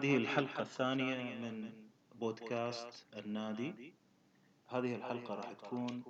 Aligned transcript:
هذه 0.00 0.16
الحلقة 0.16 0.62
الثانية 0.62 1.34
من 1.34 1.72
بودكاست 2.14 3.06
النادي. 3.16 3.92
هذه 4.68 4.94
الحلقة 4.94 5.34
راح 5.34 5.52
تكون 5.52 6.02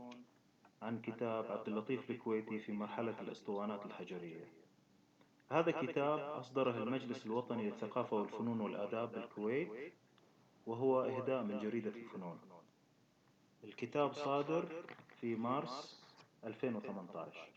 عن 0.83 1.01
كتاب 1.01 1.45
عبد 1.53 1.69
اللطيف 1.69 2.11
الكويتي 2.11 2.59
في 2.59 2.73
مرحلة 2.73 3.21
الأسطوانات 3.21 3.87
الحجرية. 3.87 4.45
هذا 5.51 5.71
كتاب 5.71 6.19
أصدره 6.19 6.83
المجلس 6.83 7.27
الوطني 7.27 7.71
للثقافة 7.71 8.17
والفنون 8.17 8.61
والآداب 8.61 9.13
بالكويت 9.13 9.93
وهو 10.67 11.03
إهداء 11.03 11.43
من 11.43 11.59
جريدة 11.59 11.91
الفنون. 11.91 12.39
الكتاب 13.65 14.13
صادر 14.13 14.85
في 15.21 15.35
مارس 15.35 16.05
2018 16.45 17.49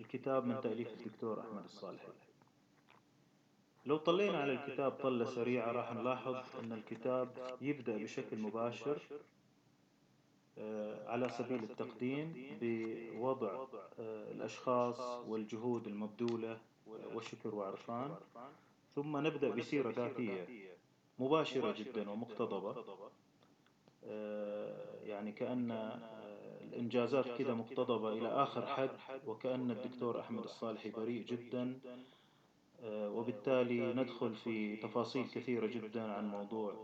الكتاب 0.00 0.44
من 0.46 0.60
تأليف 0.60 0.88
الدكتور 0.92 1.40
أحمد 1.40 1.64
الصالحي. 1.64 2.29
لو 3.86 3.96
طلينا 3.96 4.38
على 4.38 4.52
الكتاب 4.52 4.92
طلة 4.92 5.24
سريعة 5.24 5.72
راح 5.72 5.92
نلاحظ 5.94 6.36
أن 6.64 6.72
الكتاب 6.72 7.56
يبدأ 7.60 7.96
بشكل 7.96 8.38
مباشر 8.38 8.98
آه، 10.58 11.08
على 11.10 11.28
سبيل 11.28 11.64
التقديم 11.64 12.32
بوضع 12.60 13.48
آه، 13.98 14.30
الأشخاص 14.32 15.00
والجهود 15.28 15.86
المبذولة 15.86 16.58
والشكر 17.14 17.54
وعرفان. 17.54 18.14
ثم 18.94 19.16
نبدأ 19.16 19.48
بسيرة 19.50 19.90
ذاتية 19.90 20.46
مباشرة 21.18 21.72
جدا 21.72 22.10
ومقتضبة. 22.10 22.84
آه، 24.04 25.02
يعني 25.04 25.32
كأن 25.32 25.70
الإنجازات 26.62 27.38
كده 27.38 27.54
مقتضبة 27.54 28.12
إلى 28.12 28.28
آخر 28.28 28.66
حد 28.66 28.90
وكأن 29.26 29.70
الدكتور 29.70 30.20
أحمد 30.20 30.44
الصالحي 30.44 30.90
بريء 30.90 31.24
جدا. 31.24 31.80
آه، 31.86 31.96
وبالتالي 32.84 33.92
ندخل 33.94 34.34
في 34.34 34.76
تفاصيل 34.76 35.28
كثيرة 35.28 35.66
جدا 35.66 36.12
عن 36.12 36.28
موضوع 36.28 36.74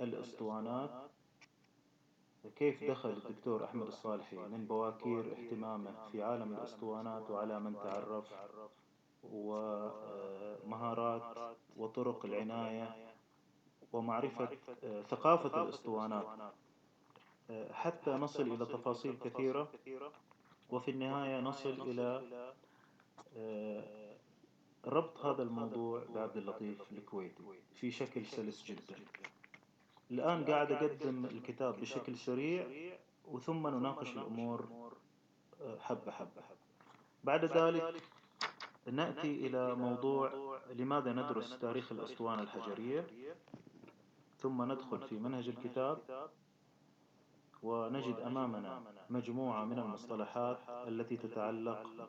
الأسطوانات. 0.00 0.90
كيف 2.56 2.84
دخل 2.84 3.10
الدكتور 3.10 3.64
أحمد 3.64 3.86
الصالحي؟ 3.86 4.36
من 4.36 4.66
بواكير 4.66 5.32
اهتمامه 5.32 6.08
في 6.12 6.22
عالم 6.22 6.54
الأسطوانات 6.54 7.30
وعلى 7.30 7.60
من 7.60 7.74
تعرف 7.74 8.34
ومهارات 9.32 11.22
وطرق 11.76 12.24
العناية 12.24 13.14
ومعرفة 13.92 14.48
ثقافة 15.08 15.62
الأسطوانات. 15.62 16.26
حتى 17.72 18.10
نصل 18.10 18.42
إلى 18.42 18.66
تفاصيل 18.66 19.16
كثيرة 19.24 19.68
وفي 20.70 20.90
النهاية 20.90 21.40
نصل 21.40 21.70
إلى 21.90 22.22
ربط 24.86 25.24
هذا 25.26 25.42
الموضوع 25.42 26.04
بعبد 26.14 26.36
اللطيف 26.36 26.92
الكويتي 26.92 27.42
في 27.74 27.90
شكل 27.90 28.26
سلس 28.26 28.64
جدا. 28.64 28.96
الآن 30.10 30.44
قاعد 30.44 30.72
أقدم 30.72 31.24
الكتاب 31.24 31.80
بشكل 31.80 32.16
سريع 32.16 32.66
وثم 33.28 33.66
نناقش 33.68 34.12
الأمور 34.12 34.68
آه، 35.62 35.78
حبة 35.78 36.10
حبة 36.12 36.42
بعد 37.24 37.44
ذلك 37.44 38.02
نأتي 38.92 39.46
إلى 39.46 39.74
موضوع 39.74 40.32
لماذا 40.74 41.12
ندرس 41.12 41.58
تاريخ 41.58 41.92
الأسطوانة 41.92 42.42
الحجرية؟ 42.42 43.06
ثم 44.38 44.72
ندخل 44.72 45.00
في 45.00 45.14
منهج 45.14 45.48
الكتاب 45.48 45.98
ونجد 47.62 48.16
أمامنا 48.26 48.82
مجموعة 49.10 49.64
من 49.64 49.78
المصطلحات 49.78 50.58
التي 50.88 51.16
تتعلق 51.16 52.06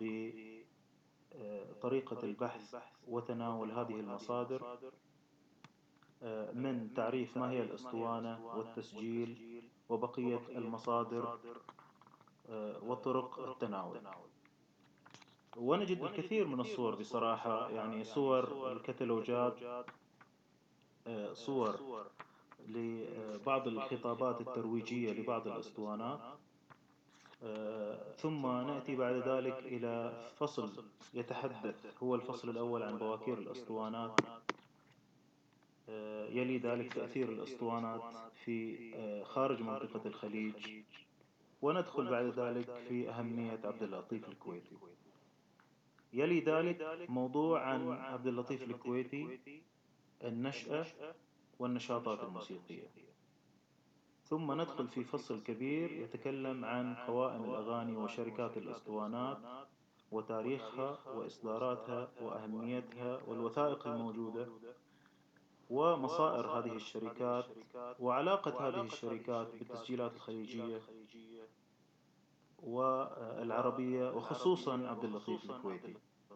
بطريقة 1.39 2.23
البحث 2.23 2.75
وتناول 3.07 3.71
هذه 3.71 3.99
المصادر 3.99 4.77
من 6.53 6.93
تعريف 6.95 7.37
ما 7.37 7.51
هي 7.51 7.61
الأسطوانة 7.61 8.45
والتسجيل 8.57 9.61
وبقية 9.89 10.39
المصادر 10.49 11.39
وطرق 12.81 13.39
التناول. 13.39 13.97
ونجد 15.57 16.01
الكثير 16.03 16.47
من 16.47 16.59
الصور 16.59 16.95
بصراحة 16.95 17.69
يعني 17.69 18.03
صور 18.03 18.71
الكتالوجات 18.71 19.57
صور 21.33 21.75
لبعض 22.67 23.67
الخطابات 23.67 24.41
الترويجية 24.41 25.13
لبعض 25.13 25.47
الأسطوانات 25.47 26.19
آه، 26.19 26.37
ثم 28.17 28.47
نأتي 28.47 28.95
بعد 28.95 29.15
ذلك 29.15 29.59
إلى 29.59 30.23
فصل 30.37 30.85
يتحدث 31.13 32.03
هو 32.03 32.15
الفصل 32.15 32.49
الأول 32.49 32.83
عن 32.83 32.97
بواكير 32.97 33.37
الأسطوانات. 33.37 34.19
آه، 35.89 36.27
يلي 36.27 36.57
ذلك 36.57 36.93
تأثير 36.93 37.29
الأسطوانات 37.29 38.01
في 38.45 38.91
آه، 38.95 39.23
خارج 39.23 39.61
منطقة 39.61 40.07
الخليج. 40.07 40.53
وندخل 41.61 42.09
بعد 42.09 42.25
ذلك 42.25 42.69
في 42.89 43.09
أهمية 43.09 43.59
عبد 43.63 43.83
اللطيف 43.83 44.29
الكويتي. 44.29 44.77
يلي 46.13 46.39
ذلك 46.39 47.09
موضوع 47.09 47.61
عن 47.61 47.91
عبد 47.91 48.27
اللطيف 48.27 48.63
الكويتي 48.63 49.39
النشأة 50.23 50.85
والنشاطات 51.59 52.23
الموسيقية. 52.23 52.87
ثم 54.29 54.61
ندخل 54.61 54.87
في 54.87 55.03
فصل 55.03 55.43
كبير 55.43 55.91
يتكلم 55.91 56.65
عن 56.65 56.95
قوائم 56.95 57.43
الأغاني 57.43 57.97
وشركات 57.97 58.57
الأسطوانات 58.57 59.37
وتاريخها 60.11 60.99
وإصداراتها 61.15 62.11
وأهميتها 62.21 63.19
والوثائق 63.27 63.87
الموجودة 63.87 64.47
ومصائر 65.69 66.47
هذه 66.47 66.75
الشركات 66.75 67.45
وعلاقة 67.99 68.67
هذه 68.67 68.81
الشركات 68.81 69.47
بالتسجيلات 69.47 70.13
الخليجية 70.15 70.81
والعربية 72.63 74.11
وخصوصا 74.11 74.87
عبد 74.87 75.03
اللطيف 75.03 75.51
الكويتي 75.51 75.95
آه، 76.31 76.35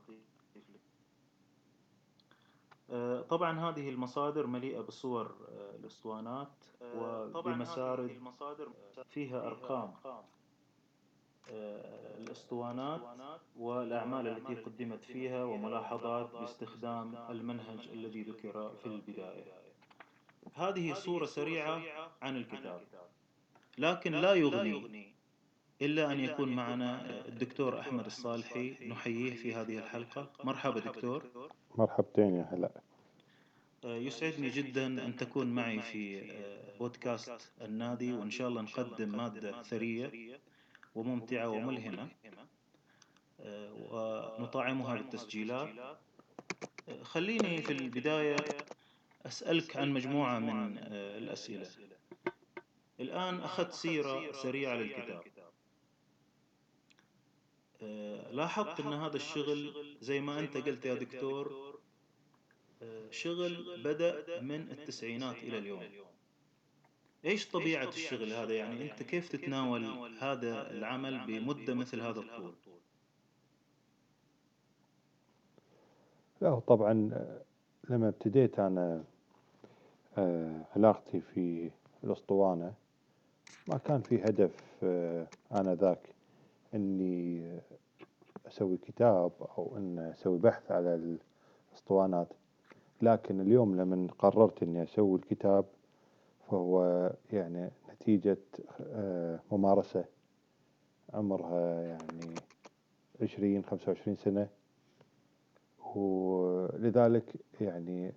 طبعا 3.30 3.60
هذه 3.70 3.90
المصادر 3.90 4.48
مليئة 4.48 4.80
بصور 4.82 5.26
آه، 5.26 5.76
الأسطوانات 5.76 6.48
آه، 6.82 7.32
وبمسارد 7.36 8.22
فيها 9.10 9.48
أرقام. 9.48 9.94
الأسطوانات 12.18 13.02
والأعمال 13.58 14.28
التي 14.28 14.56
قدمت 14.56 15.04
فيها 15.04 15.44
وملاحظات 15.44 16.32
باستخدام 16.32 17.16
المنهج 17.30 17.88
الذي 17.94 18.24
ذكر 18.24 18.70
في 18.76 18.86
البداية. 18.86 19.54
هذه 20.54 20.94
صورة 20.94 21.26
سريعة 21.26 21.82
عن 22.22 22.38
الكتاب. 22.38 22.82
لكن 23.78 24.12
لا 24.12 24.34
يغني. 24.34 25.19
إلا 25.82 26.12
أن 26.12 26.20
يكون 26.20 26.50
معنا 26.56 27.20
الدكتور 27.28 27.80
أحمد 27.80 28.06
الصالحي 28.06 28.88
نحييه 28.88 29.36
في 29.36 29.54
هذه 29.56 29.78
الحلقة. 29.78 30.32
مرحبا 30.44 30.80
دكتور. 30.80 31.50
مرحبتين 31.76 32.36
يا 32.36 32.50
هلا. 32.52 32.72
آه، 33.86 33.96
يسعدني 33.96 34.50
جدا 34.50 34.86
أن 35.06 35.16
تكون 35.16 35.48
معي 35.48 35.82
في 35.82 36.32
آه، 36.32 36.78
بودكاست 36.78 37.52
النادي 37.62 38.14
وإن 38.14 38.30
شاء 38.32 38.48
الله 38.48 38.62
نقدم 38.62 39.18
مادة 39.18 39.62
ثرية 39.64 40.40
وممتعة 40.96 41.50
وملهمة 41.50 42.08
آه، 43.40 43.74
ونطعمها 44.40 44.96
بالتسجيلات. 44.96 45.70
خليني 47.04 47.62
في 47.62 47.74
البداية 47.74 48.36
أسألك 49.26 49.78
عن 49.78 49.92
مجموعة 49.94 50.40
من 50.40 50.78
الأسئلة. 50.92 51.68
الآن 53.00 53.40
أخذت 53.40 53.74
سيرة 53.74 54.32
سريعة 54.32 54.76
للكتاب. 54.76 55.24
لاحظت 58.32 58.80
أن 58.80 58.94
هذا 58.94 59.16
الشغل 59.16 59.74
زي 60.02 60.22
ما 60.22 60.40
أنت 60.40 60.58
قلت 60.58 60.86
يا 60.86 60.94
دكتور 60.96 61.70
شغل 63.12 63.82
بدأ 63.84 64.42
من 64.42 64.72
التسعينات 64.72 65.36
إلى 65.36 65.58
اليوم. 65.58 65.84
إيش 67.26 67.50
طبيعة 67.50 67.88
الشغل 67.88 68.34
هذا؟ 68.34 68.54
يعني 68.54 68.92
أنت 68.92 69.04
كيف 69.04 69.30
تتناول 69.30 69.86
هذا 70.20 70.72
العمل 70.72 71.26
بمدة 71.28 71.74
مثل 71.74 72.02
هذا 72.02 72.20
الطول؟ 72.20 72.54
لا 76.42 76.60
طبعا 76.60 76.94
لما 77.90 78.08
ابتديت 78.08 78.60
أنا 78.60 79.04
آه، 80.18 80.66
علاقتي 80.76 81.22
في 81.22 81.70
الأسطوانة 82.04 82.74
ما 83.68 83.78
كان 83.78 84.02
في 84.02 84.24
هدف 84.24 84.52
آه، 84.84 85.28
آنذاك. 85.52 86.19
إني 86.76 87.52
أسوي 88.48 88.78
كتاب 88.78 89.32
أو 89.58 89.78
إن 89.78 90.00
أسوي 90.00 90.38
بحث 90.40 90.72
على 90.72 91.18
الأسطوانات. 91.74 92.28
لكن 93.02 93.42
اليوم 93.42 93.76
لما 93.76 94.08
قررت 94.20 94.64
إني 94.64 94.84
أسوي 94.84 95.16
الكتاب 95.20 95.66
فهو 96.50 96.84
يعني 97.34 97.70
نتيجة 97.94 98.38
آه، 98.82 99.40
ممارسة. 99.52 100.06
عمرها 101.14 101.82
يعني 101.82 102.36
عشرين 103.22 103.64
خمسة 103.66 103.92
وعشرين 103.92 104.16
سنة. 104.16 104.48
ولذلك 105.96 107.36
يعني 107.62 108.12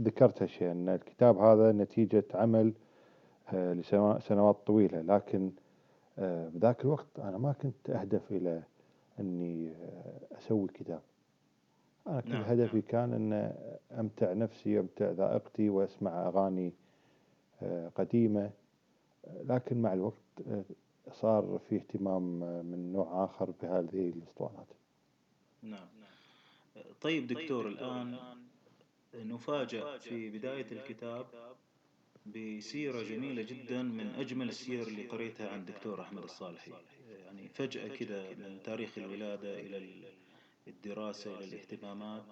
ذكرت 0.00 0.42
هالشيء 0.42 0.70
أن 0.72 0.88
الكتاب 0.88 1.38
هذا 1.38 1.72
نتيجة 1.72 2.24
عمل 2.34 2.72
آه، 3.54 3.72
لسنوات 3.72 4.56
طويلة. 4.66 5.00
لكن 5.00 5.50
بذاك 6.18 6.80
الوقت 6.80 7.18
أنا 7.18 7.38
ما 7.38 7.52
كنت 7.52 7.90
أهدف 7.90 8.32
إلى 8.32 8.62
أني 9.20 9.68
آه، 9.70 10.38
أسوي 10.38 10.68
كتاب. 10.68 11.02
أنا 12.06 12.20
كل 12.20 12.30
نعم، 12.30 12.42
هدفي 12.42 12.76
نعم. 12.76 12.86
كان 12.88 13.12
أن 13.12 13.54
أمتع 14.00 14.32
نفسي 14.32 14.80
أمتع 14.80 15.10
ذائقتي 15.10 15.68
وأسمع 15.68 16.28
أغاني 16.28 16.72
قديمة. 17.94 18.50
لكن 19.44 19.82
مع 19.82 19.92
الوقت 19.92 20.14
صار 21.12 21.60
في 21.68 21.76
اهتمام 21.76 22.22
من 22.66 22.92
نوع 22.92 23.24
آخر 23.24 23.50
بهذه 23.62 24.12
الأسطوانات. 24.16 24.66
نعم 25.62 25.88
طيب 27.00 27.26
دكتور 27.26 27.68
الآن 27.68 28.18
نفاجأ 29.14 29.98
في 29.98 30.30
بداية 30.30 30.66
الكتاب 30.72 31.26
بسيرة 32.26 33.02
جميلة 33.02 33.42
جدا 33.42 33.82
من 33.82 34.06
أجمل 34.06 34.48
السير 34.48 34.86
اللي 34.86 35.06
قريتها 35.06 35.48
عن 35.50 35.58
الدكتور 35.58 36.02
أحمد 36.02 36.22
الصالحي. 36.22 36.72
يعني 37.24 37.48
فجأة 37.48 37.88
كده 37.88 38.30
من 38.30 38.60
تاريخ 38.64 38.98
الولادة 38.98 39.60
إلى 39.60 40.04
الدراسة 40.68 41.38
إلى 41.38 41.44
الاهتمامات 41.44 42.24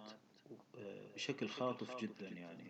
بشكل 1.14 1.48
خاطف 1.48 2.00
جدا 2.00 2.28
يعني. 2.28 2.64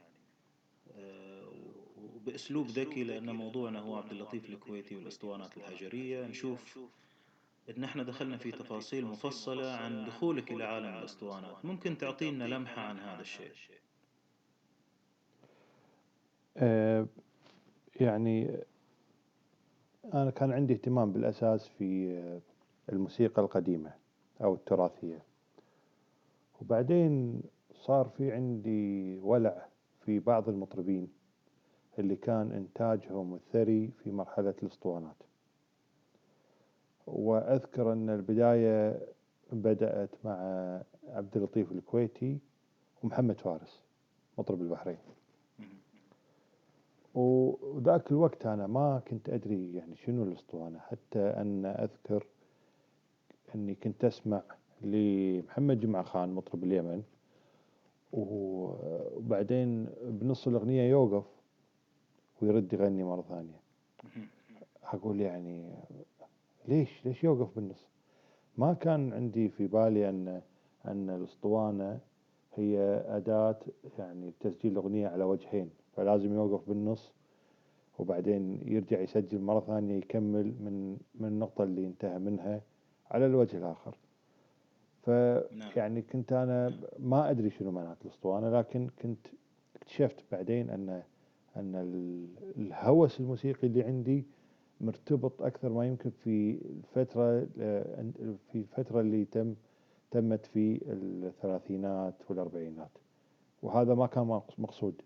وبأسلوب 1.99 2.67
ذكي 2.67 3.05
لأن 3.05 3.31
موضوعنا 3.31 3.81
هو 3.81 3.97
عبد 3.97 4.11
اللطيف 4.13 4.49
الكويتي 4.49 4.97
والأسطوانات 4.97 5.57
الحجرية. 5.57 6.27
نشوف 6.27 6.79
إن 7.77 7.85
إحنا 7.85 8.03
دخلنا 8.03 8.37
في 8.37 8.51
تفاصيل 8.51 9.05
مفصلة 9.07 9.71
عن 9.71 10.05
دخولك 10.05 10.51
إلى 10.53 10.65
عالم 10.65 10.87
الأسطوانات. 10.99 11.65
ممكن 11.65 11.99
تعطينا 11.99 12.45
لمحة 12.45 12.83
عن 12.83 12.99
هذا 12.99 13.21
الشيء؟ 13.21 13.47
آه، 13.47 13.53
يعني 18.01 18.59
أنا 20.15 20.31
كان 20.31 20.53
عندي 20.53 20.73
اهتمام 20.73 21.13
بالأساس 21.13 21.69
في 21.69 22.21
الموسيقى 22.93 23.43
القديمة 23.43 23.93
أو 24.43 24.55
التراثية. 24.55 25.23
وبعدين 26.61 27.43
صار 27.75 28.09
في 28.09 28.33
عندي 28.33 29.19
ولع 29.19 29.67
في 30.05 30.19
بعض 30.19 30.49
المطربين 30.49 31.09
اللي 31.99 32.17
كان 32.17 32.53
إنتاجهم 32.53 33.35
الثري 33.35 33.91
في 34.05 34.11
مرحلة 34.11 34.55
الأسطوانات. 34.63 35.17
وأذكر 37.07 37.93
أن 37.93 38.11
البداية 38.11 39.01
بدأت 39.53 40.11
مع 40.25 40.35
عبد 41.09 41.37
اللطيف 41.37 41.73
الكويتي 41.73 42.39
ومحمد 43.03 43.41
فارس 43.41 43.83
مطرب 44.39 44.63
البحرين. 44.63 44.99
وذاك 47.15 48.11
الوقت 48.11 48.47
أنا 48.47 48.67
ما 48.67 49.03
كنت 49.09 49.29
أدري 49.29 49.75
يعني 49.75 49.97
شنو 49.97 50.23
الأسطوانة 50.23 50.79
حتى 50.79 51.19
أن 51.19 51.67
أذكر 51.67 52.27
أني 53.55 53.75
كنت 53.75 54.05
أسمع 54.05 54.43
لمحمد 54.83 55.81
جمعة 55.81 56.03
خان 56.03 56.29
مطرب 56.35 56.65
اليمن 56.65 57.03
وبعدين 58.13 59.89
بنص 60.03 60.49
الأغنية 60.49 60.91
يوقف 60.91 61.25
ويرد 62.43 62.73
يغني 62.73 63.05
مرة 63.05 63.23
ثانية. 63.23 63.61
أقول 64.85 65.21
يعني 65.21 65.75
ليش؟ 66.69 67.07
ليش 67.07 67.25
يوقف 67.25 67.55
بالنص؟ 67.57 67.89
ما 68.59 68.73
كان 68.73 69.13
عندي 69.13 69.49
في 69.49 69.67
بالي 69.67 70.09
أن 70.09 70.43
أن 70.87 71.11
الأسطوانة 71.11 72.01
هي 72.55 73.05
أداة 73.09 73.59
يعني 73.99 74.33
تسجيل 74.41 74.73
الأغنية 74.73 75.09
على 75.09 75.25
وجهين. 75.25 75.71
فلازم 75.97 76.35
يوقف 76.35 76.69
بالنص 76.69 77.13
وبعدين 77.99 78.61
يرجع 78.67 79.01
يسجل 79.01 79.41
مرة 79.41 79.61
ثانية 79.61 79.95
يكمل 79.99 80.45
من 80.61 80.97
من 81.15 81.29
النقطة 81.29 81.65
اللي 81.65 81.87
انتهى 81.87 82.19
منها 82.19 82.61
على 83.11 83.27
الوجه 83.27 83.57
الآخر. 83.57 83.97
فيعني 85.05 85.95
نعم. 85.95 86.07
كنت 86.13 86.33
أنا 86.33 86.79
ما 86.99 87.31
أدري 87.31 87.51
شنو 87.51 87.71
معنات 87.71 87.97
الأسطوانة 88.05 88.59
لكن 88.59 88.89
كنت 89.03 89.27
اكتشفت 89.77 90.25
بعدين 90.33 90.71
أن 90.71 91.03
أن 91.57 91.75
الهوس 92.57 93.21
الموسيقي 93.21 93.67
اللي 93.67 93.83
عندي 93.83 94.25
مرتبط 94.81 95.43
أكثر 95.43 95.69
ما 95.69 95.87
يمكن 95.87 96.11
في 96.11 96.59
الفترة 96.65 97.41
في 98.53 98.55
الفترة 98.55 99.01
اللي 99.01 99.25
تم 99.25 99.55
تمت 100.11 100.47
في 100.47 100.81
الثلاثينات 100.87 102.15
والأربعينات. 102.31 102.91
وهذا 103.63 103.95
ما 103.95 104.07
كان 104.07 104.41
مقصود. 104.59 105.03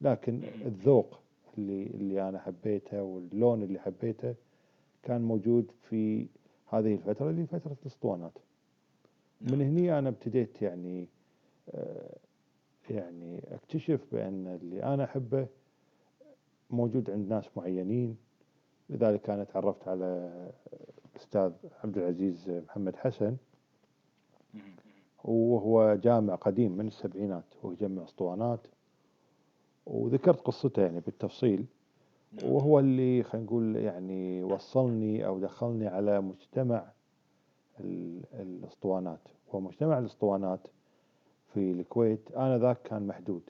لكن 0.00 0.42
الذوق 0.66 1.18
اللي 1.58 1.86
اللي 1.86 2.28
أنا 2.28 2.38
حبيته 2.38 3.02
واللون 3.02 3.62
اللي 3.62 3.78
حبيته 3.78 4.34
كان 5.02 5.22
موجود 5.22 5.70
في 5.88 6.26
هذه 6.66 6.94
الفترة 6.94 7.30
اللي 7.30 7.46
فترة 7.46 7.76
الأسطوانات. 7.82 8.32
من 9.40 9.58
نعم. 9.58 9.60
هني 9.60 9.98
أنا 9.98 10.08
ابتديت 10.08 10.62
يعني 10.62 11.08
آه، 11.74 12.16
يعني 12.90 13.42
أكتشف 13.54 14.00
بأن 14.12 14.46
اللي 14.46 14.82
أنا 14.82 15.04
أحبه 15.04 15.46
موجود 16.70 17.10
عند 17.10 17.28
ناس 17.28 17.44
معينين. 17.56 18.16
لذلك 18.90 19.30
أنا 19.30 19.44
تعرفت 19.44 19.88
على 19.88 20.30
الأستاذ 21.14 21.52
عبد 21.84 21.98
العزيز 21.98 22.50
محمد 22.50 22.96
حسن. 22.96 23.36
وهو 25.24 25.94
جامع 25.94 26.34
قديم 26.34 26.72
من 26.72 26.86
السبعينات 26.86 27.44
وهو 27.62 27.72
يجمع 27.72 28.04
أسطوانات. 28.04 28.60
وذكرت 29.90 30.40
قصته 30.40 30.82
يعني 30.82 31.00
بالتفصيل. 31.00 31.64
نعم. 32.32 32.52
وهو 32.52 32.78
اللي 32.78 33.22
خلينا 33.22 33.46
نقول 33.46 33.76
يعني 33.76 34.42
وصلني 34.42 35.26
أو 35.26 35.38
دخلني 35.38 35.86
على 35.86 36.20
مجتمع 36.20 36.92
الأسطوانات. 38.34 39.20
ومجتمع 39.52 39.98
الأسطوانات 39.98 40.60
في 41.54 41.72
الكويت 41.72 42.30
آنذاك 42.32 42.82
كان 42.82 43.06
محدود. 43.06 43.42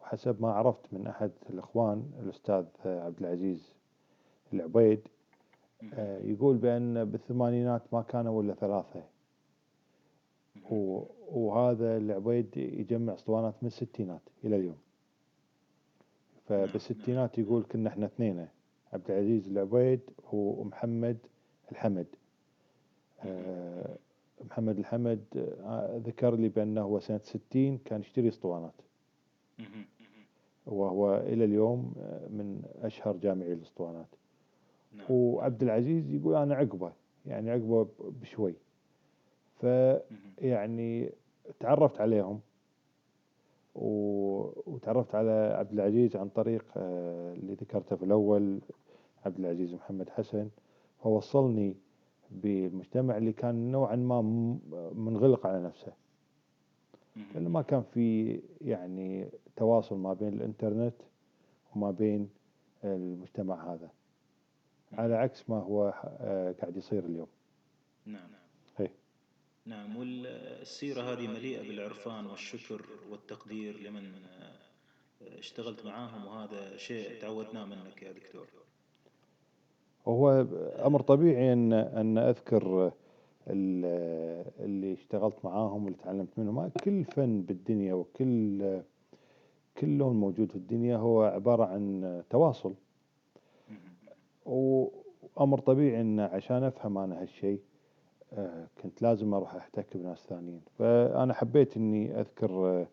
وحسب 0.00 0.42
ما 0.42 0.52
عرفت 0.52 0.92
من 0.92 1.06
أحد 1.06 1.30
الإخوان 1.50 2.10
الأستاذ 2.22 2.64
عبد 2.84 3.20
العزيز 3.20 3.72
العبيد 4.52 5.00
آه، 5.94 6.18
يقول 6.18 6.56
بأن 6.56 7.04
بالثمانينات 7.04 7.82
ما 7.92 8.02
كانوا 8.02 8.42
إلا 8.42 8.54
ثلاثة. 8.54 9.02
وهذا 11.32 11.96
العبيد 11.96 12.56
يجمع 12.56 13.14
أسطوانات 13.14 13.54
من 13.62 13.66
الستينات 13.66 14.20
إلى 14.44 14.56
اليوم. 14.56 14.83
فبالستينات 16.48 17.38
يقول 17.38 17.62
كنا 17.72 17.88
إحنا 17.88 18.06
اثنين 18.06 18.48
عبد 18.92 19.10
العزيز 19.10 19.48
العبيد 19.48 20.00
ومحمد 20.32 21.18
الحمد. 21.72 22.06
آه، 23.24 23.96
محمد 24.44 24.78
الحمد 24.78 25.24
آه، 25.36 26.00
ذكر 26.06 26.34
لي 26.34 26.48
بأنه 26.48 26.80
هو 26.80 27.00
سنة 27.00 27.18
ستين 27.18 27.78
كان 27.84 28.00
يشتري 28.00 28.28
أسطوانات. 28.28 28.74
وهو 30.66 31.16
إلى 31.16 31.44
اليوم 31.44 31.94
من 32.30 32.62
أشهر 32.82 33.16
جامعي 33.16 33.52
الأسطوانات. 33.52 34.06
نعم. 34.92 35.06
وعبد 35.10 35.62
العزيز 35.62 36.10
يقول 36.14 36.34
أنا 36.34 36.54
عقبه 36.54 36.92
يعني 37.26 37.50
عقبه 37.50 37.88
بشوي. 38.00 38.54
فيعني 39.60 41.12
تعرفت 41.60 42.00
عليهم. 42.00 42.40
وتعرفت 43.74 45.14
على 45.14 45.56
عبد 45.58 45.72
العزيز 45.72 46.16
عن 46.16 46.28
طريق 46.28 46.64
آه، 46.76 47.32
اللي 47.32 47.54
ذكرته 47.54 47.96
في 47.96 48.04
الأول 48.04 48.60
عبد 49.26 49.38
العزيز 49.38 49.74
محمد 49.74 50.10
حسن. 50.10 50.48
فوصلني 51.02 51.76
بالمجتمع 52.30 53.16
اللي 53.16 53.32
كان 53.32 53.72
نوعا 53.72 53.96
ما 53.96 54.22
منغلق 54.94 55.46
على 55.46 55.62
نفسه. 55.64 55.92
لأنه 57.34 57.48
ما 57.48 57.62
كان 57.62 57.82
في 57.82 58.40
يعني 58.60 59.28
تواصل 59.56 59.98
ما 59.98 60.12
بين 60.14 60.28
الإنترنت 60.28 60.94
وما 61.76 61.90
بين 61.90 62.30
المجتمع 62.84 63.72
هذا. 63.74 63.90
على 64.92 65.14
عكس 65.14 65.50
ما 65.50 65.56
هو 65.56 65.94
آه، 66.20 66.52
قاعد 66.52 66.76
يصير 66.76 67.04
اليوم. 67.04 67.26
نعم 68.06 68.16
هي. 68.34 68.43
نعم 69.66 69.96
والسيرة 69.96 71.02
هذه 71.02 71.26
مليئة 71.26 71.62
بالعرفان 71.68 72.26
والشكر 72.26 72.82
والتقدير 73.10 73.80
لمن 73.80 74.12
آه، 74.14 75.38
اشتغلت 75.38 75.84
معاهم 75.86 76.26
وهذا 76.26 76.76
شيء 76.76 77.20
تعودناه 77.20 77.64
منك 77.64 78.02
يا 78.02 78.12
دكتور. 78.12 78.46
وهو 80.06 80.46
أمر 80.86 81.00
طبيعي 81.00 81.52
أن 81.52 81.72
أن 81.72 82.18
أذكر 82.18 82.92
اللي 83.48 84.92
اشتغلت 84.92 85.44
معاهم 85.44 85.84
واللي 85.84 85.98
تعلمت 86.04 86.38
منهم. 86.38 86.68
كل 86.68 87.04
فن 87.04 87.42
بالدنيا 87.42 87.94
وكل 87.94 88.80
كل 89.78 89.98
لون 89.98 90.16
موجود 90.16 90.50
في 90.50 90.56
الدنيا 90.56 90.96
هو 90.96 91.22
عبارة 91.22 91.64
عن 91.64 92.22
تواصل. 92.30 92.74
وأمر 94.46 95.58
طبيعي 95.58 96.00
أن 96.00 96.20
عشان 96.20 96.64
أفهم 96.64 96.98
أنا 96.98 97.22
هالشيء 97.22 97.60
كنت 98.82 99.02
لازم 99.02 99.34
أروح 99.34 99.54
أحتك 99.54 99.96
بناس 99.96 100.18
ثانيين. 100.18 100.60
فأنا 100.78 101.34
حبيت 101.34 101.76
إني 101.76 102.20
أذكر 102.20 102.50
آه، 102.50 102.86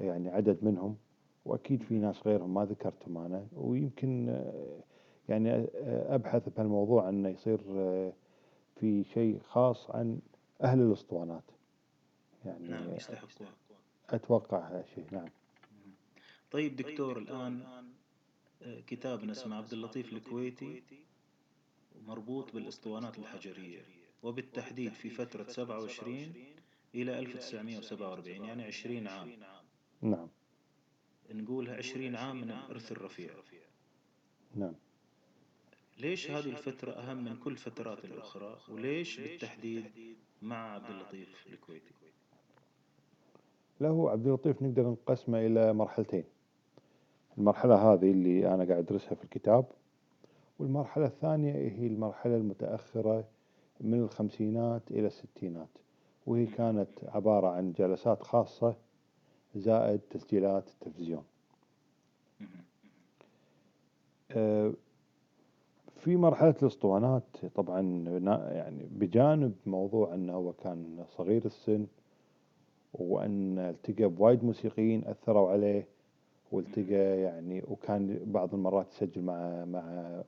يعني 0.00 0.28
عدد 0.30 0.64
منهم 0.64 0.96
وأكيد 1.44 1.82
في 1.82 1.94
ناس 1.98 2.26
غيرهم 2.26 2.54
ما 2.54 2.64
ذكرتهم 2.64 3.18
أنا 3.18 3.46
ويمكن 3.52 4.28
آه، 4.28 4.80
يعني 5.28 5.50
آه، 5.52 6.14
أبحث 6.14 6.48
بهالموضوع 6.48 7.08
أنه 7.08 7.28
يصير 7.28 7.60
آه، 7.70 8.12
في 8.76 9.04
شيء 9.04 9.40
خاص 9.48 9.90
عن 9.90 10.20
أهل 10.62 10.80
الأسطوانات. 10.80 11.44
يعني 12.44 12.68
نعم 12.68 12.94
يستحقون 12.94 13.48
أتوقع 14.10 14.58
هالشيء 14.58 15.04
نعم. 15.12 15.28
طيب 16.50 16.76
دكتور 16.76 17.18
الآن 17.18 17.62
آه، 18.62 18.80
كتابنا 18.80 19.32
اسمه 19.32 19.56
عبد 19.56 19.72
اللطيف 19.72 20.12
الكويتي 20.12 20.82
مربوط 22.06 22.52
بالأسطوانات 22.54 23.18
الحجرية. 23.18 23.99
وبالتحديد 24.22 24.92
في 24.92 25.10
فترة 25.10 25.46
27 25.48 26.32
إلى 26.94 27.18
1947 27.18 28.44
يعني 28.44 28.62
20 28.64 29.06
عام. 29.06 29.30
نعم. 30.02 30.28
نقولها 31.34 31.76
20 31.76 32.16
عام 32.16 32.36
من 32.36 32.50
الإرث 32.50 32.92
الرفيع. 32.92 33.30
نعم. 34.54 34.72
ليش 35.98 36.30
هذه 36.30 36.50
الفترة 36.50 36.92
أهم 36.92 37.24
من 37.24 37.36
كل 37.36 37.56
فترات 37.56 38.04
الأخرى؟ 38.04 38.58
وليش 38.68 39.20
بالتحديد 39.20 39.84
مع 40.42 40.74
عبد 40.74 40.90
اللطيف 40.90 41.46
الكويتي؟ 41.52 41.94
له 43.80 44.10
عبد 44.10 44.26
اللطيف 44.26 44.62
نقدر 44.62 44.82
نقسمه 44.90 45.46
إلى 45.46 45.72
مرحلتين. 45.72 46.24
المرحلة 47.38 47.92
هذه 47.92 48.10
اللي 48.10 48.54
أنا 48.54 48.64
قاعد 48.64 48.78
أدرسها 48.78 49.14
في 49.14 49.24
الكتاب 49.24 49.64
والمرحلة 50.58 51.06
الثانية 51.06 51.52
هي 51.52 51.86
المرحلة 51.86 52.36
المتأخرة 52.36 53.24
من 53.80 53.98
الخمسينات 54.00 54.82
إلى 54.90 55.06
الستينات. 55.06 55.68
وهي 56.26 56.46
كانت 56.46 56.88
عبارة 57.08 57.48
عن 57.48 57.72
جلسات 57.72 58.22
خاصة 58.22 58.74
زائد 59.54 60.00
تسجيلات 60.10 60.68
التلفزيون 60.68 61.24
آه، 64.30 64.72
في 65.96 66.16
مرحلة 66.16 66.54
الأسطوانات 66.62 67.22
طبعا 67.54 67.80
يعني 68.52 68.88
بجانب 68.90 69.54
موضوع 69.66 70.14
أنه 70.14 70.32
هو 70.32 70.52
كان 70.52 71.04
صغير 71.16 71.44
السن 71.44 71.86
وأن 72.94 73.58
التقى 73.58 74.04
بوايد 74.08 74.44
موسيقيين 74.44 75.04
أثروا 75.04 75.50
عليه 75.50 75.86
والتقى 76.52 77.20
يعني 77.20 77.62
وكان 77.68 78.20
بعض 78.24 78.54
المرات 78.54 78.86
يسجل 78.92 79.22
مع 79.22 79.64
مع 79.64 79.84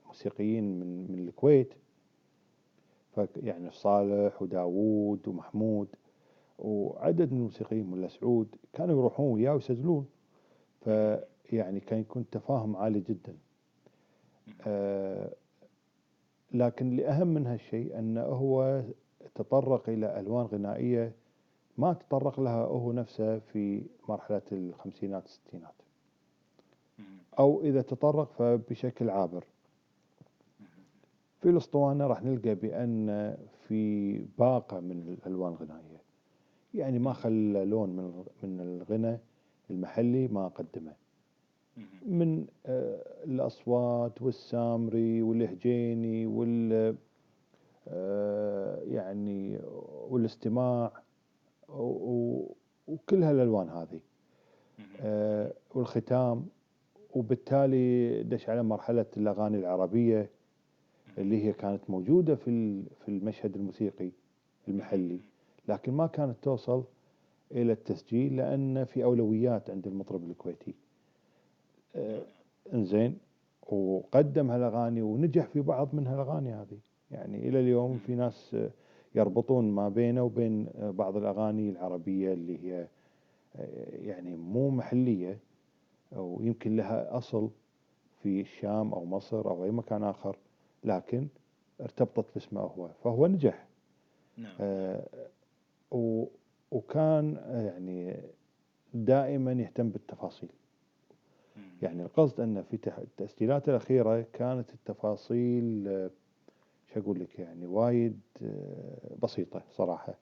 موسيقيين 0.06 0.80
من 0.80 1.12
من 1.12 1.18
الكويت. 1.28 1.74
يعني 3.36 3.70
صالح 3.70 4.42
وداوود 4.42 5.28
ومحمود 5.28 5.88
وعدد 6.58 7.32
من 7.32 7.38
الموسيقيين 7.38 7.90
ملا 7.90 8.08
سعود 8.08 8.56
كانوا 8.72 8.98
يروحون 8.98 9.32
وياه 9.32 9.54
ويسجلون. 9.54 10.06
فيعني 10.80 11.80
كان 11.80 12.00
يكون 12.00 12.24
تفاهم 12.30 12.76
عالي 12.76 13.00
جدا. 13.00 13.36
آه 14.66 15.32
لكن 16.52 16.88
اللي 16.88 17.08
أهم 17.08 17.28
من 17.28 17.46
هالشيء 17.46 17.98
أنه 17.98 18.22
هو 18.22 18.82
تطرق 19.34 19.88
إلى 19.88 20.20
ألوان 20.20 20.46
غنائية 20.46 21.12
ما 21.78 21.92
تطرق 21.92 22.40
لها 22.40 22.64
هو 22.64 22.92
نفسه 22.92 23.38
في 23.38 23.82
مرحلة 24.08 24.42
الخمسينات 24.52 25.24
الستينات. 25.26 25.74
أو 27.38 27.62
إذا 27.62 27.82
تطرق 27.82 28.32
فبشكل 28.32 29.10
عابر. 29.10 29.44
في 31.42 31.48
الأسطوانة 31.48 32.06
راح 32.06 32.22
نلقى 32.22 32.54
بأن 32.54 33.36
في 33.68 34.12
باقة 34.38 34.80
من 34.80 35.08
الألوان 35.08 35.52
الغنائية. 35.52 36.02
يعني 36.74 36.98
ما 36.98 37.12
خلى 37.12 37.64
لون 37.64 37.88
من 37.90 38.24
من 38.42 38.60
الغنى 38.60 39.18
المحلي 39.70 40.28
ما 40.28 40.48
قدمه. 40.48 40.92
من 42.06 42.46
آه، 42.66 43.24
الأصوات 43.24 44.22
والسامري 44.22 45.22
والهجيني 45.22 46.26
وال 46.26 46.96
آه، 47.88 48.82
يعني 48.82 49.58
والاستماع 50.08 50.92
وكل 51.68 53.22
هالألوان 53.22 53.68
هذه. 53.68 54.00
آه، 55.00 55.52
والختام. 55.74 56.46
وبالتالي 57.14 58.22
دش 58.22 58.48
على 58.48 58.62
مرحلة 58.62 59.06
الأغاني 59.16 59.58
العربية. 59.58 60.30
اللي 61.18 61.44
هي 61.44 61.52
كانت 61.52 61.80
موجودة 61.88 62.34
في 62.34 62.82
في 63.04 63.08
المشهد 63.08 63.56
الموسيقي 63.56 64.10
المحلي 64.68 65.20
لكن 65.68 65.92
ما 65.92 66.06
كانت 66.06 66.36
توصل 66.42 66.84
إلى 67.52 67.72
التسجيل 67.72 68.36
لأن 68.36 68.84
في 68.84 69.04
أولويات 69.04 69.70
عند 69.70 69.86
المطرب 69.86 70.30
الكويتي. 70.30 70.74
آه، 71.96 72.22
إنزين 72.74 73.18
وقدم 73.68 74.50
هالأغاني 74.50 75.02
ونجح 75.02 75.46
في 75.46 75.60
بعض 75.60 75.94
من 75.94 76.06
هالأغاني 76.06 76.52
هذه. 76.52 76.78
يعني 77.10 77.48
إلى 77.48 77.60
اليوم 77.60 77.98
في 77.98 78.14
ناس 78.14 78.56
يربطون 79.14 79.70
ما 79.70 79.88
بينه 79.88 80.22
وبين 80.22 80.66
بعض 80.78 81.16
الأغاني 81.16 81.70
العربية 81.70 82.32
اللي 82.32 82.58
هي 82.64 82.86
آه، 83.56 83.96
يعني 83.96 84.36
مو 84.36 84.70
محلية 84.70 85.38
أو 86.16 86.38
يمكن 86.42 86.76
لها 86.76 87.16
أصل 87.18 87.50
في 88.22 88.40
الشام 88.40 88.92
أو 88.92 89.04
مصر 89.04 89.50
أو 89.50 89.64
أي 89.64 89.70
مكان 89.70 90.02
آخر. 90.04 90.36
لكن 90.84 91.28
ارتبطت 91.80 92.34
باسمه 92.34 92.60
هو 92.60 92.88
فهو 93.04 93.26
نجح. 93.26 93.66
نعم. 94.36 94.54
آه، 94.60 95.06
وكان 96.70 97.36
آه، 97.36 97.62
يعني 97.62 98.16
دائما 98.94 99.52
يهتم 99.52 99.88
بالتفاصيل. 99.88 100.48
يعني 101.82 102.02
القصد 102.02 102.40
أن 102.40 102.62
في 102.62 102.78
التسجيلات 102.98 103.68
الأخيرة 103.68 104.26
كانت 104.32 104.74
التفاصيل 104.74 105.88
آه، 105.88 106.10
شو 106.94 107.00
أقول 107.00 107.20
لك 107.20 107.38
يعني 107.38 107.66
وايد 107.66 108.20
آه، 108.42 109.16
بسيطة 109.22 109.62
صراحة. 109.70 110.14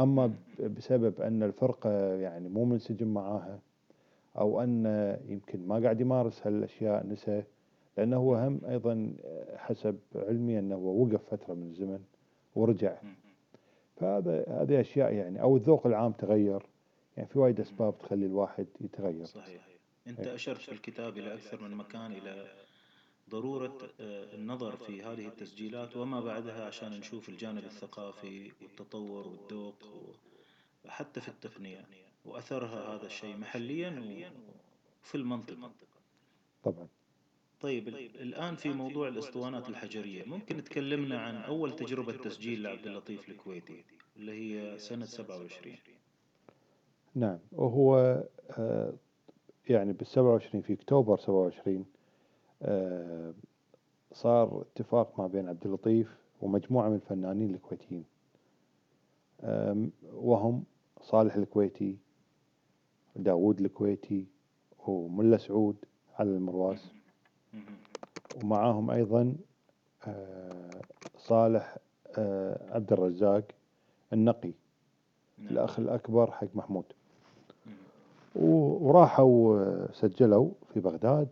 أما 0.00 0.32
بسبب 0.60 1.20
أن 1.20 1.42
الفرقة 1.42 1.90
يعني 2.14 2.48
مو 2.48 2.64
منسجم 2.64 3.14
معاها 3.14 3.58
أو 4.38 4.60
أن 4.62 4.86
يمكن 5.28 5.68
ما 5.68 5.78
قاعد 5.78 6.00
يمارس 6.00 6.46
هالأشياء 6.46 7.06
نسى 7.06 7.42
لأنه 7.96 8.16
هو 8.16 8.34
هم 8.34 8.60
أيضا 8.68 9.14
آه، 9.24 9.56
حسب 9.56 9.98
علمي 10.14 10.58
أنه 10.58 10.74
هو 10.74 11.04
وقف 11.04 11.34
فترة 11.34 11.54
من 11.54 11.66
الزمن 11.66 12.00
ورجع. 12.54 12.96
فهذا 13.96 14.44
هذه 14.48 14.80
أشياء 14.80 15.12
يعني 15.12 15.42
أو 15.42 15.56
الذوق 15.56 15.86
العام 15.86 16.12
تغير. 16.12 16.62
يعني 17.16 17.28
في 17.28 17.38
وايد 17.38 17.60
أسباب 17.60 17.98
تخلي 17.98 18.26
الواحد 18.26 18.66
يتغير. 18.80 19.24
صحيح. 19.24 19.68
أنت 20.06 20.26
أشرت 20.26 20.60
في 20.60 20.72
الكتاب 20.72 21.18
إلى 21.18 21.34
أكثر 21.34 21.62
من 21.62 21.76
مكان 21.76 22.12
إلى 22.12 22.46
ضرورة 23.30 23.78
آه، 24.00 24.34
النظر 24.34 24.76
في 24.76 25.02
هذه 25.02 25.26
التسجيلات 25.26 25.96
وما 25.96 26.20
بعدها 26.20 26.66
عشان 26.66 26.90
نشوف 26.90 27.28
الجانب 27.28 27.64
الثقافي 27.64 28.52
والتطور 28.62 29.28
والذوق 29.28 29.74
وحتى 30.84 31.20
في 31.20 31.28
التقنية 31.28 31.84
وأثرها 32.24 32.94
هذا 32.94 33.06
الشيء 33.06 33.36
محليا 33.36 34.32
وفي 35.02 35.14
المنطقة. 35.14 35.72
طبعا. 36.64 36.88
طيب 37.64 37.88
ال- 37.88 38.20
الآن 38.22 38.56
في 38.56 38.68
موضوع 38.68 39.08
الأسطوانات 39.08 39.68
الحجرية. 39.68 40.24
ممكن 40.24 40.64
تكلمنا 40.64 41.18
عن 41.20 41.36
أول 41.36 41.76
تجربة 41.76 42.12
تسجيل 42.12 42.62
لعبد 42.62 42.86
اللطيف 42.86 43.28
الكويتي 43.28 43.84
اللي 44.16 44.32
هي 44.32 44.78
سنة 44.78 45.04
27 45.04 45.76
نعم 47.14 47.38
وهو 47.52 48.22
آه، 48.58 48.92
يعني 49.68 49.92
بال 49.92 50.06
27 50.06 50.62
في 50.62 50.72
أكتوبر 50.72 51.18
27 51.18 51.84
آه، 52.62 53.34
صار 54.12 54.60
اتفاق 54.62 55.20
ما 55.20 55.26
بين 55.26 55.48
عبد 55.48 55.66
اللطيف 55.66 56.16
ومجموعة 56.42 56.88
من 56.88 56.94
الفنانين 56.94 57.54
الكويتيين 57.54 58.04
وهم 60.12 60.64
صالح 61.00 61.34
الكويتي 61.34 61.96
داوود 63.16 63.60
الكويتي 63.60 64.26
وملا 64.86 65.36
سعود 65.36 65.76
على 66.18 66.30
المرواس. 66.30 66.92
ومعاهم 68.42 68.90
أيضا 68.90 69.34
آه، 70.06 70.80
صالح 71.18 71.76
آه، 72.18 72.74
عبد 72.74 72.92
الرزاق 72.92 73.42
النقي 74.12 74.52
نعم. 75.38 75.48
الأخ 75.52 75.78
الأكبر 75.78 76.30
حق 76.30 76.46
محمود. 76.54 76.84
وراحوا 78.36 79.58
آه، 79.58 79.88
سجلوا 79.92 80.50
في 80.74 80.80
بغداد. 80.80 81.28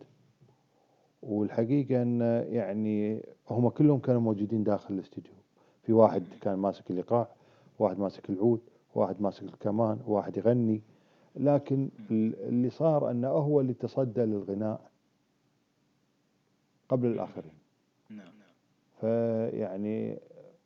والحقيقة 1.23 2.03
أن 2.03 2.21
يعني 2.49 3.23
هم 3.51 3.69
كلهم 3.69 3.99
كانوا 3.99 4.21
موجودين 4.21 4.65
داخل 4.65 4.95
الاستديو. 4.95 5.33
في 5.83 5.93
واحد 5.93 6.25
كان 6.41 6.55
ماسك 6.55 6.91
الإيقاع 6.91 7.29
واحد 7.79 7.99
ماسك 7.99 8.31
العود 8.31 8.61
واحد 8.95 9.23
ماسك 9.23 9.43
الكمان 9.43 9.99
واحد 10.07 10.37
يغني. 10.37 10.81
لكن 11.37 11.89
ال- 12.11 12.49
اللي 12.49 12.71
صار 12.71 13.11
أنه 13.11 13.29
هو 13.29 13.61
اللي 13.61 13.73
تصدى 13.75 14.21
للغناء. 14.21 14.92
قبل 16.89 17.07
الآخرين. 17.07 17.59
نعم. 18.11 18.33
فيعني 19.01 20.19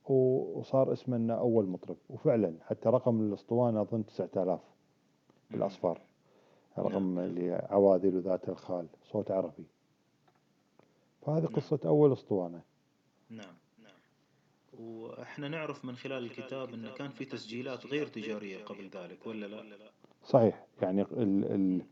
وصار 0.09 0.93
اسمه 0.93 1.17
إنه 1.17 1.35
أول 1.35 1.67
مطرب 1.67 1.97
وفعلا 2.11 2.55
حتى 2.63 2.89
رقم 2.89 3.21
الأسطوانة 3.21 3.81
أظن 3.81 4.07
9000 4.07 4.61
بالأصفار. 5.51 6.01
رقم 6.79 7.15
نعم. 7.15 7.19
اللي 7.19 7.53
عواذل 7.71 8.21
ذات 8.21 8.49
الخال 8.49 8.87
صوت 9.03 9.31
عربي. 9.31 9.67
فهذه 11.23 11.45
نعم. 11.45 11.53
قصة 11.53 11.81
أول 11.85 12.13
أسطوانة. 12.13 12.61
نعم 13.31 13.55
نعم. 13.83 13.95
وإحنا 14.81 15.49
نعرف 15.49 15.85
من 15.85 15.97
خلال 15.97 16.25
الكتاب 16.25 16.75
انه 16.75 16.95
كان 16.95 17.11
في 17.11 17.25
تسجيلات 17.25 17.87
غير 17.87 18.07
تجارية 18.07 18.65
قبل 18.65 18.89
ذلك 18.89 19.27
ولا 19.27 19.47
لا؟ 19.47 19.91
صحيح. 20.25 20.67
يعني 20.83 21.03
ال 21.03 21.45
ال 21.45 21.83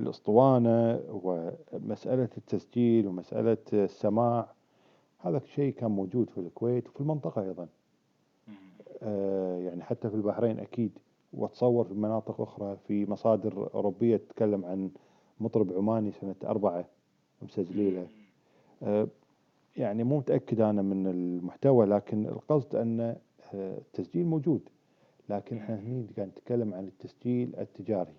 الأسطوانة 0.00 1.00
ومسألة 1.08 2.28
التسجيل 2.36 3.06
ومسألة 3.06 3.56
السماع 3.72 4.46
هذا 5.18 5.38
شيء 5.54 5.72
كان 5.72 5.90
موجود 5.90 6.30
في 6.30 6.38
الكويت 6.38 6.88
وفي 6.88 7.00
المنطقة 7.00 7.42
أيضا. 7.42 7.68
مم. 8.48 8.54
آه، 9.02 9.58
يعني 9.58 9.82
حتى 9.82 10.10
في 10.10 10.14
البحرين 10.16 10.58
أكيد. 10.60 10.98
وتصور 11.32 11.84
في 11.84 11.94
مناطق 11.94 12.40
أخرى 12.40 12.76
في 12.88 13.10
مصادر 13.10 13.70
أوروبية 13.74 14.16
تتكلم 14.16 14.64
عن 14.64 14.90
مطرب 15.40 15.72
عماني 15.72 16.12
سنة 16.12 16.34
أربعة 16.44 16.84
مسجلينه 17.42 18.06
آه، 18.82 19.08
يعني 19.76 20.04
مو 20.04 20.18
متأكد 20.18 20.60
أنا 20.60 20.82
من 20.82 21.06
المحتوى 21.06 21.86
لكن 21.86 22.26
القصد 22.26 22.76
أن 22.76 23.00
آه، 23.54 23.78
التسجيل 23.78 24.26
موجود. 24.26 24.68
لكن 25.28 25.56
إحنا 25.56 25.80
هني 25.80 26.06
قاعد 26.16 26.28
نتكلم 26.28 26.74
عن 26.74 26.86
التسجيل 26.86 27.56
التجاري. 27.56 28.14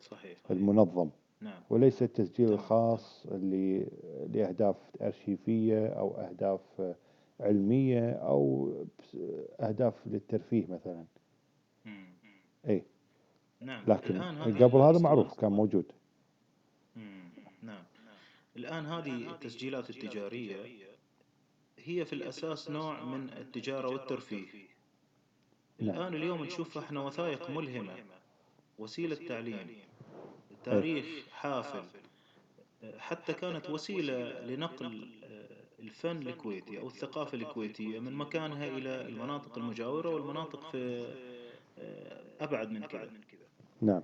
صحيح 0.00 0.38
المنظم. 0.50 1.10
نعم. 1.40 1.62
وليس 1.70 2.02
التسجيل. 2.02 2.52
الخاص 2.52 3.26
اللي 3.26 3.88
لأهداف 4.34 4.76
أرشيفية 5.02 5.86
أو 5.86 6.14
أهداف 6.14 6.94
علمية 7.40 8.10
أو 8.10 8.72
أهداف 9.60 9.94
للترفيه 10.06 10.66
مثلا. 10.66 11.04
مم. 11.84 12.06
أي 12.68 12.82
نعم. 13.60 13.84
لكن 13.88 14.16
الآن 14.16 14.62
قبل 14.62 14.78
هذا 14.80 14.98
معروف 14.98 15.40
كان 15.40 15.52
موجود. 15.52 15.92
مم. 16.96 17.28
نعم. 17.62 17.84
الآن 18.56 18.86
هذه 18.86 19.30
التسجيلات 19.30 19.90
التجارية 19.90 20.56
هي 21.78 22.04
في 22.04 22.12
الأساس 22.12 22.70
نوع 22.70 23.04
من 23.04 23.28
التجارة 23.28 23.88
والترفيه. 23.88 24.46
نعم. 25.78 25.96
الآن 25.96 26.14
اليوم 26.14 26.44
نشوف 26.44 26.78
إحنا 26.78 27.00
وثائق 27.00 27.50
ملهمة 27.50 27.96
وسيلة 28.78 29.16
تعليم. 29.28 29.87
تاريخ 30.64 31.06
حافل. 31.30 31.82
حتى 32.98 33.32
كانت 33.32 33.70
وسيلة 33.70 34.40
لنقل 34.40 35.08
آه، 35.24 35.48
الفن 35.82 36.16
الكويتي 36.28 36.78
أو 36.80 36.86
الثقافة 36.86 37.38
الكويتية 37.38 37.98
من 38.00 38.12
مكانها 38.12 38.66
إلى 38.68 39.00
المناطق 39.08 39.58
المجاورة 39.58 40.08
والمناطق 40.14 40.70
في 40.70 41.06
آه، 41.78 42.20
أبعد 42.44 42.70
من 42.70 42.80
كذا 42.86 43.10
نعم. 43.80 44.02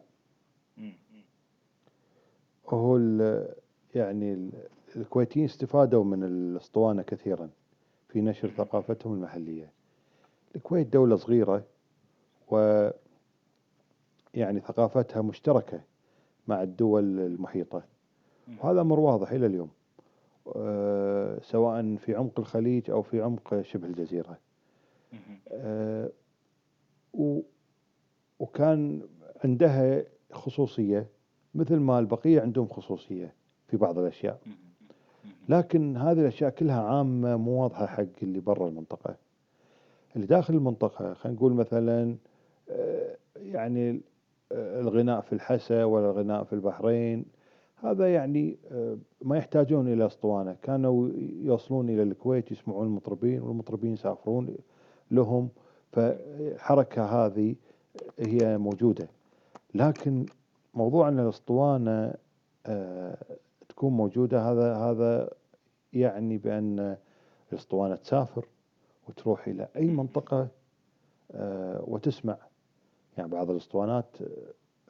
هو 2.69 2.97
ال- 2.97 3.55
يعني 3.95 4.33
ال- 4.33 4.53
الكويتيين 4.97 5.45
استفادوا 5.45 6.05
من 6.05 6.25
الأسطوانة 6.25 7.03
كثيرا 7.03 7.51
في 8.09 8.21
نشر 8.21 8.49
ثقافتهم 8.51 9.13
المحلية. 9.15 9.71
الكويت 10.57 10.87
دولة 10.87 11.17
صغيرة 11.17 11.65
و 12.51 12.89
يعني 14.35 14.61
ثقافتها 14.61 15.23
مشتركة 15.23 15.81
مع 16.49 16.63
الدول 16.63 17.21
المحيطة. 17.21 17.83
وهذا 18.61 18.81
أمر 18.81 19.01
واضح 19.01 19.31
إلى 19.31 19.47
اليوم. 19.47 19.71
أه، 20.57 21.39
سواء 21.43 21.97
في 21.97 22.15
عمق 22.15 22.41
الخليج 22.41 22.91
أو 22.91 23.03
في 23.03 23.21
عمق 23.23 23.61
شبه 23.63 23.87
الجزيرة. 23.87 24.39
أه، 25.53 26.11
و- 27.15 27.41
وكان 28.39 29.03
عندها 29.45 30.03
خصوصية 30.33 31.07
مثل 31.55 31.77
ما 31.77 31.99
البقية 31.99 32.41
عندهم 32.41 32.69
خصوصية 32.69 33.35
في 33.69 33.77
بعض 33.77 33.99
الأشياء. 33.99 34.41
لكن 35.49 35.97
هذه 35.97 36.21
الأشياء 36.21 36.51
كلها 36.51 36.83
عامة 36.83 37.37
مو 37.37 37.63
واضحة 37.63 37.87
حق 37.87 38.05
اللي 38.23 38.41
برا 38.41 38.69
المنطقة. 38.69 39.17
اللي 40.17 40.27
داخل 40.27 40.55
المنطقة 40.55 41.15
خلينا 41.15 41.39
نقول 41.39 41.53
مثلا 41.53 42.17
آه، 42.71 43.17
يعني 43.37 43.91
آه، 43.91 43.99
الغناء 44.53 45.21
في 45.21 45.33
الحسا 45.33 45.85
ولا 45.85 46.11
الغناء 46.11 46.45
في 46.45 46.53
البحرين. 46.53 47.25
هذا 47.77 48.15
يعني 48.15 48.59
آه، 48.73 48.99
ما 49.23 49.37
يحتاجون 49.37 49.93
إلى 49.93 50.07
أسطوانة. 50.07 50.57
كانوا 50.63 51.09
يوصلون 51.43 51.89
إلى 51.89 52.03
الكويت 52.03 52.53
يسمعون 52.53 52.87
المطربين 52.87 53.43
والمطربين 53.43 53.93
يسافرون 53.93 54.57
لهم. 55.11 55.49
فالحركة 55.93 57.05
هذه 57.05 57.55
هي 58.19 58.59
موجودة. 58.59 59.09
لكن 59.75 60.27
موضوع 60.75 61.09
أن 61.09 61.19
الأسطوانة 61.19 62.15
آه، 62.67 63.17
تكون 63.69 63.93
موجودة 63.93 64.51
هذا 64.51 64.75
هذا 64.75 65.31
يعني 65.93 66.39
بأن 66.39 66.97
الأسطوانة 67.53 67.97
تسافر 67.97 68.47
وتروح 69.09 69.49
إلى 69.49 69.69
أي 69.77 69.87
منطقة 69.87 70.49
آه، 71.33 71.85
وتسمع 71.87 72.37
يعني 73.19 73.31
بعض 73.31 73.51
الأسطوانات 73.51 74.17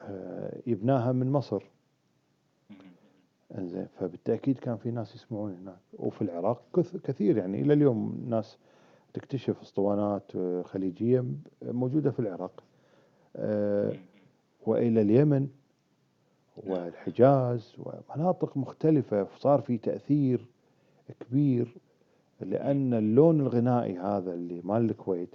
آه، 0.01 0.61
يبناها 0.67 1.11
من 1.11 1.31
مصر. 1.31 1.63
إنزين 3.57 3.87
فبالتأكيد 3.99 4.57
كان 4.59 4.77
في 4.77 4.91
ناس 4.91 5.15
يسمعون 5.15 5.53
هناك. 5.61 5.77
وفي 5.93 6.21
العراق 6.21 6.61
كث- 6.75 6.97
كثير 6.97 7.37
يعني. 7.37 7.61
إلى 7.61 7.73
اليوم 7.73 8.25
ناس 8.29 8.57
تكتشف 9.13 9.61
أسطوانات 9.61 10.31
آه، 10.35 10.61
خليجية 10.61 11.25
موجودة 11.61 12.11
في 12.11 12.19
العراق. 12.19 12.63
آه، 13.35 13.93
وإلى 14.65 15.01
اليمن 15.01 15.47
والحجاز 16.57 17.75
ومناطق 17.77 18.57
مختلفة. 18.57 19.27
صار 19.37 19.61
في 19.61 19.77
تأثير 19.77 20.45
كبير 21.19 21.77
لأن 22.41 22.93
اللون 22.93 23.41
الغنائي 23.41 23.97
هذا 23.97 24.33
اللي 24.33 24.61
مال 24.63 24.89
الكويت 24.89 25.29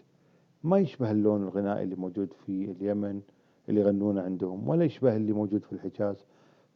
ما 0.64 0.78
يشبه 0.78 1.10
اللون 1.10 1.42
الغنائي 1.42 1.82
اللي 1.82 1.96
موجود 1.96 2.32
في 2.32 2.70
اليمن 2.70 3.20
اللي 3.68 3.80
يغنونه 3.80 4.20
عندهم 4.20 4.68
ولا 4.68 4.84
يشبه 4.84 5.16
اللي 5.16 5.32
موجود 5.32 5.64
في 5.64 5.72
الحجاز. 5.72 6.24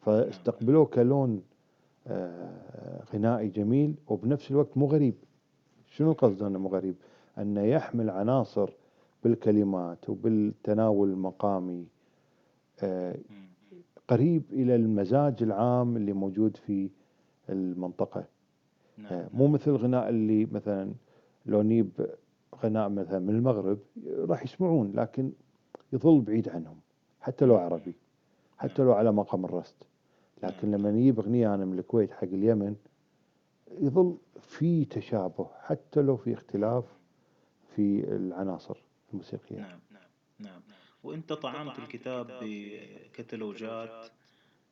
فاستقبلوه 0.01 0.85
كلون 0.85 1.42
آه، 2.07 3.05
غنائي 3.14 3.49
جميل 3.49 3.94
وبنفس 4.09 4.51
الوقت 4.51 4.77
مو 4.77 4.87
غريب. 4.87 5.14
شنو 5.87 6.11
القصد 6.11 6.42
انه 6.42 6.59
مو 6.59 6.68
غريب؟ 6.68 6.94
انه 7.38 7.62
يحمل 7.62 8.11
عناصر 8.11 8.70
بالكلمات 9.25 10.11
وبالتناول 10.11 11.09
المقامي 11.09 11.87
آه،. 12.83 13.16
قريب 14.09 14.42
إلى 14.53 14.75
المزاج 14.75 15.42
العام 15.42 15.97
اللي 15.97 16.12
موجود 16.12 16.57
في 16.57 16.90
المنطقة. 17.51 18.25
نعم 18.99 19.12
آه، 19.12 19.29
مو 19.35 19.49
مثل 19.49 19.70
الغناء 19.70 20.09
اللي 20.09 20.47
مثلا 20.53 20.92
لو 21.47 21.62
نجيب 21.62 21.90
غناء 22.64 22.88
مثلا 22.88 23.18
من 23.18 23.34
المغرب 23.34 23.78
راح 24.06 24.42
يسمعون 24.42 24.92
لكن 24.92 25.32
يظل 25.92 26.20
بعيد 26.20 26.48
عنهم 26.48 26.80
حتى 27.20 27.44
لو 27.44 27.56
عربي 27.56 27.94
حتى 28.58 28.82
لو 28.82 28.92
على 28.92 29.12
مقام 29.12 29.44
الرست 29.44 29.76
لكن 30.42 30.70
لما 30.70 30.90
نجيب 30.90 31.20
أغنية 31.20 31.54
أنا 31.54 31.64
من 31.64 31.78
الكويت 31.78 32.12
حق 32.12 32.24
اليمن 32.24 32.76
يظل 33.80 34.18
في 34.40 34.84
تشابه 34.84 35.50
حتى 35.60 36.00
لو 36.00 36.16
في 36.16 36.32
اختلاف 36.32 36.84
في 37.76 38.04
العناصر 38.16 38.76
الموسيقية. 39.12 39.56
نعم 39.56 39.80
نعم 39.90 40.10
نعم. 40.38 40.62
وأنت 41.02 41.32
طعمت 41.32 41.78
الكتاب 41.78 42.26
بكتالوجات 42.42 44.10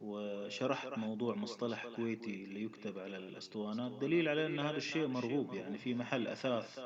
وشرحت 0.01 0.99
موضوع 0.99 1.35
مصطلح 1.35 1.87
كويتي 1.97 2.45
اللي 2.45 2.63
يكتب 2.63 2.99
على 2.99 3.17
الأسطوانات. 3.17 4.01
دليل 4.01 4.29
على 4.29 4.47
أن 4.47 4.61
هذا 4.61 4.77
الشيء 4.77 5.07
مرغوب 5.07 5.55
يعني 5.55 5.79
في 5.79 5.95
محل 5.95 6.27
أثاث. 6.27 6.81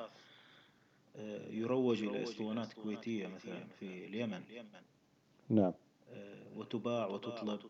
يروج 1.50 2.02
إلى 2.02 2.22
أسطوانات 2.22 2.72
كويتية 2.72 3.26
مثلا 3.26 3.64
في 3.80 4.06
اليمن. 4.06 4.42
نعم. 5.48 5.72
آه، 6.10 6.42
وتباع 6.56 7.06
وتطلب. 7.06 7.60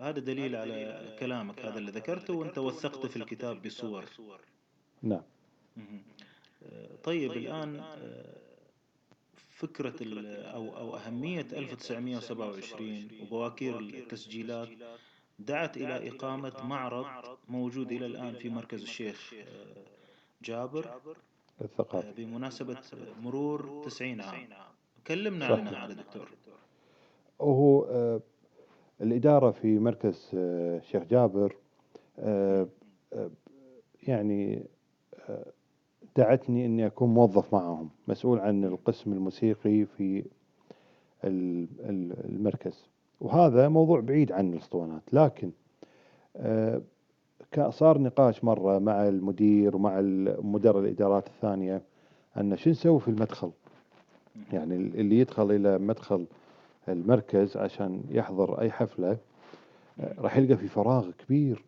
هذا 0.00 0.20
دليل 0.20 0.56
على 0.56 1.16
كلامك 1.18 1.60
هذا 1.60 1.78
اللي 1.78 1.90
ذكرته 1.90 2.34
وأنت 2.34 2.58
وثقت 2.58 3.06
في 3.06 3.16
الكتاب 3.16 3.62
بصور. 3.62 4.04
نعم. 5.02 5.22
آه، 6.62 6.96
طيب 7.04 7.32
الآن 7.32 7.76
آه، 7.80 8.36
فكرة 9.50 9.96
أو 10.54 10.76
أو 10.76 10.96
أهمية 10.96 11.46
1927 11.52 13.08
وبواكير 13.22 13.78
التسجيلات 13.78 14.68
دعت 15.38 15.76
إلى 15.76 16.08
إقامة 16.08 16.52
معرض 16.64 17.06
موجود 17.48 17.92
إلى 17.92 18.06
الآن 18.06 18.34
في 18.34 18.48
مركز 18.48 18.82
الشيخ 18.82 19.34
آه، 19.34 19.84
جابر. 20.42 20.88
آه، 20.88 21.00
الثقافي 21.60 22.24
بمناسبة 22.24 22.76
مرور 23.22 23.82
90 23.84 24.20
عام. 24.20 24.46
كلمنا 25.06 25.48
صحيح. 25.48 25.58
عنها 25.58 25.86
هذا 25.86 25.92
دكتور. 25.94 26.28
وهو 27.38 27.82
آه، 27.84 28.20
الإدارة 29.00 29.50
في 29.50 29.78
مركز 29.78 30.30
آه، 30.34 30.78
الشيخ 30.78 31.02
جابر 31.04 31.56
آه، 32.18 32.68
آه، 33.12 33.30
يعني 34.02 34.66
آه، 35.28 35.46
دعتني 36.16 36.66
إني 36.66 36.86
أكون 36.86 37.08
موظف 37.14 37.54
معهم 37.54 37.90
مسؤول 38.08 38.38
عن 38.38 38.64
القسم 38.64 39.12
الموسيقي 39.12 39.84
في 39.84 40.24
ال- 41.24 41.68
ال- 41.80 42.24
المركز. 42.24 42.88
وهذا 43.20 43.68
موضوع 43.68 44.00
بعيد 44.00 44.32
عن 44.32 44.52
الأسطوانات 44.52 45.02
لكن 45.12 45.50
آه، 46.36 46.82
صار 47.60 47.98
نقاش 47.98 48.44
مرة 48.44 48.78
مع 48.78 49.08
المدير 49.08 49.76
ومع 49.76 50.00
مدراء 50.42 50.78
الإدارات 50.82 51.26
الثانية 51.26 51.82
أن 52.36 52.56
شو 52.56 52.70
نسوي 52.70 53.00
في 53.00 53.08
المدخل. 53.08 53.50
يعني 54.52 54.76
ال- 54.76 55.00
اللي 55.00 55.18
يدخل 55.18 55.50
إلى 55.50 55.78
مدخل 55.78 56.26
المركز 56.88 57.56
عشان 57.56 58.02
يحضر 58.10 58.60
أي 58.60 58.70
حفلة 58.70 59.16
آه، 60.00 60.14
راح 60.18 60.36
يلقى 60.36 60.56
في 60.56 60.68
فراغ 60.68 61.10
كبير 61.10 61.64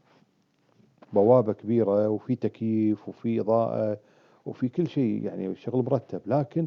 بوابة 1.13 1.53
كبيرة 1.53 2.09
وفي 2.09 2.35
تكييف 2.35 3.09
وفي 3.09 3.41
إضاءة 3.41 3.99
وفي 4.47 4.69
كل 4.69 4.87
شيء 4.87 5.25
يعني 5.25 5.47
الشغل 5.47 5.85
مرتب. 5.85 6.21
لكن 6.27 6.67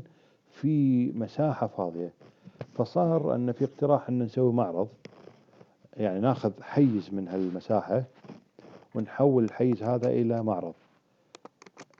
في 0.51 1.05
مساحة 1.11 1.67
فاضية. 1.67 2.11
فصار 2.73 3.35
أن 3.35 3.51
في 3.51 3.65
اقتراح 3.65 4.09
أن 4.09 4.19
نسوي 4.23 4.53
معرض 4.53 4.87
يعني 5.97 6.19
ناخذ 6.19 6.51
حيز 6.61 7.09
من 7.13 7.27
هالمساحة. 7.27 8.03
ونحول 8.95 9.43
الحيز 9.43 9.83
هذا 9.83 10.09
إلى 10.09 10.43
معرض. 10.43 10.73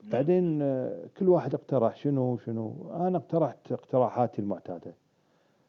نعم. 0.04 0.12
بعدين 0.12 0.62
آه، 0.62 1.06
كل 1.18 1.30
واحد 1.30 1.54
اقترح 1.54 1.96
شنو 1.96 2.38
شنو 2.38 2.92
أنا 2.94 3.18
اقترحت 3.18 3.72
اقتراحاتي 3.72 4.42
المعتادة. 4.42 4.94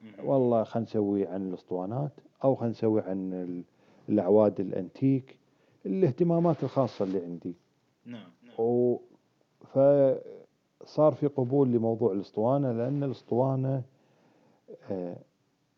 مهم. 0.02 0.28
والله 0.28 0.64
خلينا 0.64 0.88
نسوي 0.88 1.26
عن 1.26 1.48
الاسطوانات 1.48 2.12
أو 2.44 2.54
خلينا 2.54 2.70
نسوي 2.72 3.00
عن 3.00 3.32
ال- 3.32 3.62
الأعواد 4.08 4.60
الأنتيك 4.60 5.36
الاهتمامات 5.86 6.62
الخاصة 6.62 7.04
اللي 7.04 7.24
عندي. 7.24 7.54
نعم 8.06 8.30
نعم. 8.42 8.54
و 8.66 9.00
فصار 9.64 11.12
في 11.12 11.26
قبول 11.26 11.68
لموضوع 11.72 12.12
الاسطوانة 12.12 12.72
لأن 12.72 13.04
الاسطوانة 13.04 13.82
آه، 14.90 15.16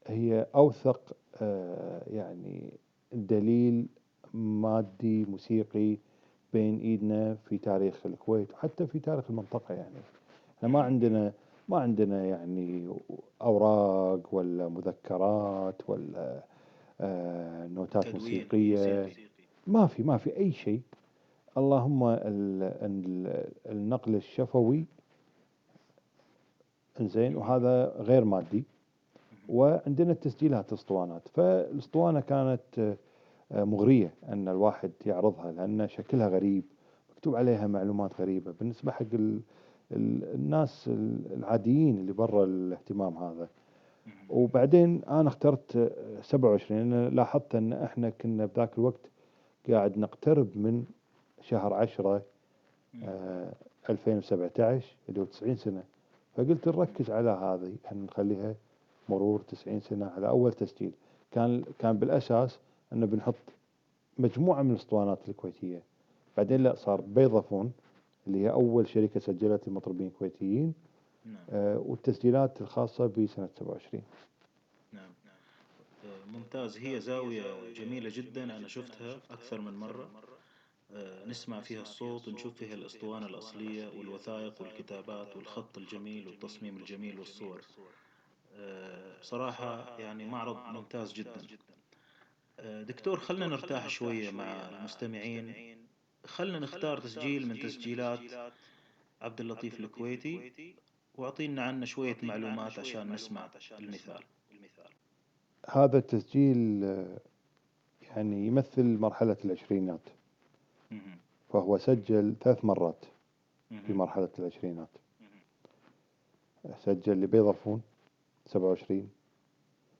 هي 0.06 0.46
أوثق 0.54 1.16
آه، 1.42 2.02
يعني 2.10 2.70
دليل 3.12 3.86
مادي 4.34 5.24
موسيقي 5.24 5.96
بين 6.52 6.80
إيدنا 6.80 7.34
في 7.34 7.58
تاريخ 7.58 8.06
الكويت 8.06 8.52
وحتى 8.52 8.86
في 8.86 8.98
تاريخ 8.98 9.24
المنطقة 9.30 9.74
يعني. 9.74 9.94
إحنا 10.58 10.68
ما 10.68 10.82
عندنا 10.82 11.32
ما 11.68 11.78
عندنا 11.80 12.24
يعني 12.24 12.88
أوراق 13.42 14.20
ولا 14.34 14.68
مذكرات 14.68 15.90
ولا 15.90 16.42
آه، 17.00 17.66
نوتات 17.66 18.02
تدوين 18.02 18.14
موسيقية. 18.20 19.02
موسيقي. 19.02 19.22
ما 19.66 19.86
في 19.86 20.02
ما 20.02 20.16
في 20.16 20.36
أي 20.36 20.52
شيء. 20.52 20.80
اللهم 21.56 22.04
ال- 22.04 22.18
ال- 22.62 23.48
النقل 23.66 24.14
الشفوي 24.14 24.84
إنزين 27.00 27.36
وهذا 27.36 27.94
غير 27.98 28.24
مادي. 28.24 28.64
وعندنا 29.48 30.12
التسجيلات 30.12 30.72
اسطوانات. 30.72 31.28
فالاسطوانة 31.28 32.20
كانت 32.20 32.96
آه، 33.52 33.64
مغرية 33.64 34.14
أن 34.28 34.48
الواحد 34.48 34.90
يعرضها 35.06 35.52
لأن 35.52 35.88
شكلها 35.88 36.28
غريب 36.28 36.64
مكتوب 37.10 37.36
عليها 37.36 37.66
معلومات 37.66 38.20
غريبة. 38.20 38.52
بالنسبة 38.60 38.92
حق 38.92 39.06
ال 39.14 39.40
ال 39.92 40.24
الناس 40.34 40.88
ال- 40.88 41.32
العاديين 41.32 41.98
اللي 41.98 42.12
برا 42.12 42.44
الاهتمام 42.44 43.16
هذا. 43.16 43.48
وبعدين 44.30 45.04
أنا 45.04 45.28
اخترت 45.28 45.76
آه، 45.76 46.20
27 46.22 46.90
لأن 46.90 47.14
لاحظت 47.14 47.54
أن 47.54 47.72
إحنا 47.72 48.10
كنا 48.10 48.46
بذاك 48.46 48.78
الوقت 48.78 49.10
قاعد 49.70 49.98
نقترب 49.98 50.48
من 50.56 50.84
شهر 51.40 51.74
10 51.74 52.22
آه، 53.04 53.52
2017 53.90 54.96
اللي 55.08 55.20
هو 55.20 55.24
90 55.24 55.56
سنة. 55.56 55.82
فقلت 56.36 56.68
نركز 56.68 57.10
على 57.10 57.30
هذه 57.30 57.72
أن 57.92 58.04
نخليها 58.04 58.54
مرور 59.08 59.40
90 59.40 59.80
سنة 59.80 60.06
على 60.16 60.28
أول 60.28 60.52
تسجيل. 60.52 60.92
كان 61.30 61.64
كان 61.78 61.98
بالأساس 61.98 62.58
أنه 62.92 63.06
بنحط 63.06 63.34
مجموعة 64.18 64.62
من 64.62 64.70
الأسطوانات 64.70 65.28
الكويتية. 65.28 65.82
بعدين 66.36 66.62
لا 66.62 66.74
صار 66.74 67.00
بيضافون 67.00 67.72
اللي 68.26 68.38
هي 68.38 68.50
أول 68.50 68.88
شركة 68.88 69.20
سجلت 69.20 69.68
المطربين 69.68 70.06
الكويتيين 70.06 70.74
نعم. 71.26 71.36
آه، 71.50 71.78
والتسجيلات 71.78 72.60
الخاصة 72.60 73.06
بسنة 73.06 73.48
27 73.58 74.02
نعم 74.92 75.10
آه، 76.04 76.30
ممتاز. 76.32 76.78
هي 76.78 77.00
زاوية 77.00 77.72
جميلة 77.74 78.10
جدا. 78.14 78.44
أنا 78.56 78.68
شفتها 78.68 79.16
أكثر 79.30 79.60
من 79.60 79.74
مرة. 79.74 80.08
آه، 80.94 81.24
نسمع 81.26 81.60
فيها 81.60 81.82
الصوت 81.82 82.28
ونشوف 82.28 82.54
فيها 82.54 82.74
الأسطوانة 82.74 83.26
الأصلية 83.26 83.88
والوثائق 83.98 84.62
والكتابات 84.62 85.36
والخط 85.36 85.78
الجميل 85.78 86.28
والتصميم 86.28 86.76
الجميل 86.76 87.18
والصور. 87.18 87.60
آه، 88.56 89.20
بصراحة 89.20 89.98
يعني 90.00 90.24
معرض 90.24 90.56
ممتاز 90.56 91.12
جدا. 91.12 91.30
آه، 91.30 91.81
دكتور 92.64 93.18
خلنا 93.18 93.46
نرتاح 93.46 93.88
شوية 93.88 94.30
مع 94.30 94.68
المستمعين. 94.68 95.54
خلنا 96.26 96.58
نختار 96.58 97.00
تسجيل 97.00 97.48
من 97.48 97.58
تسجيلات 97.58 98.20
عبد 99.20 99.40
اللطيف 99.40 99.80
الكويتي. 99.80 100.74
واعطينا 101.14 101.62
عنه 101.62 101.84
شوية 101.86 102.16
معلومات 102.22 102.78
عشان 102.78 103.12
نسمع 103.12 103.50
المثال. 103.78 104.22
هذا 105.68 105.98
التسجيل 105.98 106.82
يعني 108.02 108.46
يمثل 108.46 108.84
مرحلة 108.84 109.36
العشرينات. 109.44 110.00
فهو 111.52 111.78
سجل 111.78 112.34
ثلاث 112.40 112.64
مرات 112.64 113.04
في. 113.86 113.92
مرحلة 113.92 114.28
العشرينات. 114.38 114.88
سجل 116.84 117.12
لبيضافون 117.12 117.82
27 118.46 119.10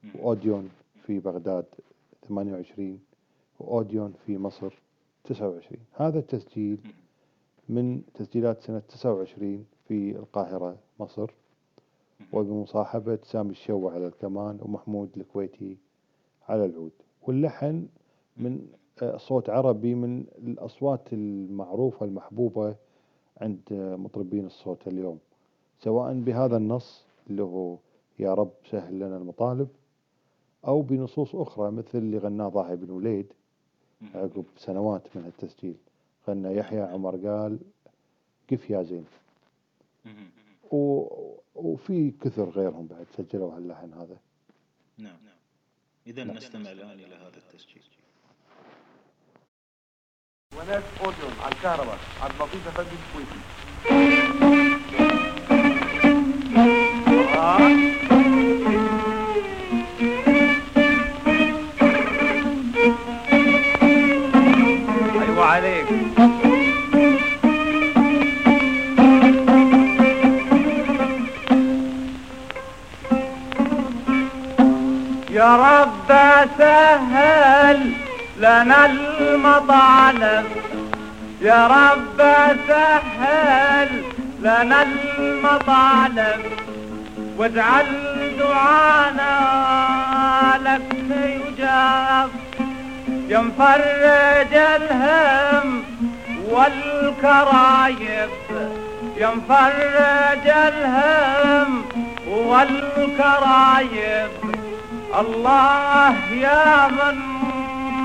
مهم. 0.05 0.12
وأوديون 0.14 0.70
في 1.07 1.18
بغداد 1.18 1.64
28 2.28 3.00
وأوديون 3.61 4.14
في 4.26 4.38
مصر 4.38 4.74
29 5.24 5.78
هذا 5.92 6.18
التسجيل. 6.18 6.78
من 7.68 8.02
تسجيلات 8.14 8.62
سنة 8.62 8.78
29 8.88 9.64
في 9.88 10.11
القاهرة 10.16 10.76
مصر. 11.00 11.30
وبمصاحبة 12.32 13.18
سامي 13.22 13.50
الشوع 13.50 13.92
على 13.94 14.06
الكمان 14.06 14.58
ومحمود 14.62 15.11
الكويتي 15.16 15.76
على 16.48 16.64
العود. 16.64 16.92
واللحن 17.22 17.87
من 18.37 18.66
آه، 19.02 19.16
صوت 19.16 19.50
عربي 19.50 19.94
من 19.94 20.24
الأصوات 20.38 21.12
المعروفة 21.12 22.06
المحبوبة 22.06 22.74
عند 23.40 23.61
مطربين 23.72 24.46
الصوت 24.46 24.88
اليوم 24.88 25.18
سواء 25.80 26.14
بهذا 26.14 26.56
النص 26.56 27.04
اللي 27.30 27.42
هو 27.42 27.76
يا 28.18 28.35
رب 28.35 28.50
سهل 28.70 28.94
لنا 28.94 29.16
المطالب 29.16 29.68
أو 30.66 30.83
بنصوص 30.83 31.35
أخرى 31.35 31.70
مثل 31.70 31.98
اللي 31.98 32.18
غناه 32.18 32.48
ضاحي 32.48 32.77
بن 32.77 32.90
وليد. 32.90 33.33
عقب 34.14 34.44
سنوات 34.57 35.16
من 35.16 35.27
التسجيل. 35.27 35.77
غنى 36.29 36.57
يحيى 36.57 36.81
عمر 36.81 37.16
قال 37.16 37.59
قف 38.51 38.70
يا 38.70 38.83
زين. 38.83 39.05
و... 40.70 41.07
وفي 41.55 42.11
كثر 42.11 42.51
غيرهم 42.51 42.87
بعد 42.87 43.07
سجلوا 43.16 43.57
هاللحن 43.57 43.92
هذا. 43.92 44.16
نعم 44.98 45.18
إذا 46.07 46.25
نستمع 46.25 46.72
الآن 46.72 46.90
إلى 46.90 47.14
هذا 47.14 47.37
التسجيل. 47.37 47.83
وناس 50.57 50.85
أوديون 51.05 51.33
على 51.40 51.55
الكهرباء 51.55 51.98
عبد 52.20 52.35
اللطيف 52.35 52.68
افندي 52.68 52.96
الكويتي 53.09 53.40
يا 75.53 75.57
رب 75.57 76.11
سهل 76.59 77.93
لنا 78.38 78.87
المطالب. 78.87 80.47
يا 81.41 81.67
رب 81.67 82.19
سهل 82.69 83.88
لنا 84.41 84.87
المطالب. 85.19 86.41
واجعل 87.38 87.87
دعانا 88.38 89.35
لك 90.65 90.97
يجاب. 91.11 92.31
يا 93.29 93.38
مفرج 93.38 94.55
الهم 94.55 95.83
والكرايب. 96.51 98.31
يا 99.17 99.31
مفرج 99.35 100.49
الهم 100.49 101.85
والكرايب. 102.29 104.31
الله 105.20 106.14
يا 106.33 106.88
من 106.88 107.16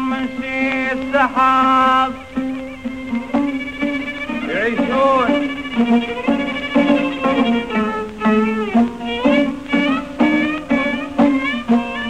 مشي 0.10 0.92
السحاب. 0.92 2.14
يعيشون. 4.50 5.32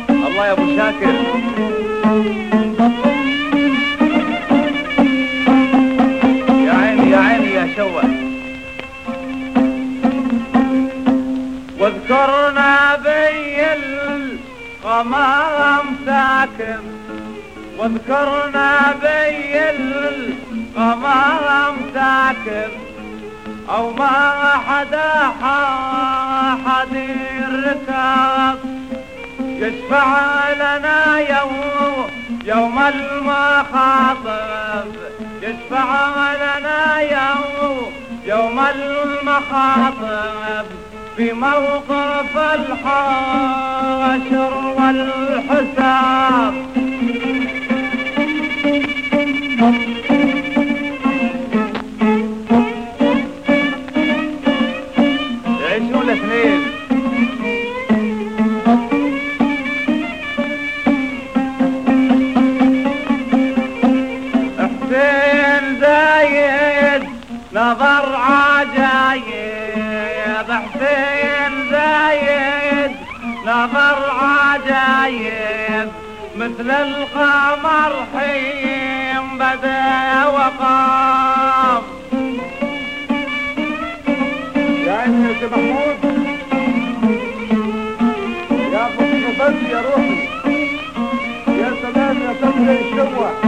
الله 0.09 0.45
يا 0.45 0.51
أبو 0.51 0.65
شاكر. 0.77 1.15
يا 6.65 6.73
عيني 6.73 7.11
يا 7.11 7.17
عيني 7.17 7.51
يا 7.53 7.67
شوى 7.75 8.03
واذكرنا 11.79 12.95
بي 13.03 13.16
الغمام 14.87 15.85
ساكن 16.05 16.79
واذكرنا 17.77 18.95
بي 19.01 19.69
الغمام 19.69 21.75
ساكن 21.93 22.69
أو 23.69 23.91
ما 23.91 24.53
حدا 24.67 25.11
حد 26.65 26.93
يركب 27.39 28.59
يشفع 29.39 30.09
لنا 30.53 31.19
يوم 31.19 32.07
يوم 32.45 32.79
المخاطب. 32.79 34.25
يشفع 35.41 36.33
لنا 36.33 37.01
يوم 37.01 37.91
يوم 38.25 38.59
المخاطب. 38.59 40.65
في 41.17 41.33
موقف 41.33 42.37
الحشر 42.37 43.93
والحساب. 44.77 46.53
عجايب 75.07 75.89
مثل 76.35 76.71
القمر 76.71 77.93
حين 78.15 79.37
بدا 79.37 80.25
وقام. 80.25 81.83
يا 84.85 84.93
عيني 84.93 85.33
يا 85.41 85.47
محمود؟ 85.47 85.99
يا 88.73 88.85
أبو 88.85 89.03
يا 89.71 89.81
روحي. 89.81 90.19
يا 91.47 91.69
سلام 91.81 92.17
يا 92.21 92.33
سلام 92.41 92.69
الشوح 92.69 93.46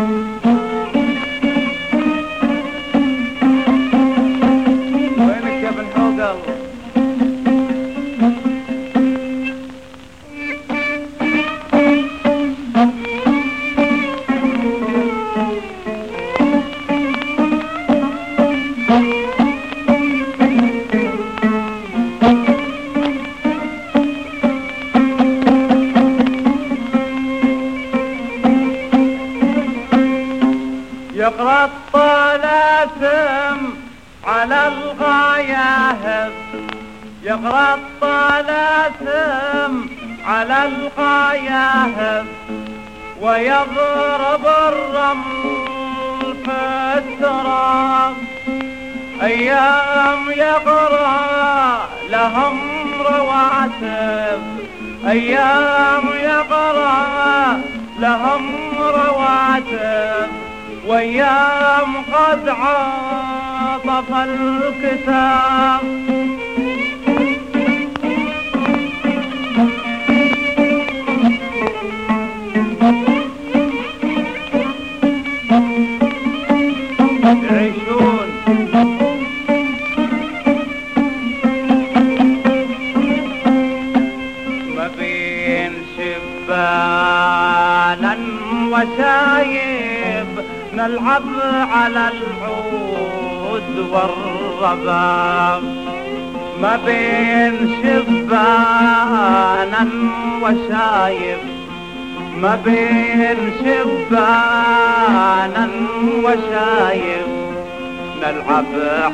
الطلاسم 37.55 39.09
على 40.25 40.67
الغياهب 40.67 42.25
ويضرب 43.21 44.45
الرمل 44.45 46.35
في 46.45 46.51
التراب. 46.97 48.13
أيام 49.21 50.31
يقرأ 50.31 51.87
لهم 52.09 52.59
رواتب. 53.01 54.41
أيام 55.07 56.07
يقرأ 56.21 57.61
لهم 57.99 58.71
رواتب. 58.79 60.27
وأيام 60.87 61.95
قد 62.13 62.49
عطف 62.49 64.09
الكتاب. 64.13 65.48
ما 102.41 102.55
بين 102.65 103.53
شبانا 103.59 104.89
وشايب 106.23 107.27
نلعب 108.21 108.65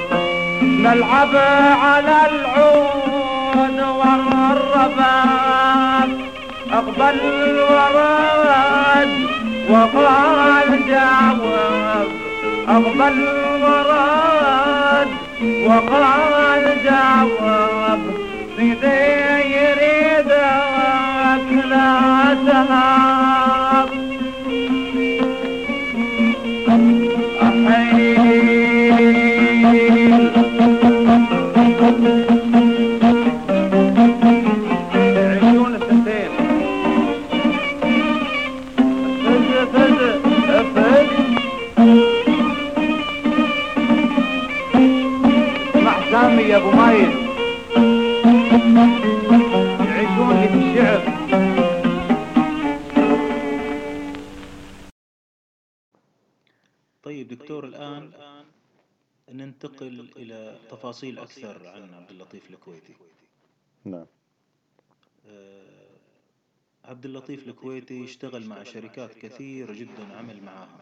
نلعب 0.63 1.35
على 1.83 2.19
العود 2.31 3.79
والرباب. 4.01 5.31
أقبل 6.73 7.19
ورد 7.71 9.13
وقال 9.71 10.71
جاوب. 10.89 12.20
أقبل 12.71 13.27
ورد 13.63 15.09
وقال 15.67 16.65
جاوب 16.85 18.01
سيدي 18.57 19.11
يريدك 19.57 21.47
لا 21.71 22.37
تهاب 22.47 23.89
دكتور 57.61 57.81
الآن 57.81 58.11
ننتقل 59.29 60.11
إلى 60.17 60.59
تفاصيل 60.71 61.19
أكثر 61.19 61.67
عن 61.67 61.95
عبد 61.95 62.11
اللطيف 62.11 62.51
الكويتي. 62.51 62.95
نعم. 63.85 64.07
عبد 66.85 67.05
اللطيف 67.05 67.49
الكويتي 67.49 68.05
اشتغل 68.05 68.47
مع 68.47 68.63
شركات 68.63 69.15
كثيرة 69.15 69.73
جدا 69.73 70.17
عمل 70.17 70.43
معاها 70.43 70.81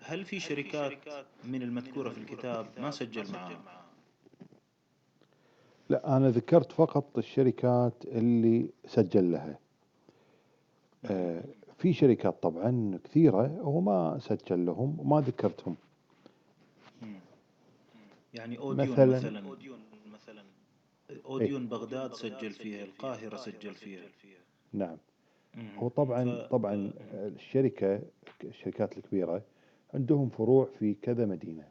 هل 0.00 0.24
في 0.24 0.40
شركات 0.40 0.98
من 1.44 1.62
المذكورة 1.62 2.10
في 2.10 2.18
الكتاب؟ 2.18 2.66
ما 2.78 2.90
سجل 2.90 3.32
معاها؟ 3.32 3.84
لا 5.88 6.16
أنا 6.16 6.30
ذكرت 6.30 6.72
فقط 6.72 7.18
الشركات 7.18 8.04
اللي 8.04 8.70
سجل 8.86 9.32
لها. 9.32 9.58
آه، 11.04 11.44
في 11.78 11.92
شركات 11.92 12.42
طبعا 12.42 12.98
كثيرة 13.04 13.46
هو 13.46 13.80
ما 13.80 14.18
سجل 14.18 14.66
لهم 14.66 15.00
وما 15.00 15.20
ذكرتهم. 15.20 15.76
يعني 18.34 18.58
أوديون 18.58 18.96
مثلاً- 18.96 19.00
مثلا. 19.00 19.48
أوديون 19.48 19.78
مثلا. 20.14 20.42
أوديون 21.26 21.66
بغداد 21.66 22.12
سجل 22.14 22.50
فيها 22.50 22.84
القاهرة 22.84 23.36
سجل 23.36 23.74
فيها. 23.74 24.02
نعم. 24.72 24.96
هو 25.78 25.88
طبعا 25.88 26.24
ف- 26.24 26.50
طبعا 26.50 26.90
الشركة 27.14 28.02
الشركات 28.44 28.98
الكبيرة 28.98 29.42
عندهم 29.94 30.28
فروع 30.28 30.68
في 30.78 30.94
كذا 31.02 31.26
مدينة. 31.26 31.68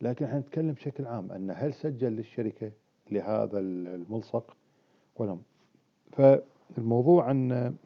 لكن 0.00 0.24
إحنا 0.24 0.38
نتكلم 0.38 0.72
بشكل 0.72 1.06
عام 1.06 1.32
أن 1.32 1.50
هل 1.50 1.74
سجل 1.74 2.12
للشركة 2.12 2.70
لهذا 3.10 3.58
الملصق؟ 3.58 4.56
ولا 5.16 5.38
لا؟ 6.18 6.42
فالموضوع 6.76 7.30
أن 7.30 7.76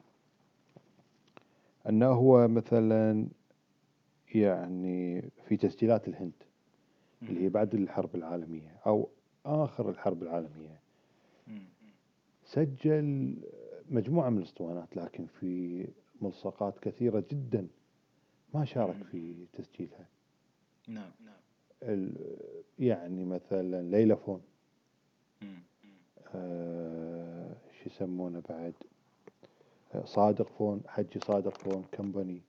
أنه 1.88 2.06
هو 2.06 2.48
مثلا 2.48 3.28
يعني 4.34 5.22
في 5.48 5.56
تسجيلات 5.56 6.08
الهند 6.08 6.32
اللي 7.22 7.44
هي 7.44 7.48
بعد 7.48 7.74
الحرب 7.74 8.14
العالمية 8.14 8.76
أو 8.86 9.08
آخر 9.46 9.90
الحرب 9.90 10.22
العالمية. 10.22 10.80
سجل 12.44 13.36
مجموعة 13.90 14.30
من 14.30 14.38
الأسطوانات 14.38 14.96
لكن 14.96 15.26
في 15.26 15.86
ملصقات 16.20 16.78
كثيرة 16.78 17.24
جدا 17.30 17.66
ما 18.54 18.64
شارك. 18.64 18.96
في 19.10 19.34
تسجيلها. 19.52 20.06
نعم 20.88 21.10
نعم. 21.24 22.12
يعني 22.78 23.24
مثلا 23.24 23.82
ليلى 23.82 24.16
فون 24.16 24.40
مم. 25.42 25.48
آه، 26.34 27.56
شو 27.72 27.86
يسمونه 27.90 28.42
بعد؟ 28.48 28.74
صادق 30.04 30.48
فون 30.58 30.80
حجي 30.88 31.20
صادق 31.20 31.54
فون 31.58 31.84
company 31.92 32.40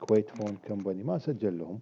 كويت 0.00 0.28
فون 0.28 0.56
company 0.62 1.02
ما 1.02 1.18
سجل 1.18 1.58
لهم. 1.58 1.80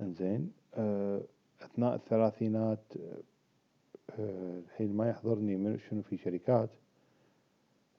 إنزين 0.00 0.52
آه، 0.74 1.20
أثناء 1.62 1.94
الثلاثينات 1.94 2.80
آه، 4.18 4.58
الحين 4.58 4.96
ما 4.96 5.08
يحضرني 5.08 5.56
من 5.56 5.78
شنو 5.78 6.02
في 6.02 6.16
شركات 6.16 6.70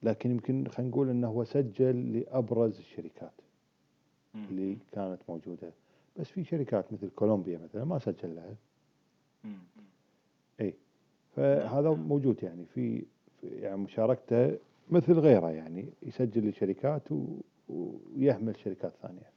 لكن 0.03 0.31
يمكن 0.31 0.67
خلينا 0.67 0.91
نقول 0.91 1.09
إنه 1.09 1.27
هو 1.27 1.43
سجل 1.43 2.13
لأبرز 2.19 2.77
الشركات. 2.79 3.31
اللي 4.35 4.77
كانت 4.91 5.19
موجودة 5.29 5.71
بس 6.19 6.27
في 6.29 6.43
شركات 6.43 6.93
مثل 6.93 7.09
كولومبيا 7.09 7.57
مثلا 7.57 7.83
ما 7.85 7.99
سجل 7.99 8.35
لها. 8.35 8.55
اي 10.61 10.73
فهذا 11.35 11.89
نعم. 11.89 12.07
موجود 12.07 12.43
يعني 12.43 12.65
في 12.65 13.03
في- 13.41 13.47
يعني 13.47 13.77
مشاركته 13.77 14.57
مثل 14.89 15.13
غيره 15.13 15.49
يعني 15.51 15.93
يسجل 16.01 16.49
لشركات 16.49 17.11
و- 17.11 17.41
ويهمل 17.69 18.59
شركات 18.63 18.93
ثانية. 19.01 19.29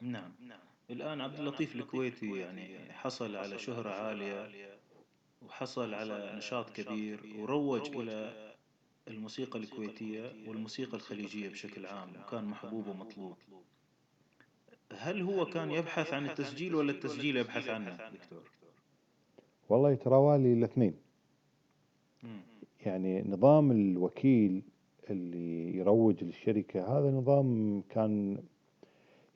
نعم 0.00 0.32
نعم. 0.40 0.58
الآن 0.90 1.20
عبد 1.20 1.38
اللطيف 1.38 1.76
الكويتي 1.76 2.38
يعني 2.38 2.92
حصل 2.92 3.36
على 3.36 3.58
شهرة 3.58 3.90
عالية 3.90 4.50
وحصل 5.42 5.94
على 5.94 6.32
نشاط 6.36 6.70
كبير 6.70 7.20
وروج 7.38 7.96
إلى 7.96 8.32
الموسيقى 9.08 9.58
الكويتية 9.58 10.32
والموسيقى 10.48 10.96
الخليجية 10.96 11.48
بشكل 11.48 11.86
عام. 11.86 12.12
وكان 12.20 12.44
محبوب 12.44 12.86
ومطلوب. 12.86 13.36
هل 14.92 15.22
هو 15.22 15.46
كان 15.46 15.70
يبحث 15.70 16.12
عن 16.14 16.26
التسجيل 16.26 16.74
ولا 16.74 16.92
التسجيل 16.92 17.36
يبحث 17.36 17.68
عنه؟ 17.68 18.10
دكتور؟ 18.10 18.50
والله 19.68 19.90
يتراوالي 19.90 20.52
الاثنين. 20.52 20.94
مم. 22.22 22.40
يعني 22.86 23.22
نظام 23.22 23.70
الوكيل 23.70 24.62
اللي 25.10 25.76
يروج 25.76 26.24
للشركة 26.24 26.98
هذا 26.98 27.10
نظام 27.10 27.82
كان 27.88 28.38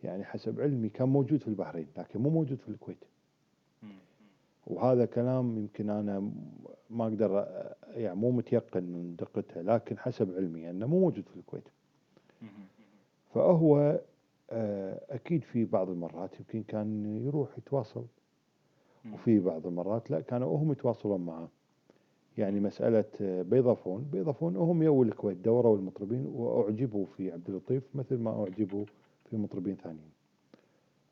يعني 0.05 0.25
حسب 0.25 0.61
علمي 0.61 0.89
كان 0.89 1.09
موجود 1.09 1.41
في 1.41 1.49
البحرين 1.49 1.87
لكن 1.97 2.21
مو 2.21 2.31
موجود 2.31 2.59
في 2.59 2.69
الكويت. 2.69 3.05
وهذا 4.67 5.05
كلام 5.05 5.59
يمكن 5.59 5.91
أنا 5.91 6.31
ما 6.91 7.05
أقدر 7.05 7.47
يعني 7.95 8.17
مو 8.17 8.31
متيقن 8.31 8.85
من 8.85 9.17
دقتها 9.17 9.63
لكن 9.63 9.99
حسب 9.99 10.35
علمي 10.35 10.71
أنه 10.71 10.87
مو 10.87 11.01
موجود 11.01 11.29
في 11.29 11.37
الكويت. 11.37 11.69
فهو 13.35 14.01
آه، 14.51 15.01
أكيد 15.11 15.45
في 15.45 15.65
بعض 15.65 15.91
المرات 15.91 16.41
يمكن 16.41 16.63
كان 16.63 17.07
يروح 17.27 17.59
يتواصل. 17.59 18.05
وفي 19.15 19.39
بعض 19.39 19.67
المرات 19.67 20.11
لا 20.11 20.21
كانوا 20.21 20.59
هم 20.59 20.73
يتواصلون 20.73 21.21
معه 21.21 21.49
يعني 22.39 22.61
مسألة 22.61 23.05
بيضافون 23.21 24.03
بيضافون 24.13 24.57
هم 24.57 24.83
يو 24.83 25.03
الكويت 25.03 25.37
دوروا 25.37 25.77
المطربين 25.77 26.27
وأعجبوا 26.27 27.07
في 27.17 27.33
عبد 27.33 27.49
اللطيف 27.49 27.83
مثل 27.95 28.17
ما 28.17 28.43
أعجبوا 28.43 28.85
في 29.31 29.37
مطربين 29.37 29.77
ثانيين. 29.77 30.11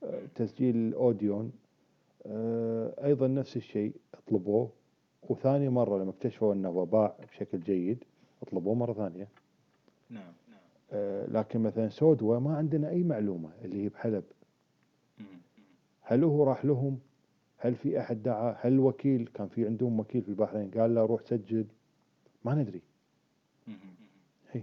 آه، 0.03 0.23
تسجيل 0.35 0.95
أوديون. 0.95 1.53
آه، 2.27 3.05
أيضا 3.05 3.29
نفس 3.29 3.57
الشيء 3.57 3.93
طلبوه 4.27 4.71
وثاني 5.23 5.69
مرة 5.69 5.99
لما 5.99 6.11
اكتشفوا 6.11 6.55
أنه 6.55 6.85
باع 6.85 7.17
بشكل 7.31 7.61
جيد 7.61 8.05
طلبوه 8.51 8.75
مرة 8.75 8.93
ثانية. 8.93 9.29
نعم 10.11 10.33
نعم. 10.49 10.59
آه، 10.93 11.27
لكن 11.27 11.61
مثلا 11.61 11.89
سودوا 11.89 12.39
ما 12.39 12.57
عندنا 12.57 12.91
أي 12.91 13.03
معلومة 13.03 13.51
اللي 13.65 13.85
هي 13.85 13.89
بحلب. 13.89 14.25
هل 16.03 16.25
هو 16.25 16.45
راح 16.45 16.65
لهم؟ 16.65 16.99
هل 17.59 17.75
في 17.75 18.01
أحد 18.01 18.23
دعا 18.23 18.57
هل 18.61 18.73
الوكيل 18.73 19.27
كان 19.35 19.49
في 19.49 19.67
عندهم 19.67 20.01
وكيل 20.01 20.23
في 20.23 20.29
البحرين 20.29 20.71
قال 20.71 20.95
له 20.95 21.01
روح 21.07 21.23
سجل 21.23 21.67
ما 22.45 22.55
ندري. 22.55 22.83
هي. 24.53 24.63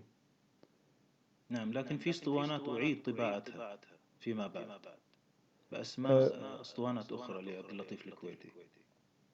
نعم 1.49 1.71
لكن 1.73 1.97
في 1.97 2.09
اسطوانات 2.09 2.69
أعيد 2.69 3.01
طباعتها 3.03 3.77
فيما 4.19 4.47
بعد 4.47 4.79
بأسماء 5.71 6.11
أه، 6.35 6.61
اسطوانات 6.61 7.11
أخرى 7.11 7.41
لعبد 7.41 7.69
اللطيف 7.69 8.07
الكويتي 8.07 8.47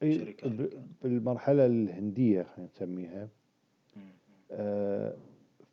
أي 0.02 0.18
شركات. 0.18 0.50
ب- 0.52 0.86
بالمرحلة 1.02 1.66
الهندية 1.66 2.42
خلينا 2.42 2.70
نسميها. 2.74 3.28
آه، 4.50 5.16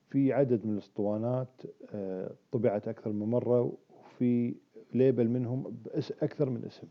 في 0.09 0.33
عدد 0.33 0.65
من 0.65 0.73
الاسطوانات 0.73 1.61
آه، 1.93 2.31
طبعت 2.51 2.87
أكثر 2.87 3.11
من 3.11 3.27
مرة 3.27 3.77
وفي 3.89 4.55
ليبل 4.93 5.27
منهم 5.27 5.77
أكثر 6.21 6.49
من 6.49 6.65
اسم. 6.65 6.87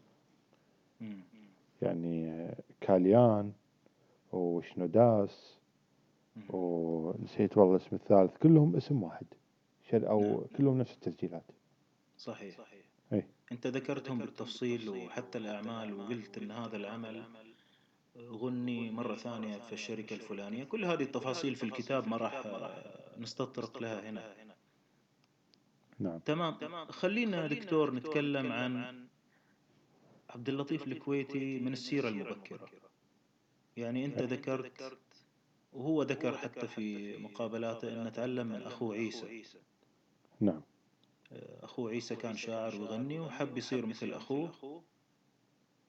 يعني 1.82 2.48
كاليان 2.80 3.52
وشنوداس. 4.32 5.58
ونسيت 6.48 7.58
والله 7.58 7.76
الاسم 7.76 7.96
الثالث 7.96 8.36
كلهم 8.36 8.76
اسم 8.76 9.02
واحد 9.02 9.26
شر 9.90 10.08
أو 10.10 10.20
نعم. 10.20 10.40
كلهم 10.56 10.78
نفس 10.78 10.94
التسجيلات. 10.94 11.44
صحيح. 12.18 12.56
أي 13.12 13.26
أنت 13.52 13.66
ذكرتهم 13.66 14.18
بالتفصيل 14.18 14.88
وحتى 14.88 15.38
الأعمال 15.38 15.94
وقلت 15.94 16.38
أن 16.38 16.50
هذا 16.50 16.76
العمل 16.76 17.24
غني 18.18 18.90
مرة 18.90 19.16
ثانية 19.16 19.58
في 19.58 19.72
الشركة 19.72 20.14
الفلانية. 20.14 20.64
كل 20.64 20.84
هذه 20.84 21.02
التفاصيل 21.02 21.54
في 21.54 21.62
الكتاب 21.62 22.08
ما 22.08 22.16
راح 22.16 22.46
نستطرق 23.18 23.82
لها 23.82 24.10
هنا. 24.10 24.34
نعم. 25.98 26.18
تمام. 26.18 26.54
خلينا 26.90 27.46
دكتور 27.46 27.94
نتكلم 27.94 28.52
عن 28.52 29.07
عبد 30.30 30.48
اللطيف 30.48 30.86
الكويتي 30.86 31.58
من 31.58 31.72
السيرة 31.72 32.08
المبكرة. 32.08 32.68
يعني 33.76 34.04
أنت 34.04 34.22
ذكرت 34.22 34.92
وهو 35.72 36.02
ذكر 36.02 36.36
حتى 36.36 36.68
في 36.68 37.16
مقابلاته 37.16 37.88
أنه 37.88 38.10
تعلم 38.10 38.46
من 38.46 38.62
أخوه 38.62 38.94
عيسى. 38.94 39.44
نعم. 40.40 40.60
أخوه 41.62 41.90
عيسى 41.90 42.16
كان 42.16 42.36
شاعر 42.36 42.74
ويغني 42.74 43.20
وحب 43.20 43.58
يصير 43.58 43.86
مثل 43.86 44.12
أخوه. 44.12 44.82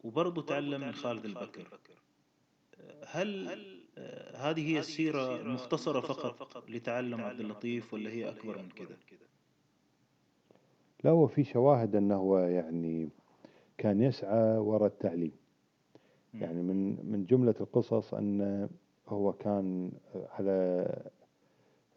وبرضه 0.03 0.41
تعلم 0.41 0.81
من 0.81 0.93
خالد 0.93 1.25
البكر. 1.25 1.79
هل 3.07 3.49
آه، 3.97 4.37
هذه 4.37 4.67
هي 4.67 4.79
السيرة 4.79 5.35
المختصرة 5.35 6.01
فقط 6.01 6.69
لتعلم 6.69 7.21
عبد 7.21 7.39
اللطيف 7.39 7.93
ولا 7.93 8.09
هي 8.09 8.29
أكبر 8.29 8.57
من 8.57 8.69
كذا؟ 8.69 8.97
لا 11.03 11.11
هو 11.11 11.27
في 11.27 11.43
شواهد 11.43 11.95
أنه 11.95 12.15
هو 12.15 12.39
يعني 12.39 13.09
كان 13.79 14.01
يسعى 14.01 14.57
وراء 14.57 14.85
التعليم. 14.87 15.31
يعني 16.33 16.61
من 16.61 17.11
من 17.11 17.25
جملة 17.25 17.55
القصص 17.61 18.13
أن 18.13 18.69
هو 19.07 19.33
كان 19.33 19.91
على 20.31 20.85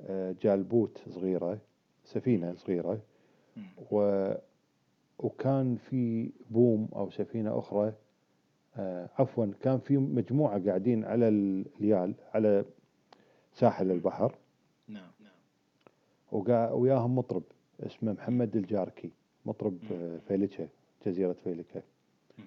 آه، 0.00 0.34
جالبوت 0.42 0.98
صغيرة 1.08 1.58
سفينة 2.04 2.54
صغيرة. 2.54 3.00
و 3.90 4.28
وكان 5.18 5.76
في 5.76 6.30
بوم 6.50 6.88
أو 6.96 7.10
سفينة 7.10 7.58
أخرى 7.58 7.92
آه، 8.76 9.08
عفوا 9.18 9.46
كان 9.60 9.78
في 9.78 9.96
مجموعة 9.98 10.64
قاعدين 10.66 11.04
على 11.04 11.28
ال- 11.28 11.66
اليال 11.80 12.14
على 12.34 12.64
ساحل 13.52 13.90
البحر. 13.90 14.34
نعم 14.88 15.10
نعم. 15.20 16.72
وياهم 16.80 17.16
مطرب 17.18 17.42
اسمه 17.80 18.12
محمد 18.12 18.56
الجاركي 18.56 19.10
مطرب 19.46 19.72
مم. 19.82 20.18
جزيرة 21.08 21.32
فيلكة 21.32 21.82
مم. 22.38 22.44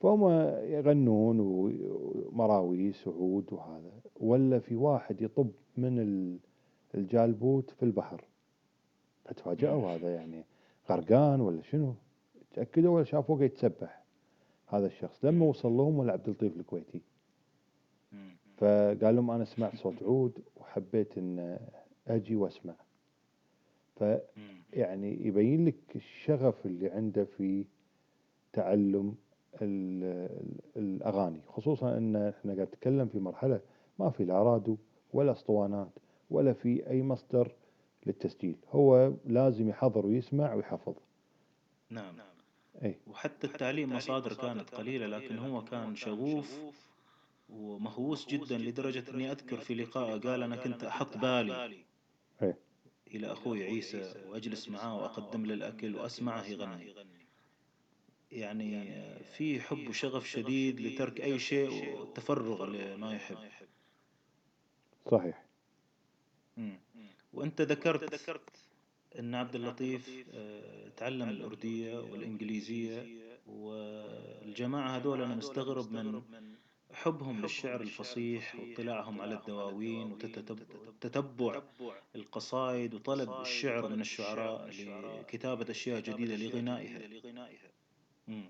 فهم 0.00 0.30
يغنون 0.72 1.40
ومراويس 1.40 3.06
وعود 3.08 3.52
وهذا 3.52 3.90
ولا 4.20 4.58
في 4.58 4.76
واحد 4.76 5.22
يطب 5.22 5.50
من 5.76 5.98
ال- 5.98 6.38
الجالبوت 6.94 7.70
في 7.70 7.82
البحر. 7.82 8.24
فتفاجأوا 9.24 9.90
هذا 9.90 10.14
يعني 10.14 10.44
غرقان 10.90 11.40
ولا 11.40 11.62
شنو؟ 11.62 11.94
تأكدوا 12.54 12.94
ولا 12.96 13.04
شافوه 13.04 13.36
قاعد 13.36 13.50
يتسبح 13.50 14.02
هذا 14.66 14.86
الشخص. 14.86 15.24
لما 15.24 15.46
وصل 15.46 15.72
لهم 15.72 15.98
ولا 15.98 16.12
عبد 16.12 16.26
اللطيف 16.28 16.56
الكويتي. 16.56 17.00
فقال 18.56 19.16
لهم 19.16 19.30
أنا 19.30 19.44
سمعت 19.44 19.76
صوت 19.76 20.02
عود 20.02 20.42
وحبيت 20.56 21.18
أن 21.18 21.58
أجي 22.08 22.36
وأسمع. 22.36 22.74
فيعني. 23.96 25.26
يبين 25.26 25.64
لك 25.66 25.96
الشغف 25.96 26.66
اللي 26.66 26.88
عنده 26.90 27.24
في 27.24 27.64
تعلم 28.52 29.14
ال- 29.62 30.04
ال- 30.04 30.60
الأغاني 30.76 31.40
خصوصا 31.48 31.96
أن 31.96 32.16
إحنا 32.16 32.54
قاعد 32.54 32.68
نتكلم 32.68 33.08
في 33.08 33.18
مرحلة 33.18 33.60
ما 33.98 34.10
في 34.10 34.24
لا 34.24 34.42
راديو 34.42 34.78
ولا 35.12 35.32
أسطوانات 35.32 35.88
ولا 36.30 36.52
في 36.52 36.90
أي 36.90 37.02
مصدر 37.02 37.52
للتسجيل 38.06 38.56
هو 38.70 39.12
لازم 39.26 39.68
يحضر 39.68 40.06
ويسمع 40.06 40.54
ويحفظ. 40.54 40.94
نعم. 41.90 42.14
أي 42.84 42.96
وحتى 43.06 43.46
التعليم 43.46 43.92
مصادر 43.92 44.34
كانت 44.34 44.74
قليلة 44.74 45.06
لكن 45.06 45.38
هو 45.38 45.64
كان 45.64 45.94
شغوف 45.96 46.58
ومهووس 47.50 48.26
جدا 48.28 48.58
لدرجة 48.58 49.04
إني 49.14 49.30
أذكر 49.32 49.56
في 49.56 49.74
لقاء 49.74 50.18
قال 50.18 50.42
أنا 50.42 50.56
كنت 50.56 50.84
أحط 50.84 51.16
بالي 51.18 51.74
أي 52.42 52.54
إلى 53.06 53.32
أخوي 53.32 53.64
عيسى 53.64 54.14
وأجلس 54.28 54.68
معاه 54.68 54.96
وأقدم 54.96 55.46
له 55.46 55.54
الأكل 55.54 55.94
وأسمعه 55.96 56.44
يغني. 56.46 56.94
يعني 58.32 58.94
في 59.24 59.60
حب 59.60 59.88
وشغف 59.88 60.28
شديد 60.28 60.80
لترك 60.80 61.20
أي 61.20 61.38
شيء 61.38 61.96
والتفرغ 61.98 62.64
لما 62.64 63.14
يحب. 63.14 63.38
صحيح. 65.10 65.44
مم. 66.56 66.78
وأنت 67.32 67.60
ذكرت 67.60 68.14
أن 69.18 69.34
عبد 69.34 69.54
اللطيف 69.54 70.24
آه، 70.34 70.88
تعلم 70.96 71.28
الأردية 71.28 71.98
والإنجليزية. 71.98 73.28
والجماعة 73.46 74.96
هذول 74.96 75.22
أنا 75.22 75.34
مستغرب 75.34 75.92
من 75.92 76.22
حبهم 76.92 77.40
للشعر 77.42 77.80
الفصيح 77.80 78.54
واطلاعهم 78.54 79.20
على 79.20 79.34
الدواوين 79.34 80.12
وتتبع 80.12 81.62
القصائد 82.16 82.94
وطلب 82.94 83.40
الشعر 83.40 83.88
من 83.88 84.00
الشعراء 84.00 84.70
لكتابة 85.20 85.70
أشياء 85.70 86.00
جديدة 86.00 86.36
لغنائها. 86.36 86.98
مم. 88.28 88.42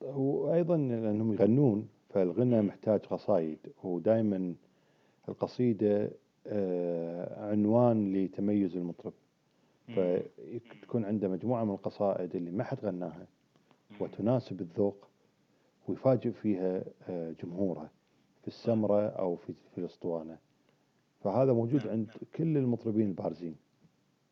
وأيضا 0.00 0.76
لأنهم 0.76 1.32
يغنون 1.32 1.88
فالغنى 2.08 2.62
محتاج 2.62 3.00
قصايد. 3.00 3.58
ودائما 3.84 4.54
القصيدة 5.28 6.10
آه، 6.46 7.50
عنوان 7.50 8.12
لتميز 8.14 8.76
المطرب. 8.76 9.12
فتكون 9.96 11.04
عنده 11.04 11.28
مجموعة 11.28 11.64
من 11.64 11.70
القصائد 11.70 12.36
اللي 12.36 12.50
ما 12.50 12.64
حد 12.64 12.78
غناها 12.84 13.26
وتناسب 14.00 14.60
الذوق 14.60 15.08
ويفاجئ 15.88 16.30
فيها 16.32 16.84
آه، 17.08 17.34
جمهوره 17.42 17.90
في 18.42 18.48
السمرة 18.48 19.08
أو 19.08 19.36
في 19.36 19.52
في 19.74 19.78
الأسطوانة. 19.78 20.38
فهذا 21.24 21.52
موجود 21.52 21.80
نعم، 21.80 21.90
عند 21.90 22.10
كل 22.34 22.56
المطربين 22.56 23.08
البارزين. 23.08 23.56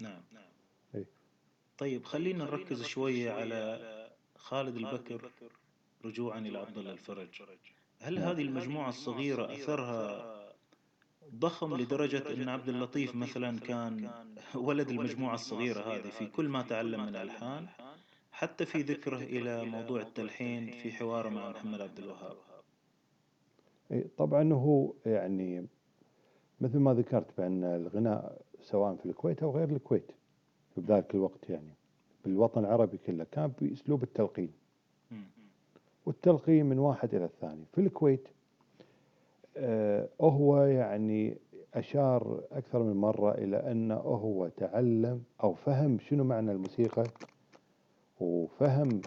نعم. 0.00 0.20
طيب 1.80 2.04
خلينا 2.04 2.44
نركز 2.44 2.82
شوية 2.82 3.30
على 3.30 3.80
خالد 4.36 4.76
البكر 4.76 5.30
رجوعا 6.04 6.38
إلى 6.38 6.58
عبد 6.58 6.78
الله 6.78 6.92
الفرج. 6.92 7.42
هل. 8.00 8.18
هذه 8.18 8.42
المجموعة 8.42 8.88
الصغيرة 8.88 9.52
أثرها 9.52 10.40
ضخم 11.34 11.76
لدرجة 11.76 12.32
أن 12.32 12.48
عبد 12.48 12.68
اللطيف 12.68 13.14
مثلا 13.14 13.58
كان 13.58 14.10
ولد 14.54 14.88
المجموعة 14.88 15.34
الصغيرة 15.34 15.80
هذه 15.80 16.08
في 16.10 16.26
كل 16.26 16.48
ما 16.48 16.62
تعلم 16.62 17.00
من 17.00 17.08
الألحان 17.08 17.66
حتى 18.32 18.66
في 18.66 18.82
ذكره 18.82 19.18
إلى 19.18 19.64
موضوع 19.64 20.00
التلحين 20.00 20.70
في 20.70 20.92
حواره 20.92 21.28
مع 21.28 21.50
محمد 21.50 21.80
عبد 21.80 21.98
الوهاب. 21.98 22.36
إيه، 23.90 24.06
طبعا 24.18 24.52
هو 24.52 24.92
يعني 25.06 25.66
مثل 26.60 26.78
ما 26.78 26.94
ذكرت 26.94 27.26
بأن 27.38 27.64
الغناء 27.64 28.42
سواء 28.62 28.96
في 28.96 29.06
الكويت 29.06 29.42
أو 29.42 29.56
غير 29.56 29.70
الكويت 29.70 30.19
في 30.80 30.86
ذاك 30.86 31.14
الوقت 31.14 31.50
يعني. 31.50 31.72
بالوطن 32.24 32.60
العربي 32.60 32.98
كله 33.06 33.26
كان 33.32 33.52
بأسلوب 33.60 34.02
التلقين. 34.02 34.50
والتلقين 36.06 36.66
من 36.66 36.78
واحد 36.78 37.14
إلى 37.14 37.24
الثاني. 37.24 37.64
في 37.74 37.80
الكويت 37.80 38.28
آه 39.56 40.08
هو 40.20 40.62
يعني 40.64 41.36
أشار 41.74 42.40
أكثر 42.52 42.82
من 42.82 42.96
مرة 42.96 43.34
إلى 43.34 43.56
أنه 43.72 43.94
هو 43.94 44.48
تعلم 44.48 45.22
أو 45.42 45.54
فهم 45.54 45.98
شنو 45.98 46.24
معنى 46.24 46.52
الموسيقى 46.52 47.04
وفهم 48.20 49.00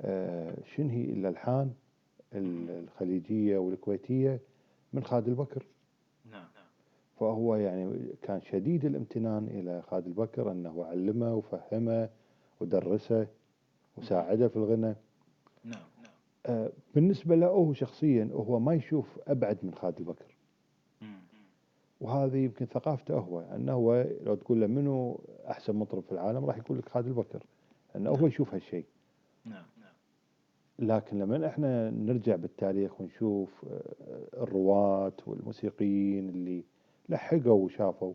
آه 0.00 0.54
شنو 0.76 0.88
هي 0.88 1.04
الألحان 1.04 1.70
ال- 2.34 2.70
الخليجية 2.84 3.58
والكويتية 3.58 4.40
من 4.92 5.04
خالد 5.04 5.28
البكر. 5.28 5.62
فهو 7.20 7.56
يعني 7.56 7.98
كان 8.22 8.40
شديد 8.40 8.84
الامتنان 8.84 9.46
إلى 9.46 9.82
خالد 9.82 10.06
البكر 10.06 10.52
أنه 10.52 10.84
علمه 10.84 11.34
وفهمه 11.34 12.08
ودرسه 12.60 13.26
وساعده 13.96 14.48
في 14.48 14.56
الغنى. 14.56 14.94
نعم 15.64 15.82
نعم. 16.02 16.12
آه، 16.46 16.72
بالنسبة 16.94 17.36
له 17.36 17.46
هو 17.46 17.72
شخصيا 17.72 18.30
هو 18.32 18.58
ما 18.58 18.74
يشوف 18.74 19.18
أبعد 19.28 19.58
من 19.62 19.74
خالد 19.74 19.98
البكر. 19.98 20.38
وهذه 22.00 22.36
يمكن 22.36 22.66
ثقافته 22.66 23.14
هو 23.14 23.40
أنه 23.40 23.72
هو 23.72 24.06
لو 24.22 24.34
تقول 24.34 24.60
له 24.60 24.66
منو 24.66 25.20
أحسن 25.48 25.76
مطرب 25.76 26.02
في 26.02 26.12
العالم 26.12 26.44
راح 26.44 26.56
يقول 26.56 26.78
لك 26.78 26.88
خالد 26.88 27.06
البكر 27.06 27.42
أنه 27.96 28.10
هو 28.10 28.26
يشوف 28.26 28.54
هالشيء. 28.54 28.84
نعم 29.44 29.64
نعم. 29.80 29.92
لكن 30.78 31.18
لما 31.18 31.46
إحنا 31.46 31.90
نرجع 31.90 32.36
بالتاريخ 32.36 33.00
ونشوف 33.00 33.64
آه، 33.70 34.42
الرواة 34.42 35.12
والموسيقيين 35.26 36.28
اللي 36.28 36.64
لحقوا 37.08 37.64
وشافوا. 37.64 38.14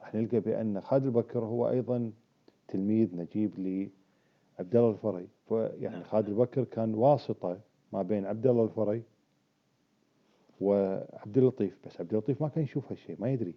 راح 0.00 0.14
نلقى 0.14 0.40
بأن 0.40 0.80
خالد 0.80 1.04
البكر 1.04 1.44
هو 1.44 1.70
أيضا 1.70 2.12
تلميذ 2.68 3.16
نجيب 3.16 3.58
لعبد 3.58 4.76
الله 4.76 4.90
الفرج 4.90 5.28
فيعني 5.48 5.96
نعم. 5.96 6.02
خالد 6.02 6.28
البكر 6.28 6.64
كان 6.64 6.94
واسطة 6.94 7.60
ما 7.92 8.02
بين 8.02 8.26
عبد 8.26 8.46
الله 8.46 8.64
الفرج 8.64 9.02
وعبد 10.60 11.38
اللطيف. 11.38 11.78
بس 11.86 12.00
عبد 12.00 12.12
اللطيف 12.12 12.42
ما 12.42 12.48
كان 12.48 12.64
يشوف 12.64 12.92
هالشيء 12.92 13.16
ما 13.18 13.30
يدري. 13.32 13.54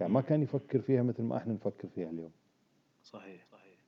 يعني 0.00 0.12
ما. 0.12 0.20
كان 0.20 0.42
يفكر 0.42 0.80
فيها 0.80 1.02
مثل 1.02 1.22
ما 1.22 1.36
إحنا 1.36 1.52
نفكر 1.52 1.88
فيها 1.88 2.10
اليوم. 2.10 2.30
صحيح 3.02 3.46
صحيح. 3.52 3.78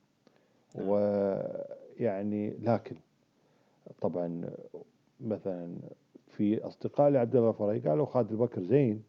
نعم. 0.75 0.89
ويعني 0.89 2.51
لكن 2.51 2.97
طبعا 4.01 4.51
مثلا 5.21 5.77
في 6.27 6.67
أصدقاء 6.67 7.11
لعبد 7.11 7.37
الله 7.37 7.51
الفرج 7.51 7.79
قالوا 7.79 8.07
خالد 8.07 8.31
البكر 8.31 8.63
زين. 8.63 9.05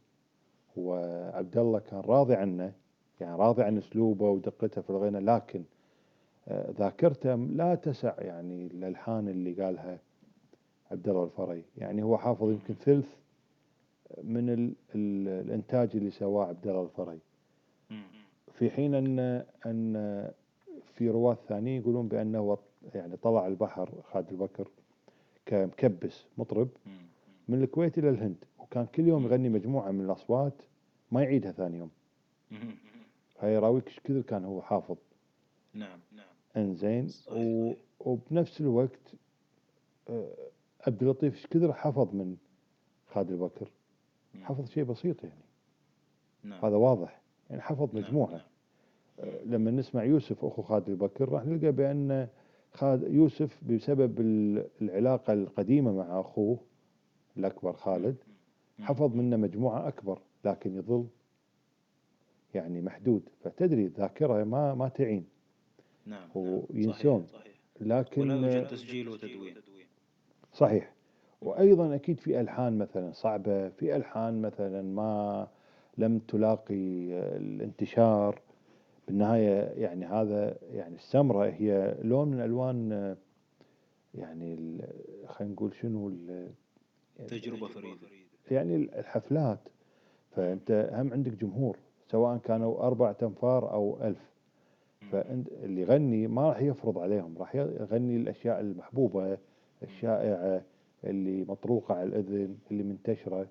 وعبد 0.79 1.57
الله 1.57 1.79
كان 1.79 1.99
راضي 1.99 2.35
عنه 2.35 2.73
يعني 3.21 3.37
راضي 3.37 3.63
عن 3.63 3.77
أسلوبه 3.77 4.29
ودقته 4.29 4.81
في 4.81 4.89
الغنى 4.89 5.19
لكن 5.19 5.63
آه، 6.47 6.71
ذاكرته 6.71 7.35
لا 7.35 7.75
تسع 7.75 8.13
يعني 8.19 8.67
الالحان 8.67 9.27
اللي 9.27 9.53
قالها 9.53 9.99
عبد 10.91 11.09
الله 11.09 11.23
الفرج 11.23 11.63
يعني 11.77 12.03
هو 12.03 12.17
حافظ 12.17 12.49
يمكن 12.49 12.73
ثلث 12.73 13.15
من 14.23 14.49
ال 14.49 14.73
ال 14.95 15.27
الإنتاج 15.45 15.89
اللي 15.95 16.11
سواه 16.11 16.45
عبد 16.45 16.67
الله 16.67 16.83
الفري. 16.83 17.19
في 18.53 18.69
حين 18.69 18.95
أن 18.95 19.19
أن 19.65 20.31
في 20.95 21.09
رواة 21.09 21.37
ثانيين 21.47 21.81
يقولون 21.81 22.07
بأنه 22.07 22.57
يعني 22.95 23.17
طلع 23.17 23.47
البحر 23.47 23.89
خالد 24.11 24.29
البكر 24.31 24.67
كمكبس 25.45 26.25
مطرب. 26.37 26.69
من 27.49 27.63
الكويت 27.63 27.97
إلى 27.97 28.09
الهند 28.09 28.35
وكان 28.59 28.85
كل 28.95 29.07
يوم 29.07 29.23
يغني 29.25 29.49
مجموعة 29.49 29.91
من 29.91 30.05
الأصوات 30.05 30.53
ما 31.11 31.23
يعيدها 31.23 31.51
ثاني 31.51 31.77
يوم. 31.77 31.89
مم. 32.51 32.75
هاي 33.39 33.53
يراويك 33.53 33.87
إيش 33.87 33.99
كثر 33.99 34.21
كان 34.21 34.45
هو 34.45 34.61
حافظ. 34.61 34.97
نعم 35.73 35.99
نعم. 36.11 36.25
إنزين 36.57 37.07
و... 37.31 37.73
وبنفس 37.99 38.61
الوقت 38.61 38.99
آه، 40.09 40.33
عبد 40.87 41.01
اللطيف 41.03 41.35
إيش 41.35 41.47
كثر 41.47 41.73
حفظ 41.73 42.15
من 42.15 42.37
خالد 43.07 43.31
البكر. 43.31 43.71
حفظ 44.41 44.69
شيء 44.69 44.83
بسيط 44.83 45.23
يعني. 45.23 45.41
نعم. 46.43 46.65
هذا 46.65 46.75
واضح. 46.75 47.21
يعني 47.49 47.61
حفظ 47.61 47.95
نعم، 47.95 48.03
مجموعة. 48.03 48.31
نعم. 48.31 48.41
آه، 49.19 49.43
لما 49.43 49.71
نسمع 49.71 50.03
يوسف 50.03 50.45
أخو 50.45 50.61
خالد 50.61 50.89
البكر 50.89 51.29
راح 51.29 51.45
نلقى 51.45 51.71
بأن 51.71 52.27
خالد 52.73 53.13
يوسف 53.13 53.63
بسبب 53.63 54.19
ال- 54.19 54.67
العلاقة 54.81 55.33
القديمة 55.33 55.91
مع 55.93 56.19
أخوه 56.19 56.59
الأكبر 57.37 57.73
خالد. 57.73 58.15
حفظ 58.79 59.15
منه 59.15 59.37
مجموعة 59.37 59.87
أكبر. 59.87 60.21
لكن 60.45 60.75
يظل 60.75 61.07
يعني 62.53 62.81
محدود. 62.81 63.29
فتدري 63.43 63.85
الذاكره 63.85 64.43
ما 64.43 64.75
ما 64.75 64.89
تعين. 64.89 65.25
نعم 66.05 66.29
وينسون. 66.35 67.25
صحيح 67.25 67.41
صحيح. 67.41 67.53
لكن 67.81 68.21
ولا 68.21 68.53
يوجد 68.53 68.67
تسجيل 68.67 69.09
وتدوين. 69.09 69.55
صحيح. 70.53 70.93
وأيضا 71.41 71.95
أكيد 71.95 72.19
في 72.19 72.41
ألحان 72.41 72.77
مثلا 72.77 73.11
صعبة 73.11 73.69
في 73.69 73.95
ألحان 73.95 74.41
مثلا 74.41 74.81
ما 74.81 75.47
لم 75.97 76.19
تلاقي 76.19 77.13
الانتشار. 77.37 78.41
بالنهاية 79.07 79.81
يعني 79.81 80.05
هذا 80.05 80.57
يعني 80.73 80.95
السمرة 80.95 81.45
هي 81.45 81.97
لون 82.03 82.27
من 82.27 82.41
ألوان 82.41 83.15
يعني 84.15 84.77
خلينا 85.27 85.53
نقول 85.53 85.75
شنو 85.75 86.11
تجربة 87.27 87.67
فريدة. 87.67 88.07
يعني 88.51 88.75
الحفلات. 88.75 89.59
فأنت 90.35 90.89
هم 90.93 91.13
عندك 91.13 91.31
جمهور 91.31 91.77
سواء 92.11 92.37
كانوا 92.37 92.79
أربعة 92.87 93.17
أنفار 93.23 93.71
أو 93.73 93.97
ألف. 94.01 94.29
فأنت 95.11 95.47
اللي 95.63 95.81
يغني 95.81 96.27
ما 96.27 96.49
راح 96.49 96.61
يفرض 96.61 96.97
عليهم 96.99 97.37
راح 97.37 97.55
يغني 97.55 98.15
الأشياء 98.15 98.59
المحبوبة 98.59 99.37
الشائعة 99.83 100.61
اللي 101.03 101.43
مطروقة 101.43 101.95
على 101.95 102.03
الأذن 102.09 102.57
اللي 102.71 102.83
منتشرة. 102.83 103.47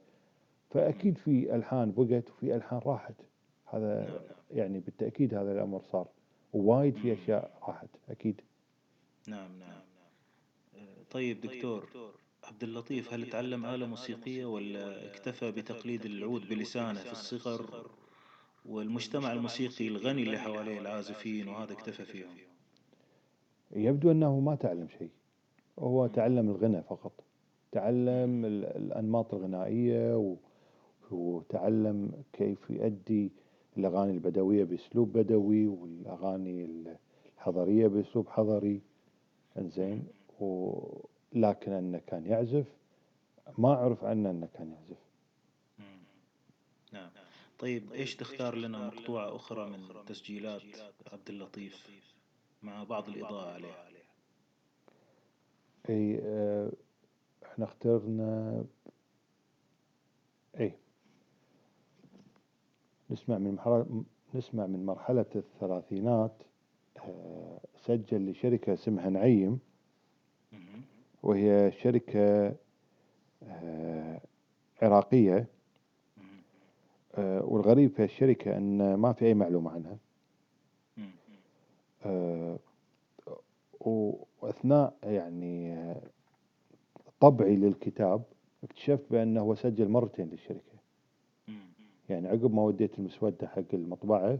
فأكيد 0.71 1.19
في 1.19 1.55
ألحان 1.55 1.93
بقت 1.97 2.31
وفي 2.31 2.55
ألحان 2.55 2.81
راحت. 2.87 3.15
هذا 3.67 4.21
يعني 4.51 4.81
بالتأكيد 4.81 5.35
هذا 5.35 5.53
الأمر 5.53 5.81
صار. 5.93 6.09
ووايد 6.53 6.97
في 6.97 7.13
أشياء 7.13 7.51
راحت 7.69 7.89
أكيد. 8.11 8.41
نعم 9.29 9.59
نعم 9.59 9.81
آه، 10.77 11.03
طيب 11.11 11.41
دكتور. 11.41 11.89
عبد 12.49 12.63
اللطيف 12.65 13.13
هل 13.15 13.31
تعلم 13.31 13.67
آلة 13.67 13.87
موسيقية 13.87 14.45
ولا 14.45 15.07
اكتفى 15.07 15.51
بتقليد 15.53 16.05
العود 16.05 16.49
بلسانه 16.49 16.95
في 17.01 17.13
الصغر 17.13 17.91
والمجتمع 18.67 19.33
الموسيقي 19.33 19.89
الغني 19.89 20.23
اللي 20.23 20.39
حواليه 20.39 20.81
العازفين 20.81 21.49
وهذا 21.49 21.73
اكتفى 21.73 22.05
فيهم. 22.05 22.31
يبدو 23.77 24.11
أنه 24.11 24.41
ما 24.41 24.55
تعلم 24.55 24.89
شيء. 24.99 25.11
هو 25.79 26.07
تعلم 26.07 26.51
الغنى 26.51 26.83
فقط. 26.83 27.13
تعلم 27.73 28.45
ال- 28.45 28.65
الأنماط 28.65 29.35
الغنائية 29.35 30.17
و- 30.17 30.37
وتعلم 31.11 32.13
كيف 32.33 32.71
يؤدي 32.71 33.31
الأغاني 33.79 34.13
البدوية 34.13 34.65
بأسلوب 34.65 35.13
بدوي 35.13 35.67
والأغاني 35.67 36.69
الحضرية 37.37 37.87
بأسلوب 37.87 38.29
حضري. 38.29 38.81
إنزين. 39.59 40.05
ولكن 41.37 41.73
أنه 41.73 42.01
كان 42.07 42.27
يعزف 42.27 42.67
ما 43.59 43.75
أعرف 43.75 44.05
عنه 44.05 44.31
أنه 44.31 44.49
كان 44.55 44.71
يعزف. 44.73 44.99
مم. 45.79 45.99
نعم. 46.93 47.11
طيب 47.59 47.93
إيش 47.93 48.17
تختار 48.17 48.55
لنا 48.55 48.87
مقطوعة 48.87 49.37
أخرى 49.37 49.71
من 49.71 50.05
تسجيلات 50.07 50.63
عبد 51.13 51.29
اللطيف 51.29 51.91
مع 52.63 52.85
بعض 52.85 53.09
الإضاءة 53.09 53.51
عليها. 53.51 53.89
إي 55.91 56.21
آه، 56.23 56.73
إحنا 57.47 57.65
اخترنا 57.65 58.65
إي. 60.61 60.73
نسمع 63.11 63.39
من 63.39 63.55
مرحلة 63.55 64.05
نسمع 64.35 64.67
من 64.67 64.87
مرحلة 64.87 65.27
الثلاثينات 65.37 66.33
آه، 66.99 67.61
سجل 67.77 68.31
لشركة 68.31 68.73
اسمها 68.75 69.11
نعيم. 69.11 69.61
وهي 71.23 71.73
شركة 71.83 72.55
آه، 73.43 74.21
عراقية. 74.83 75.47
آه، 77.15 77.45
والغريب 77.45 77.91
في 77.91 78.05
الشركة 78.05 78.57
أن 78.57 78.95
ما 78.95 79.13
في 79.13 79.25
أي 79.27 79.35
معلومة 79.35 79.71
عنها. 79.71 79.97
آه، 82.07 82.59
وأثناء 83.81 84.97
يعني 85.03 85.95
طبعي 87.21 87.57
للكتاب 87.57 88.23
اكتشفت 88.65 89.05
بأنه 89.11 89.41
هو 89.41 89.55
سجل 89.55 89.89
مرتين 89.89 90.29
للشركة. 90.29 90.79
يعني 92.09 92.29
عقب 92.29 92.55
ما 92.55 92.63
وديت 92.63 92.99
المسودة 92.99 93.47
حق 93.47 93.63
المطبعة. 93.75 94.39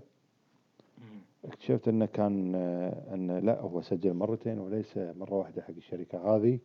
اكتشفت 1.49 1.89
إنه 1.89 2.07
كان 2.07 2.55
آه، 2.55 3.15
إنه 3.15 3.39
لا 3.39 3.61
هو 3.61 3.81
سجل 3.83 4.15
مرتين 4.15 4.59
وليس 4.59 4.97
مرة 4.99 5.35
واحدة 5.35 5.63
حق 5.63 5.71
الشركة 5.77 6.37
هذه. 6.37 6.59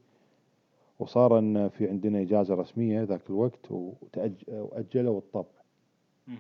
وصار 1.00 1.40
إن 1.40 1.70
في 1.70 1.90
عندنا 1.90 2.22
إجازة 2.22 2.56
رسمية 2.56 3.04
ذاك 3.04 3.22
الوقت 3.30 3.72
واجلوا 4.48 5.18
الطبع. 5.18 5.46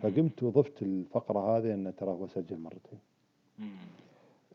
فقمت 0.01 0.43
وضفت 0.43 0.81
الفقرة 0.83 1.57
هذه 1.57 1.73
انه 1.73 1.91
ترى 1.91 2.09
هو 2.09 2.27
سجل 2.27 2.57
مرتين. 2.57 2.99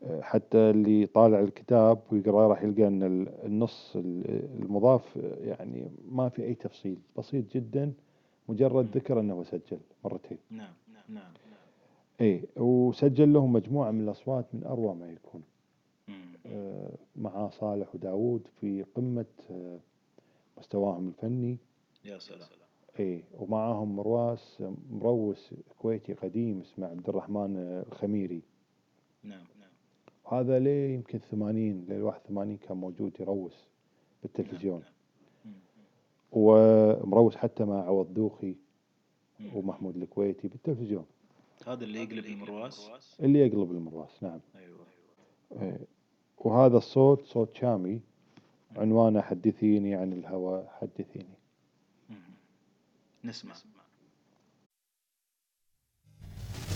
آه، 0.03 0.21
حتى 0.21 0.57
اللي 0.57 1.05
طالع 1.05 1.39
الكتاب 1.39 1.99
ويقرأ 2.11 2.47
راح 2.47 2.63
يلقى 2.63 2.87
إن 2.87 3.03
ال- 3.03 3.45
النص 3.45 3.93
ال- 3.95 4.63
المضاف 4.63 5.17
آه، 5.17 5.45
يعني 5.45 5.87
ما 6.11 6.29
في 6.29 6.43
أي 6.43 6.53
تفصيل. 6.53 6.97
بسيط 7.17 7.51
جدا 7.53 7.93
مجرد 8.49 8.97
ذكر 8.97 9.19
إنه 9.19 9.33
هو 9.33 9.43
سجل 9.43 9.77
مرتين. 10.05 10.37
نعم 10.95 11.03
نعم. 11.09 11.31
إي 12.21 12.43
وسجل 12.55 13.33
لهم 13.33 13.53
مجموعة 13.53 13.91
من 13.91 14.03
الأصوات 14.03 14.45
من 14.53 14.63
أروع 14.63 14.93
ما 14.93 15.11
يكون. 15.11 15.43
آه، 16.45 16.91
مع 17.15 17.49
صالح 17.49 17.95
وداود 17.95 18.47
في 18.61 18.83
قمة 18.95 19.25
آه، 19.51 19.79
مستواهم 20.57 21.07
الفني. 21.07 21.57
يا 22.05 22.19
سلام. 22.19 22.47
إي 22.99 23.23
ومعاهم 23.39 23.95
مرواس 23.95 24.63
مروس 24.91 25.53
كويتي 25.79 26.13
قديم 26.13 26.59
اسمه 26.59 26.87
عبد 26.87 27.09
الرحمن 27.09 27.57
آه، 27.57 27.83
الخميري. 27.87 28.41
نعم 29.23 29.45
نعم. 29.59 29.69
وهذا 30.25 30.59
ليه 30.59 30.93
يمكن 30.95 31.19
ثمانين 31.19 31.85
ليل 31.89 32.01
واحد 32.03 32.21
ثمانين 32.21 32.57
كان 32.57 32.77
موجود 32.77 33.11
يروس 33.19 33.67
بالتلفزيون. 34.23 34.83
مم. 35.45 35.51
ومروس 36.31 37.35
حتى 37.35 37.63
مع 37.65 37.85
عوض 37.85 38.13
دوخي. 38.13 38.55
ومحمود 39.55 39.95
الكويتي 39.95 40.47
بالتلفزيون. 40.47 41.05
هذا 41.67 41.83
اللي 41.83 42.03
يقلب 42.03 42.25
المرواس 42.25 42.89
اللي 43.19 43.39
يقلب 43.39 43.71
المرواس 43.71 44.23
نعم. 44.23 44.39
أيوه. 44.55 44.85
إيه. 45.61 45.79
وهذا 46.37 46.77
الصوت 46.77 47.25
صوت 47.25 47.57
شامي. 47.57 47.99
عنوانه 48.77 49.21
حدثيني 49.21 49.95
عن 49.95 50.13
الهوى 50.13 50.67
حدثيني. 50.81 51.39
نسمع. 53.23 53.53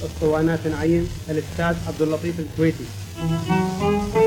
اسطوانات 0.04 0.68
نعيم 0.68 1.10
الأستاذ 1.30 1.88
عبد 1.88 2.02
اللطيف 2.02 2.40
الكويتي. 2.40 4.23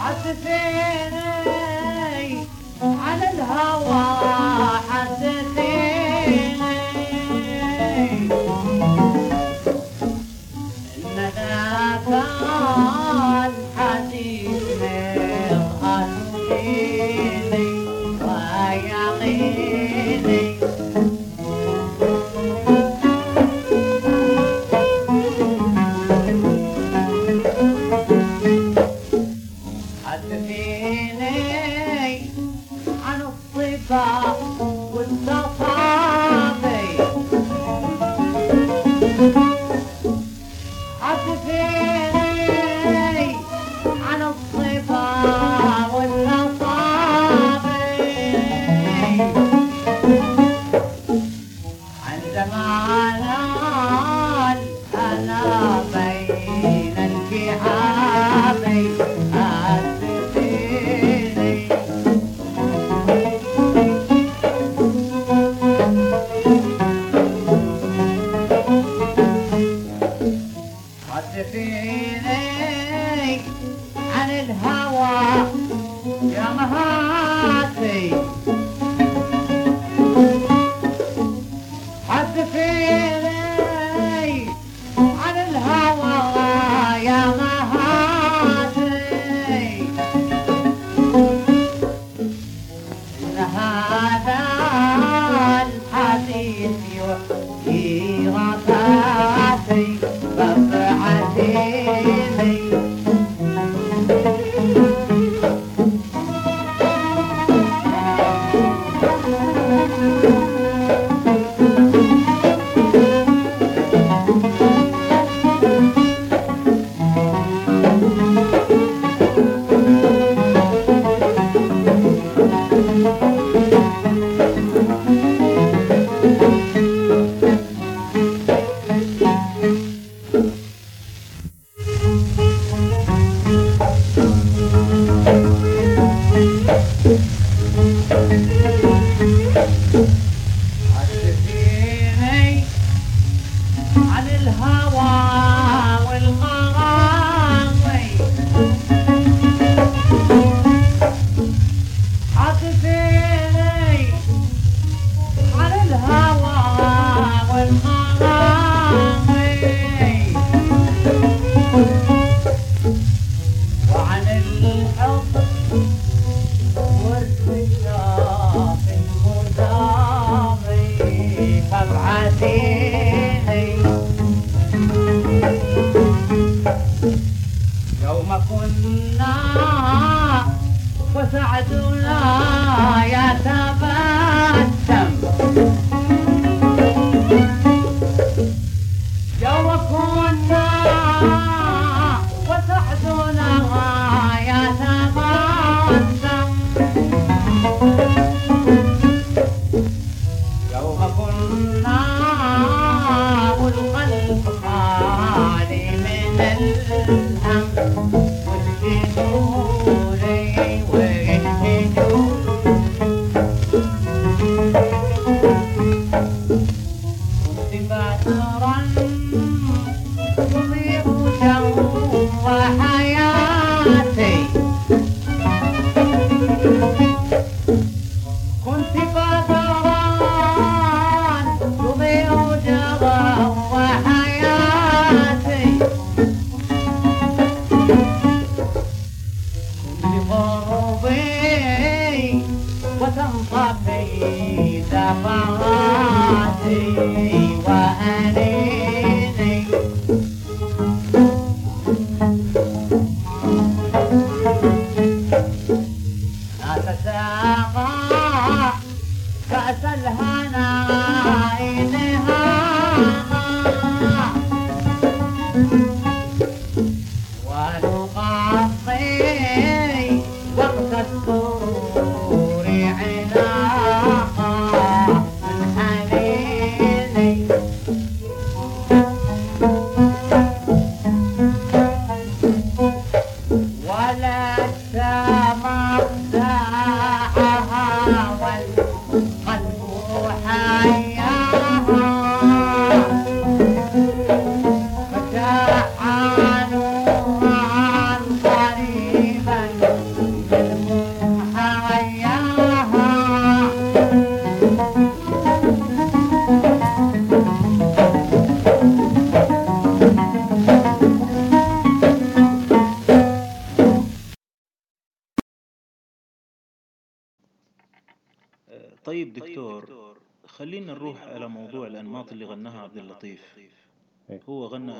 حدثيني 0.00 1.50
عن 2.82 3.22
الهوى. 3.22 4.49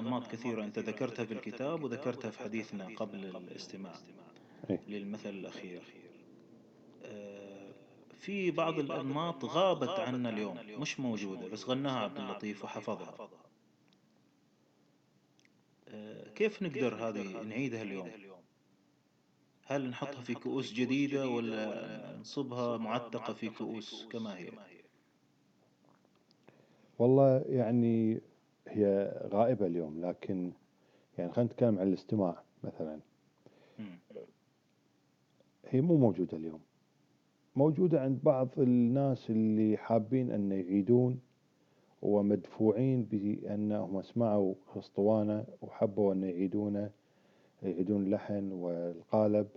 أنماط 0.01 0.27
كثيرة 0.27 0.65
أنت 0.65 0.79
ذكرتها 0.79 1.25
في 1.25 1.35
الكتاب 1.35 1.85
وذكرتها 1.85 2.31
في 2.31 2.39
حديثنا 2.39 2.87
قبل 2.97 3.37
الاستماع. 3.37 3.95
إيه. 4.71 4.81
للمثل 4.89 5.29
الأخير. 5.29 5.83
آه، 7.05 7.73
في 8.21 8.51
بعض 8.51 8.79
الأنماط 8.79 9.45
غابت 9.45 9.89
عنا 9.89 10.29
اليوم 10.29 10.59
مش 10.81 11.01
موجودة 11.01 11.49
بس 11.49 11.65
غناها 11.65 11.99
عبد 11.99 12.19
اللطيف 12.19 12.65
وحفظها. 12.65 13.31
آه، 15.89 16.29
كيف 16.29 16.63
نقدر 16.63 16.95
هذه 16.95 17.43
نعيدها 17.43 17.83
اليوم؟ 17.83 18.11
هل 19.65 19.91
نحطها 19.91 20.23
في 20.23 20.35
كؤوس 20.35 20.73
جديدة 20.73 21.29
ولا 21.29 22.17
نصبها 22.21 22.77
معتقة 22.77 23.33
في 23.33 23.49
كؤوس 23.49 24.07
كما 24.11 24.39
هي؟ 24.39 24.51
والله 26.99 27.45
يعني 27.49 28.21
هي 28.69 29.13
غائبة 29.33 29.67
اليوم 29.67 30.01
لكن 30.07 30.53
يعني 31.19 31.33
خلينا 31.33 31.53
نتكلم 31.53 31.79
عن 31.79 31.89
الاستماع 31.89 32.43
مثلا. 32.65 32.99
هي 35.69 35.81
مو 35.81 35.97
موجودة 35.97 36.37
اليوم. 36.37 36.61
موجودة 37.57 38.01
عند 38.01 38.19
بعض 38.23 38.49
الناس 38.59 39.31
اللي 39.31 39.77
حابين 39.77 40.31
أن 40.31 40.53
يعيدون 40.53 41.21
ومدفوعين 42.03 43.03
بأنهم 43.03 44.03
سمعوا 44.03 44.55
أسطوانة 44.77 45.45
وحبوا 45.63 46.13
أن 46.13 46.23
يعيدونه 46.25 46.91
يعيدون 47.63 48.03
اللحن 48.03 48.53
والقالب 48.53 49.49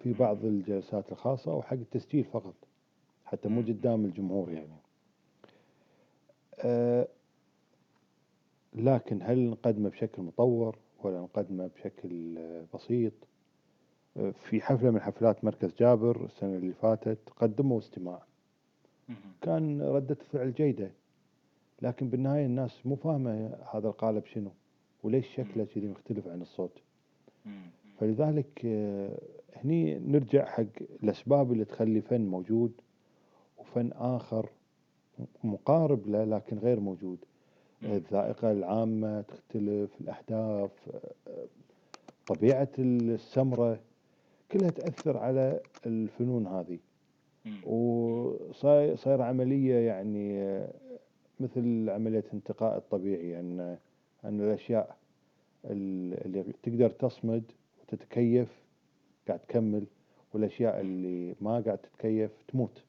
في 0.00 0.12
بعض 0.12 0.44
الجلسات 0.44 1.12
الخاصة 1.12 1.54
وحق 1.54 1.72
التسجيل 1.76 2.24
فقط 2.24 2.54
حتى 3.24 3.48
مو 3.48 3.60
قدام 3.60 4.04
الجمهور 4.04 4.50
يعني. 4.52 4.76
أه 6.58 7.08
لكن 8.74 9.22
هل 9.22 9.50
نقدمه 9.50 9.88
بشكل 9.88 10.22
مطور 10.22 10.78
ولا 11.02 11.20
نقدمه 11.20 11.66
بشكل 11.66 12.38
آه، 12.38 12.64
بسيط؟ 12.74 13.12
آه، 14.16 14.30
في 14.30 14.60
حفلة 14.60 14.90
من 14.90 15.00
حفلات 15.00 15.44
مركز 15.44 15.74
جابر 15.78 16.24
السنة 16.24 16.56
اللي 16.56 16.72
فاتت 16.72 17.18
قدموا 17.36 17.78
استماع. 17.78 18.22
كان 19.42 19.82
ردة 19.82 20.16
الفعل 20.20 20.52
جيدة 20.54 20.90
لكن 21.82 22.08
بالنهاية 22.08 22.46
الناس 22.46 22.86
مو 22.86 22.96
فاهمة 22.96 23.56
هذا 23.74 23.88
القالب 23.88 24.26
شنو 24.26 24.50
وليش 25.02 25.26
شكله 25.34 25.64
كذي 25.64 25.88
مختلف 25.88 26.28
عن 26.28 26.42
الصوت. 26.42 26.78
فلذلك 28.00 28.62
آه، 28.64 29.18
هني 29.56 29.98
نرجع 29.98 30.44
حق 30.44 30.64
الأسباب 31.02 31.52
اللي 31.52 31.64
تخلي 31.64 32.00
فن 32.00 32.20
موجود 32.26 32.72
وفن 33.58 33.90
آخر 33.92 34.48
مقارب 35.44 36.06
له 36.08 36.24
لكن 36.24 36.58
غير 36.58 36.80
موجود. 36.80 37.18
الذائقة 37.84 38.52
العامة 38.52 39.20
تختلف 39.20 39.90
الأحداث 40.00 40.70
طبيعة 42.26 42.68
السمرة 42.78 43.78
كلها 44.52 44.70
تأثر 44.70 45.16
على 45.16 45.60
الفنون 45.86 46.46
هذه. 46.46 46.78
وصاير 47.66 48.96
صاير 48.96 49.22
عملية 49.22 49.74
يعني 49.74 50.60
مثل 51.40 51.90
عملية 51.90 52.24
انتقاء 52.34 52.76
الطبيعي 52.78 53.40
أن 53.40 53.78
أن 54.24 54.40
الأشياء 54.40 54.96
ال- 55.64 56.24
اللي 56.26 56.44
تقدر 56.62 56.90
تصمد 56.90 57.42
وتتكيف 57.82 58.48
قاعد 59.28 59.38
تكمل 59.38 59.84
والأشياء 60.34 60.80
اللي 60.80 61.34
ما 61.40 61.60
قاعد 61.60 61.78
تتكيف 61.78 62.30
تموت. 62.48 62.82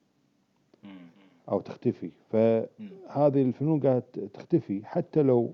أو 1.50 1.62
تختفي. 1.62 2.12
فهذه 2.32 3.42
الفنون 3.42 3.80
قاعد 3.80 4.02
تختفي. 4.34 4.86
حتى 4.86 5.22
لو 5.22 5.54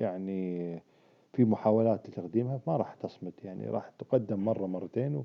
يعني 0.00 0.82
في 1.32 1.44
محاولات 1.44 2.08
لتقديمها 2.08 2.60
ما 2.66 2.76
راح 2.76 2.94
تصمد. 2.94 3.32
يعني 3.44 3.68
راح 3.68 3.90
تقدم 3.98 4.44
مرة 4.44 4.66
مرتين 4.66 5.24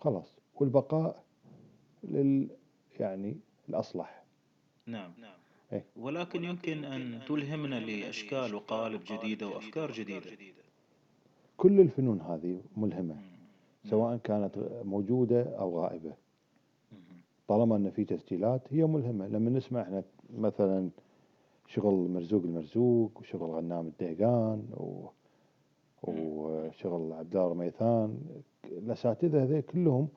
وخلاص. 0.00 0.36
والبقاء 0.54 1.24
لل 2.04 2.48
يعني 3.00 3.36
الأصلح. 3.68 4.24
نعم. 4.86 5.12
إيه. 5.72 5.84
ولكن 5.96 6.44
يمكن 6.44 6.84
أن 6.84 7.20
تلهمنا 7.28 7.80
لأشكال 7.80 8.54
وقالب 8.54 9.00
جديدة 9.04 9.48
وأفكار 9.48 9.92
جديدة. 9.92 10.30
كل 11.56 11.80
الفنون 11.80 12.20
هذه 12.20 12.60
ملهمة. 12.76 13.14
مم. 13.14 13.90
سواء 13.90 14.16
كانت 14.16 14.58
موجودة 14.84 15.58
أو 15.58 15.80
غائبة. 15.80 16.08
مم. 16.08 16.23
طالما 17.48 17.76
أن 17.76 17.90
في 17.90 18.04
تسجيلات 18.04 18.60
هي 18.70 18.84
ملهمة. 18.86 19.26
لما 19.28 19.50
نسمع 19.50 19.82
إحنا 19.82 20.02
مثلا 20.38 20.90
شغل 21.66 21.94
مرزوق 22.10 22.42
المرزوق 22.42 23.18
وشغل 23.20 23.50
غنام 23.50 23.86
الدهقان 23.86 24.62
و... 24.76 25.06
وشغل 26.02 27.12
عبد 27.12 27.36
الله 27.36 27.48
رميثان 27.48 28.18
الأساتذة 28.64 29.42
هذي 29.42 29.62
كلهم 29.62 30.08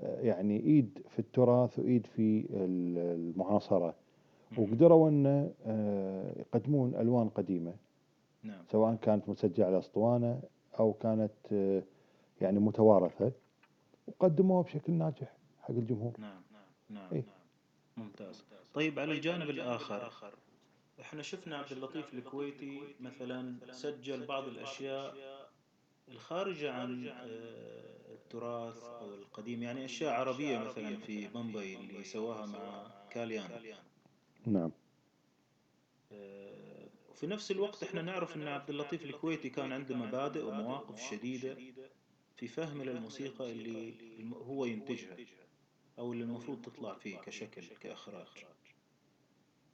آه، 0.00 0.20
يعني 0.20 0.60
إيد 0.60 0.98
في 1.08 1.18
التراث 1.18 1.78
وإيد 1.78 2.06
في 2.06 2.46
ال- 2.50 2.98
المعاصرة. 2.98 3.94
وقدروا 4.58 5.08
أن 5.08 5.50
آه، 5.66 6.38
يقدمون 6.40 6.94
ألوان 6.94 7.28
قديمة. 7.28 7.74
نعم. 8.42 8.62
سواء 8.70 8.94
كانت 8.94 9.28
مسجلة 9.28 9.66
على 9.66 9.78
أسطوانة 9.78 10.40
أو 10.80 10.92
كانت 10.92 11.32
آه، 11.52 11.82
يعني 12.40 12.58
متوارثة 12.58 13.32
وقدموها 14.08 14.62
بشكل 14.62 14.92
ناجح 14.92 15.32
حق 15.62 15.70
الجمهور. 15.70 16.12
نعم. 16.18 16.40
نعم 16.90 17.08
إيه. 17.12 17.20
نعم. 17.20 17.40
ممتاز. 17.96 18.44
طيب 18.74 18.98
على 18.98 19.12
الجانب 19.12 19.50
الآخر. 19.50 20.12
إحنا 21.00 21.22
شفنا 21.22 21.58
عبد 21.58 21.72
اللطيف 21.72 22.14
الكويتي 22.14 22.80
مثلا 23.00 23.72
سجل 23.72 24.26
بعض 24.26 24.48
الأشياء 24.48 25.16
الخارجة 26.08 26.72
عن 26.72 27.08
آه، 27.08 28.12
التراث 28.12 28.84
أو 28.84 29.14
القديم 29.14 29.62
يعني 29.62 29.84
أشياء 29.84 30.12
عربية 30.12 30.58
مثلا 30.58 30.96
في 30.96 31.28
بمبي 31.28 31.76
اللي 31.76 32.04
سواها 32.04 32.46
مع 32.46 32.86
كاليان. 33.10 33.50
نعم. 34.46 34.70
آه، 36.12 36.88
وفي 37.10 37.26
نفس 37.26 37.50
الوقت 37.50 37.82
إحنا 37.82 38.02
نعرف 38.02 38.36
إن 38.36 38.48
عبد 38.48 38.70
اللطيف 38.70 39.04
الكويتي 39.04 39.50
كان 39.50 39.72
عنده 39.72 39.94
مبادئ 39.94 40.42
ومواقف 40.44 41.10
شديدة 41.10 41.56
في 42.36 42.48
فهم 42.48 42.82
للموسيقى 42.82 43.52
اللي 43.52 43.94
هو 44.34 44.64
ينتجها. 44.64 45.16
أو 46.00 46.12
اللي 46.12 46.24
المفروض 46.24 46.62
تطلع 46.62 46.94
فيه 46.94 47.16
كشكل 47.18 47.62
كإخراج. 47.80 48.26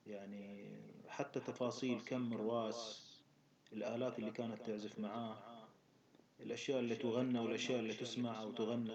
يعني 0.06 0.70
حتى 1.08 1.40
تفاصيل 1.40 2.00
كم 2.00 2.34
رواس 2.34 3.06
الآلات 3.72 4.18
اللي 4.18 4.30
كانت 4.30 4.62
تعزف 4.66 4.98
معاه 4.98 5.36
الأشياء 6.40 6.80
اللي 6.80 6.94
تغنى 6.96 7.38
والأشياء 7.38 7.80
اللي 7.80 7.94
تسمع 7.94 8.42
أو 8.42 8.50
تغنى. 8.52 8.92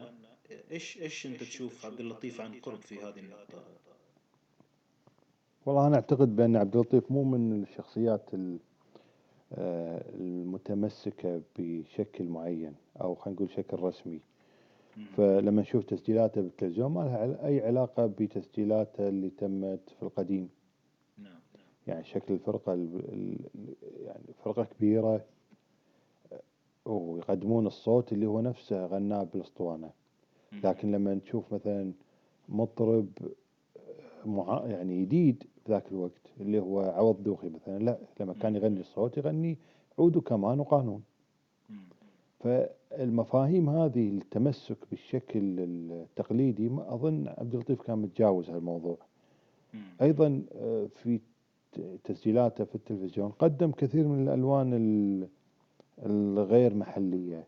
إيش 0.72 0.98
إيش 0.98 1.26
أنت 1.26 1.40
تشوف 1.44 1.86
عبد 1.86 2.00
اللطيف 2.00 2.42
عن 2.42 2.60
قرب 2.60 2.82
في 2.82 2.96
هذه 3.04 3.20
النقطة؟ 3.20 3.64
والله 5.66 5.88
أنا 5.88 5.96
أعتقد 5.96 6.36
بأن 6.36 6.56
عبد 6.56 6.76
اللطيف 6.76 7.12
مو 7.12 7.24
من 7.24 7.64
الشخصيات 7.64 8.34
ال- 8.34 8.60
آه، 9.54 10.10
المتمسكة 10.10 11.42
بشكل 11.60 12.24
معين 12.24 12.76
أو 13.02 13.16
خلينا 13.16 13.36
نقول 13.42 13.52
شكل 13.56 13.80
رسمي. 13.80 14.20
فلما 15.18 15.62
نشوف 15.62 15.84
تسجيلاته 15.84 16.42
بالتلفزيون 16.42 16.92
ما 16.92 17.00
لها 17.02 17.18
عل- 17.18 17.36
أي 17.46 17.62
علاقة 17.68 18.06
بتسجيلاته 18.06 19.10
اللي 19.10 19.30
تمت 19.30 19.90
في 19.98 20.04
القديم. 20.04 20.50
نعم 21.18 21.40
يعني 21.88 22.04
شكل 22.04 22.34
الفرقة 22.34 22.74
ال- 22.74 23.14
ال- 23.14 23.76
يعني 24.06 24.26
فرقة 24.44 24.64
كبيرة 24.64 25.26
آه، 26.34 26.90
ويقدمون 26.92 27.68
الصوت 27.68 28.14
اللي 28.14 28.26
هو 28.26 28.42
نفسه 28.42 28.86
غناه 28.86 29.24
بالاسطوانة. 29.24 29.90
لكن 30.64 30.92
لما 30.92 31.14
نشوف 31.14 31.54
مثلا 31.54 31.92
مطرب 32.50 33.08
مع 34.26 34.64
يعني 34.66 35.02
جديد 35.02 35.44
في 35.66 35.72
ذاك 35.72 35.92
الوقت 35.92 36.22
اللي 36.40 36.60
هو 36.60 36.80
عوض 36.82 37.24
دوخي 37.24 37.50
مثلا 37.50 37.80
لا 37.80 37.98
لما 38.20 38.34
كان 38.34 38.56
يغني 38.56 38.80
الصوت 38.80 39.18
يغني 39.18 39.58
عود 40.00 40.16
وكمان 40.18 40.60
وقانون. 40.60 41.04
فالمفاهيم 42.44 43.70
هذه 43.70 44.10
التمسك 44.10 44.78
بالشكل 44.92 45.40
التقليدي 45.60 46.70
ما 46.70 46.94
أظن 46.94 47.28
عبد 47.28 47.54
اللطيف 47.56 47.82
كان 47.82 47.98
متجاوز 47.98 48.50
هالموضوع. 48.50 48.98
أيضا 50.02 50.44
آه، 50.56 50.88
في 50.96 51.20
تسجيلاته 52.04 52.64
في 52.66 52.76
التلفزيون 52.76 53.32
قدم 53.32 53.72
كثير 53.72 54.08
من 54.08 54.28
الألوان 54.28 54.74
ال- 54.74 55.28
الغير 56.06 56.74
محلية 56.76 57.48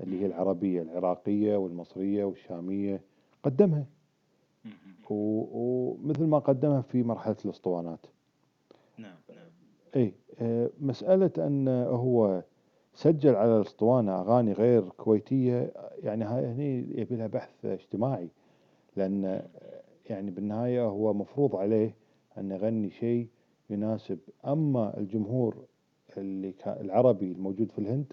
اللي 0.00 0.20
هي 0.20 0.26
العربية 0.26 0.82
العراقية 0.82 1.56
والمصرية 1.56 2.24
والشامية. 2.24 3.00
قدمها. 3.42 3.84
ومثل 5.10 6.24
ما 6.24 6.38
قدمها 6.38 6.80
في 6.80 7.02
مرحلة 7.02 7.36
الأسطوانات. 7.44 8.06
نعم 8.98 9.16
نعم. 9.28 9.46
اي 9.96 10.12
آه، 10.40 10.70
مسألة 10.80 11.30
أن 11.38 11.68
هو 11.68 12.42
سجل 12.98 13.34
على 13.36 13.56
الأسطوانة 13.56 14.20
أغاني 14.20 14.52
غير 14.52 14.88
كويتية 14.88 15.72
يعني 16.02 16.24
هاي 16.24 16.46
هني 16.46 17.00
يبي 17.00 17.16
لها 17.16 17.26
بحث 17.26 17.64
اجتماعي 17.64 18.28
لأن 18.96 19.24
آه، 19.24 19.46
يعني 20.10 20.30
بالنهاية 20.30 20.84
هو 20.84 21.14
مفروض 21.14 21.56
عليه 21.56 21.94
أن 22.38 22.50
يغني 22.50 22.90
شيء 22.90 23.26
يناسب. 23.70 24.18
أما 24.46 24.96
الجمهور 24.98 25.56
اللي 26.16 26.52
كان 26.52 26.80
العربي 26.80 27.32
الموجود 27.32 27.70
في 27.72 27.78
الهند 27.78 28.12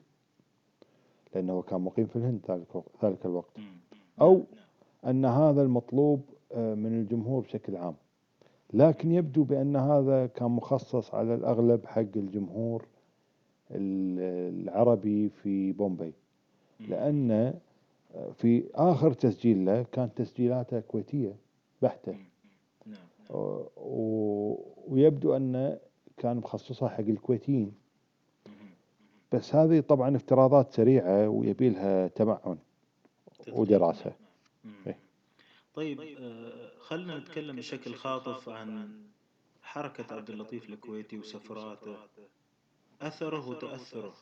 لأنه 1.36 1.62
كان 1.62 1.82
مقيم 1.82 2.06
في 2.06 2.16
الهند 2.16 2.40
ذلك 2.50 2.68
الوقت- 2.76 3.06
ذلك 3.06 3.26
الوقت 3.26 3.58
أو 4.22 4.44
أن 5.06 5.26
هذا 5.26 5.62
المطلوب 5.62 6.22
آه، 6.52 6.74
من 6.76 7.00
الجمهور 7.00 7.42
بشكل 7.42 7.76
عام. 7.76 7.96
لكن 8.74 9.12
يبدو 9.12 9.44
بأن 9.44 9.76
هذا 9.76 10.26
كان 10.26 10.52
مخصص 10.52 11.14
على 11.14 11.36
الأغلب 11.36 11.86
حق 11.86 12.00
الجمهور 12.16 12.82
ال- 12.82 12.95
العربي 13.72 15.30
في 15.30 15.72
بومبي 15.72 16.14
لأن 16.80 17.32
آه، 18.16 18.32
في 18.38 18.64
آخر 18.76 19.14
تسجيل 19.14 19.66
له 19.66 19.86
كانت 19.92 20.18
تسجيلاته 20.18 20.80
كويتية 20.80 21.36
بحتة. 21.82 22.12
نعم 22.86 22.98
و- 23.78 24.56
ويبدو 24.88 25.36
أن 25.36 25.78
كان 26.18 26.38
مخصصها 26.38 26.90
حق 26.90 27.00
الكويتيين. 27.00 27.72
بس 29.32 29.56
هذه 29.56 29.80
طبعا 29.80 30.16
افتراضات 30.16 30.74
سريعة 30.74 31.30
ويبي 31.30 31.70
لها 31.70 32.08
تمعن 32.08 32.58
ودراسة. 33.52 34.14
مم. 34.64 34.72
إيه. 34.88 35.00
طيب 35.76 36.02
آه، 36.02 36.72
خلنا 36.80 37.18
نتكلم 37.18 37.56
بشكل 37.56 37.94
خاطف 37.96 38.50
عن 38.50 38.90
حركة 39.64 40.16
عبد 40.16 40.30
اللطيف 40.30 40.70
الكويتي 40.70 41.18
وسفراته. 41.18 41.96
أثره 43.02 43.50
وتأثره 43.50 44.14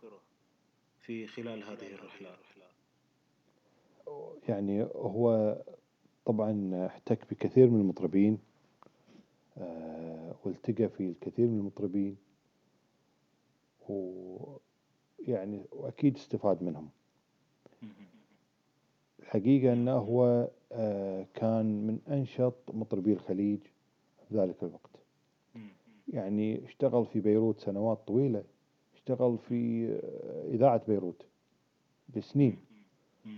في 1.01 1.27
خلال 1.27 1.63
هذه 1.63 1.93
الرحلات 1.93 2.39
يعني 4.49 4.83
هو 4.83 5.57
طبعا 6.25 6.85
احتك 6.85 7.19
بكثير 7.31 7.69
من 7.69 7.81
المطربين 7.81 8.39
آه، 9.57 10.35
والتقى 10.43 10.89
في 10.89 11.03
الكثير 11.03 11.47
من 11.47 11.59
المطربين 11.59 12.17
ويعني 13.89 15.65
وأكيد 15.71 16.15
استفاد 16.15 16.63
منهم. 16.63 16.89
الحقيقة 19.19 19.73
أنه 19.73 19.97
هو 19.97 20.49
آه، 20.71 21.25
كان 21.33 21.87
من 21.87 21.99
أنشط 22.07 22.55
مطربي 22.73 23.13
الخليج 23.13 23.59
في 24.29 24.35
ذلك 24.35 24.63
الوقت. 24.63 24.89
يعني 26.07 26.65
اشتغل 26.65 27.05
في 27.05 27.19
بيروت 27.19 27.59
سنوات 27.59 28.07
طويلة. 28.07 28.43
اشتغل 29.03 29.37
في 29.37 29.89
إذاعة 30.53 30.81
بيروت 30.87 31.25
لسنين 32.15 32.57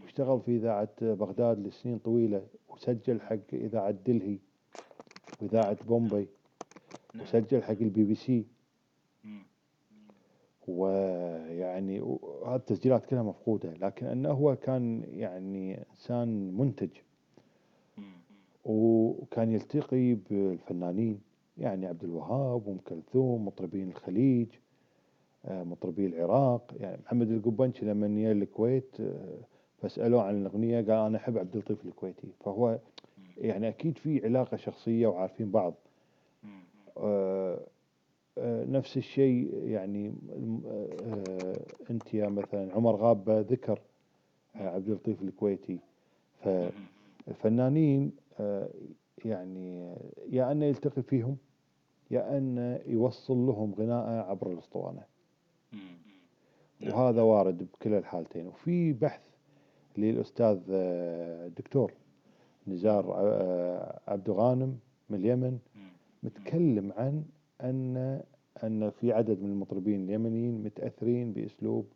واشتغل 0.04 0.42
في 0.42 0.56
إذاعة 0.56 0.90
بغداد 1.02 1.68
لسنين 1.68 1.98
طويلة 1.98 2.48
وسجل 2.70 3.22
حق 3.22 3.54
إذاعة 3.54 3.92
دلهي 3.92 4.38
وإذاعة 5.42 5.86
بومبي 5.86 6.28
وسجل 7.22 7.64
حق 7.64 7.70
البي 7.82 8.04
بي 8.04 8.16
سي. 8.16 8.46
ويعني 10.68 12.00
هذه 12.46 12.56
التسجيلات 12.56 13.06
كلها 13.06 13.24
مفقودة 13.24 13.74
لكن 13.74 14.06
أنه 14.06 14.30
هو 14.32 14.56
كان 14.56 15.04
يعني 15.08 15.86
إنسان 15.90 16.58
منتج. 16.58 16.90
وكان 18.66 19.52
يلتقي 19.52 20.14
بالفنانين 20.14 21.22
يعني 21.58 21.86
عبد 21.86 22.04
الوهاب 22.04 22.68
وأم 22.68 22.78
كلثوم 22.78 23.46
مطربين 23.46 23.90
الخليج. 23.90 24.48
مطربي 25.50 26.06
العراق. 26.06 26.72
يعني 26.80 27.02
محمد 27.06 27.32
القبنشي 27.32 27.86
لما 27.86 28.08
جاء 28.08 28.32
الكويت 28.32 28.96
آه، 29.00 29.38
فسألوه 29.82 30.24
عن 30.24 30.42
الأغنية 30.42 30.76
قال 30.82 30.92
أنا 31.08 31.18
أحب 31.18 31.38
عبد 31.38 31.56
اللطيف 31.56 31.86
الكويتي. 31.86 32.28
فهو 32.46 32.80
يعني 33.38 33.68
أكيد 33.68 33.98
في 33.98 34.26
علاقة 34.26 34.58
شخصية 34.58 35.08
وعارفين 35.08 35.52
بعض. 35.52 35.74
آه، 36.98 37.60
آه، 38.38 38.66
نفس 38.66 38.98
الشيء 38.98 39.64
يعني 39.64 40.14
آه، 40.68 41.56
أنت 41.90 42.14
يا 42.14 42.30
مثلا 42.30 42.74
عمر 42.74 42.96
غابة 42.96 43.40
ذكر 43.42 43.80
آه، 44.56 44.70
عبد 44.70 44.88
اللطيف 44.90 45.22
الكويتي. 45.22 45.80
فالفنانين 47.28 48.12
آه، 48.40 48.70
يعني 49.26 49.96
يا 50.30 50.52
أنه 50.52 50.66
يلتقي 50.66 51.02
فيهم 51.02 51.38
يا 52.12 52.38
أنه 52.38 52.80
يوصل 52.86 53.38
لهم 53.38 53.74
غناءة 53.74 54.30
عبر 54.30 54.52
الأسطوانة. 54.52 55.04
وهذا 56.82 57.22
وارد 57.22 57.68
بكلا 57.74 57.98
الحالتين. 57.98 58.48
وفي 58.48 58.94
بحث 58.94 59.22
للأستاذ 59.98 60.60
آه، 60.72 61.48
الدكتور 61.48 61.94
نزار 62.68 63.14
آه، 63.18 64.00
عبد 64.08 64.30
غانم 64.30 64.80
من 65.10 65.20
اليمن 65.20 65.60
متكلم 66.24 66.94
عن 66.98 67.26
أن 67.62 68.22
أن 68.64 68.90
في 68.90 69.12
عدد 69.14 69.42
من 69.42 69.50
المطربين 69.52 70.04
اليمنيين 70.04 70.64
متأثرين 70.64 71.34
بأسلوب 71.34 71.88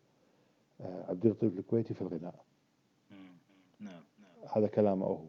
آه، 0.80 1.04
عبد 1.08 1.26
اللطيف 1.26 1.58
الكويتي 1.58 1.94
في 1.94 2.02
الغناء. 2.02 2.44
نعم 3.80 4.02
هذا 4.56 4.66
كلامه 4.66 5.06
هو. 5.06 5.24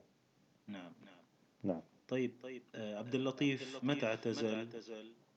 نعم. 0.68 0.92
نعم. 1.64 1.82
طيب 2.08 2.32
طيب 2.44 2.62
آه، 2.76 2.98
عبد 2.98 3.16
اللطيف 3.16 3.84
متى 3.84 4.06
اعتزل؟ 4.06 4.68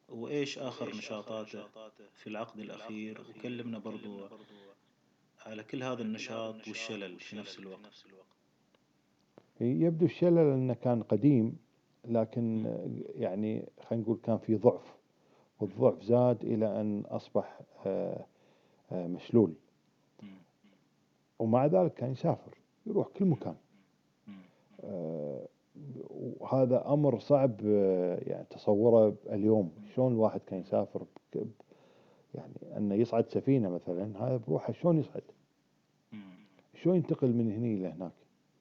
وإيش 0.08 0.58
آخر 0.58 0.88
نشاطاته 0.88 1.66
في 2.14 2.26
العقد 2.26 2.58
الأخير؟ 2.60 3.20
وكلمنا 3.20 3.78
برضو 3.78 4.28
على 5.46 5.64
كل 5.64 5.82
هذا 5.82 6.02
النشاط 6.02 6.68
والشلل 6.68 7.20
في 7.20 7.36
نفس 7.36 7.58
الوقت. 7.58 7.94
يبدو 9.60 10.04
الشلل 10.04 10.52
أنه 10.52 10.74
كان 10.74 11.02
قديم 11.02 11.56
لكن 12.04 12.76
يعني 13.14 13.68
خلينا 13.88 14.04
نقول 14.04 14.18
كان 14.22 14.38
في 14.38 14.56
ضعف 14.56 14.94
والضعف 15.60 16.02
زاد 16.02 16.44
إلى 16.44 16.80
أن 16.80 17.02
أصبح 17.06 17.60
آه، 17.86 18.26
آه، 18.92 19.06
مشلول. 19.06 19.54
ومع 21.38 21.66
ذلك 21.66 21.94
كان 21.94 22.12
يسافر 22.12 22.58
يروح 22.86 23.08
كل 23.08 23.24
مكان. 23.24 23.56
آه، 24.80 25.48
وهذا 26.10 26.84
أمر 26.92 27.18
صعب 27.18 27.60
آه، 27.66 28.18
يعني 28.22 28.44
تصوره 28.50 29.14
اليوم. 29.30 29.70
شلون 29.94 30.12
الواحد 30.12 30.40
كان 30.46 30.60
يسافر 30.60 31.04
يعني 32.34 32.54
أنه 32.76 32.94
يصعد 32.94 33.28
سفينة 33.28 33.68
مثلا 33.68 34.26
هذا 34.26 34.36
بروحه 34.36 34.72
شلون 34.72 34.98
يصعد؟ 34.98 35.22
شلون 36.74 36.96
ينتقل 36.96 37.32
من 37.32 37.52
هني 37.52 37.74
إلى 37.74 37.88
هناك؟ 37.88 38.12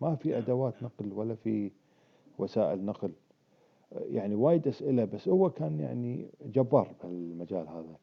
ما 0.02 0.16
في 0.16 0.38
أدوات 0.38 0.84
نقل 0.84 1.14
ولا 1.14 1.36
في 1.36 1.72
وسائل 2.38 2.86
نقل. 2.86 3.12
آه، 3.94 4.00
يعني 4.00 4.36
وايد 4.36 4.68
أسئلة 4.68 5.06
بس 5.06 5.28
هو 5.28 5.50
كان 5.50 5.80
يعني 5.80 6.28
جبار 6.46 6.94
بهالمجال 7.04 7.68
هذا. 7.68 7.98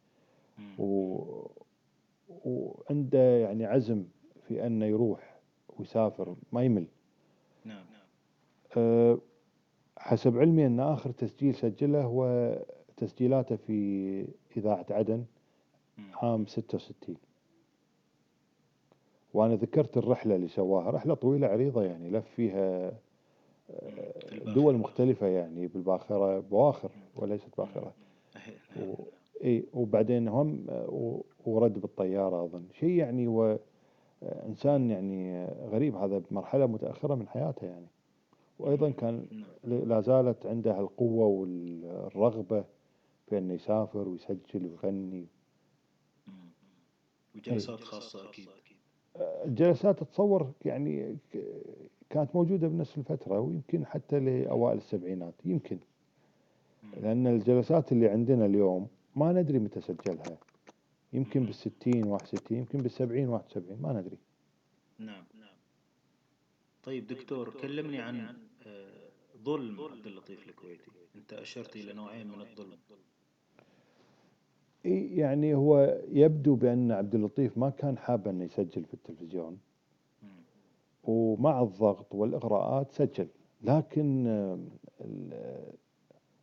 و... 0.78 1.16
وعنده 2.44 3.38
يعني 3.38 3.66
عزم 3.66 4.04
في 4.48 4.66
أنه 4.66 4.86
يروح 4.86 5.40
ويسافر 5.78 6.34
ما 6.52 6.64
يمل. 6.64 6.86
نعم 7.64 7.78
أه، 7.78 7.99
حسب 9.96 10.38
علمي 10.38 10.66
أن 10.66 10.80
آخر 10.80 11.10
تسجيل 11.10 11.54
سجله 11.54 12.02
هو 12.02 12.54
تسجيلاته 12.96 13.56
في 13.56 14.26
إذاعة 14.56 14.86
عدن 14.90 15.24
عام 16.22 16.46
66 16.46 17.16
وأنا 19.34 19.54
ذكرت 19.54 19.96
الرحلة 19.96 20.36
اللي 20.36 20.48
سواها 20.48 20.90
رحلة 20.90 21.14
طويلة 21.14 21.46
عريضة 21.46 21.82
يعني 21.82 22.10
لف 22.10 22.28
فيها 22.36 22.90
في 24.28 24.52
دول. 24.54 24.76
مختلفة 24.76 25.26
يعني 25.26 25.66
بالباخرة 25.66 26.38
بواخر 26.40 26.90
وليست 27.16 27.48
باخرة. 27.58 27.92
و... 28.76 28.94
إي 29.44 29.64
وبعدين 29.72 30.28
هم 30.28 30.66
ورد 31.46 31.80
بالطيارة 31.80 32.44
أظن. 32.44 32.64
شيء 32.72 32.90
يعني 32.90 33.26
هو 33.26 33.58
إنسان 34.22 34.90
يعني 34.90 35.46
غريب 35.46 35.96
هذا 35.96 36.18
بمرحلة 36.18 36.66
متأخرة 36.66 37.14
من 37.14 37.28
حياته 37.28 37.66
يعني. 37.66 37.86
وأيضا 38.60 38.90
كان 38.90 39.26
ل- 39.64 39.88
لا 39.88 40.00
زالت 40.00 40.46
عنده 40.46 40.80
القوة 40.80 41.26
والرغبة 41.26 42.64
في 43.26 43.38
أنه 43.38 43.54
يسافر 43.54 44.08
ويسجل 44.08 44.66
ويغني. 44.66 45.26
وجلسات 47.36 47.80
خاصة 47.80 48.28
أكيد. 48.28 48.48
الجلسات 49.20 49.98
تتصور 50.00 50.52
يعني 50.64 51.16
ك- 51.32 51.62
كانت 52.10 52.36
موجودة 52.36 52.68
بنفس 52.68 52.98
الفترة 52.98 53.40
ويمكن 53.40 53.86
حتى 53.86 54.20
لأوائل 54.20 54.78
السبعينات 54.78 55.34
يمكن. 55.44 55.78
لأن 57.02 57.26
الجلسات 57.26 57.92
اللي 57.92 58.08
عندنا 58.08 58.46
اليوم 58.46 58.88
ما 59.16 59.32
ندري 59.32 59.58
متى 59.58 59.80
سجلها. 59.80 60.38
يمكن 61.12 61.44
بالستين 61.44 62.04
واحد 62.06 62.22
وستين 62.22 62.58
يمكن 62.58 62.78
بالسبعين 62.78 63.28
واحد 63.28 63.44
وسبعين 63.46 63.82
ما 63.82 63.92
ندري. 63.92 64.18
نعم. 64.98 65.24
طيب 66.82 67.06
دكتور 67.06 67.50
كلمني 67.62 67.98
عن 67.98 68.36
ظلم 69.44 69.80
عبد 69.80 70.06
اللطيف 70.06 70.48
الكويتي. 70.48 70.90
أنت 71.16 71.32
أشرت 71.32 71.76
إلى 71.76 71.92
نوعين 71.92 72.26
من 72.26 72.40
الظلم. 72.40 72.78
يعني 75.16 75.54
هو 75.54 76.00
يبدو 76.08 76.54
بأن 76.54 76.92
عبد 76.92 77.14
اللطيف 77.14 77.58
ما 77.58 77.70
كان 77.70 77.98
حاب 77.98 78.28
أنه 78.28 78.44
يسجل 78.44 78.84
في 78.84 78.94
التلفزيون. 78.94 79.58
ومع 81.04 81.62
الضغط 81.62 82.14
والإغراءات 82.14 82.92
سجل. 82.92 83.28
لكن 83.62 84.24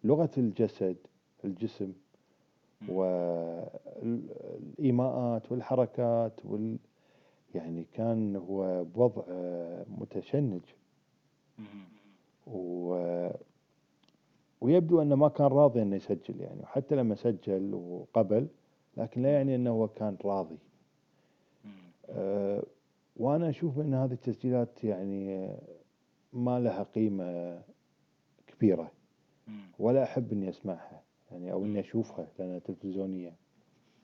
لغة 0.04 0.32
الجسد 0.38 0.98
الجسم 1.46 1.94
والإيماءات 4.02 5.52
والحركات 5.52 6.46
وال 6.46 6.78
يعني 7.56 7.86
كان 7.94 8.36
هو 8.36 8.84
بوضع 8.84 9.24
آه، 9.30 9.86
متشنج. 9.98 10.62
و 12.52 13.30
ويبدو 14.62 15.02
أنه 15.02 15.16
ما 15.16 15.28
كان 15.28 15.48
راضي 15.48 15.82
أنه 15.82 15.96
يسجل 15.96 16.42
يعني 16.42 16.62
وحتى 16.62 16.96
لما 16.96 17.16
سجل 17.16 17.74
وقبل 17.74 18.48
لكن 18.98 19.22
لا 19.22 19.30
يعني 19.32 19.56
أنه 19.56 19.70
هو 19.70 19.88
كان 19.88 20.18
راضي. 20.26 20.58
أه 22.10 22.64
وأنا 23.18 23.50
أشوف 23.50 23.80
أن 23.80 23.94
هذه 23.94 24.12
التسجيلات 24.14 24.84
يعني 24.84 25.56
ما 26.34 26.60
لها 26.60 26.84
قيمة 26.84 27.62
كبيرة. 28.48 28.92
ولا 29.80 30.04
أحب 30.04 30.32
أني 30.32 30.50
أسمعها 30.50 31.02
يعني 31.32 31.52
أو 31.52 31.66
أني 31.66 31.80
أشوفها 31.80 32.28
لأنها 32.40 32.60
تلفزيونية. 32.60 33.36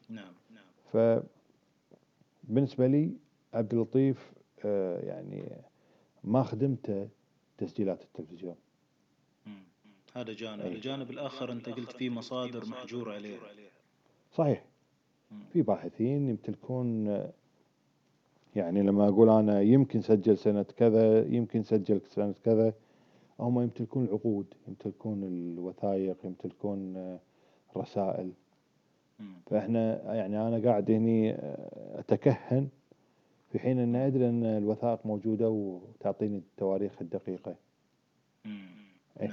نعم 0.09 0.33
نعم. 0.53 1.23
فبالنسبة 2.47 2.87
لي 2.87 3.11
عبد 3.53 3.73
اللطيف 3.73 4.33
آه، 4.65 4.99
يعني 4.99 5.61
ما 6.23 6.43
خدمته 6.43 7.07
تسجيلات 7.65 8.01
التلفزيون 8.01 8.55
هذا 10.13 10.33
جانب 10.33 10.61
أي. 10.61 10.75
الجانب 10.75 11.11
الآخر 11.11 11.51
أنت 11.51 11.69
قلت 11.69 11.91
في 11.91 12.09
مصادر 12.09 12.65
محجور 12.65 13.11
عليها 13.13 13.39
صحيح 14.33 14.65
مم. 15.31 15.39
في 15.53 15.61
باحثين 15.61 16.29
يمتلكون 16.29 17.07
يعني 18.55 18.81
لما 18.81 19.07
أقول 19.07 19.29
أنا 19.29 19.61
يمكن 19.61 20.01
سجل 20.01 20.37
سنة 20.37 20.63
كذا 20.63 21.25
يمكن 21.27 21.63
سجل 21.63 22.01
سنة 22.09 22.33
كذا 22.45 22.73
هم 23.39 23.61
يمتلكون 23.61 24.05
العقود 24.05 24.45
يمتلكون 24.67 25.23
الوثائق 25.23 26.17
يمتلكون 26.23 26.93
مم. 29.19 29.33
فإحنا 29.45 30.13
يعني 30.13 30.47
أنا 30.47 30.69
قاعد 30.69 30.91
هني 30.91 31.35
أتكهن 31.99 32.67
في 33.53 33.59
حين 33.59 33.79
أن 33.79 33.95
أدري 33.95 34.29
أن 34.29 34.43
الوثائق 34.45 35.05
موجودة 35.05 35.49
وتعطيني 35.49 36.37
التواريخ 36.37 37.01
الدقيقة. 37.01 37.55
إيه. 38.45 39.27
نعم 39.27 39.31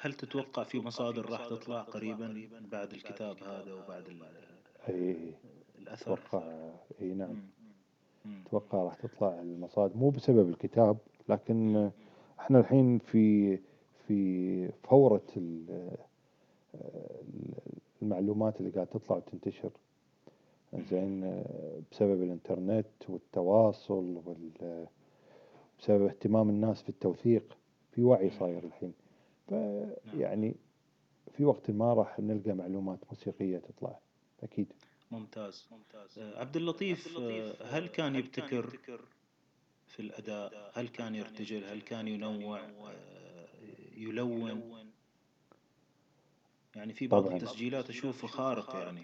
هل 0.00 0.14
تتوقع 0.14 0.62
في 0.62 0.78
مصادر 0.80 1.30
راح 1.30 1.46
تطلع 1.46 1.80
قريبا 1.82 2.46
بعد 2.72 2.92
الكتاب 2.92 3.42
هذا 3.42 3.72
وبعد 3.72 4.08
ال- 4.08 4.22
أي 4.88 5.16
الأثر 5.78 6.12
أتوقع 6.14 6.70
أي 7.00 7.14
نعم 7.14 7.30
مم. 7.30 7.42
مم. 8.24 8.42
أتوقع 8.46 8.82
راح 8.82 8.94
تطلع 8.94 9.40
المصادر 9.40 9.96
مو 9.96 10.10
بسبب 10.10 10.48
الكتاب 10.48 10.98
لكن 11.28 11.90
إحنا 12.40 12.60
الحين 12.60 12.98
في 12.98 13.58
في 14.06 14.68
فورة 14.72 15.22
آه، 15.70 17.20
المعلومات 18.02 18.60
اللي 18.60 18.70
قاعد 18.70 18.86
تطلع 18.86 19.16
وتنتشر 19.16 19.70
زين 20.74 21.44
بسبب 21.92 22.22
الإنترنت 22.22 22.86
والتواصل 23.08 24.22
وال 24.24 24.86
بسبب 25.80 26.02
اهتمام 26.06 26.48
الناس 26.48 26.82
في 26.82 26.88
التوثيق 26.88 27.56
في 27.92 28.02
وعي 28.02 28.30
صاير 28.30 28.64
الحين. 28.64 28.94
فيعني 29.48 30.54
في 31.32 31.44
وقت 31.44 31.70
ما 31.70 31.94
راح 31.94 32.20
نلقى 32.20 32.52
معلومات 32.52 32.98
موسيقية 33.10 33.58
تطلع 33.58 33.98
أكيد. 34.42 34.72
ممتاز. 35.10 35.68
آه، 36.18 36.40
عبد 36.40 36.56
اللطيف 36.56 37.18
آه، 37.18 37.54
هل 37.64 37.86
كان 37.86 38.16
يبتكر 38.16 38.78
في 39.86 40.00
الأداء؟ 40.00 40.70
هل 40.74 40.88
كان 40.88 41.14
يرتجل؟ 41.14 41.64
هل 41.64 41.80
كان 41.80 42.08
ينوع؟ 42.08 42.60
آه، 42.60 43.46
يلون؟ 43.96 44.62
يعني 46.76 46.92
في 46.92 47.06
بعض 47.06 47.22
طبعاً. 47.24 47.36
التسجيلات 47.36 47.88
أشوفه 47.90 48.28
خارق 48.28 48.74
يعني. 48.74 49.00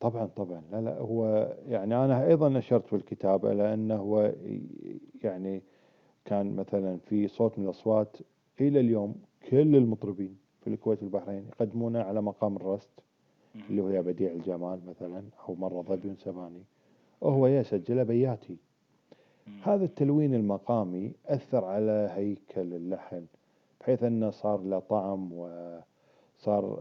طبعا 0.00 0.26
طبعا. 0.26 0.62
لا 0.72 0.80
لا 0.80 0.98
هو 0.98 1.52
يعني 1.68 2.04
أنا 2.04 2.26
أيضا 2.26 2.48
نشرت 2.48 2.86
في 2.86 2.96
الكتابة 2.96 3.52
لأنه 3.52 3.96
هو 3.96 4.32
يعني 5.22 5.62
كان 6.24 6.56
مثلا 6.56 6.96
في 6.96 7.28
صوت 7.28 7.58
من 7.58 7.64
الأصوات 7.64 8.16
إلى 8.60 8.80
اليوم 8.80 9.14
كل 9.50 9.76
المطربين 9.76 10.36
في 10.60 10.70
الكويت 10.70 11.02
والبحرين 11.02 11.46
يقدمونه 11.48 12.02
على 12.02 12.22
مقام 12.22 12.56
الرست 12.56 12.90
اللي 13.70 13.82
هو 13.82 13.88
يا 13.88 14.00
بديع 14.00 14.32
الجمال 14.32 14.80
مثلا 14.88 15.22
أو 15.48 15.54
مرة 15.54 15.82
ظبي 15.82 16.14
سباني. 16.14 16.62
وهو 17.20 17.46
يسجله 17.46 18.02
بياتي. 18.02 18.56
هذا 19.62 19.84
التلوين 19.84 20.34
المقامي 20.34 21.12
أثر 21.26 21.64
على 21.64 22.10
هيكل 22.14 22.74
اللحن 22.74 23.24
بحيث 23.80 24.02
أنه 24.02 24.30
صار 24.30 24.60
له 24.60 24.78
طعم 24.78 25.32
وصار 25.32 26.78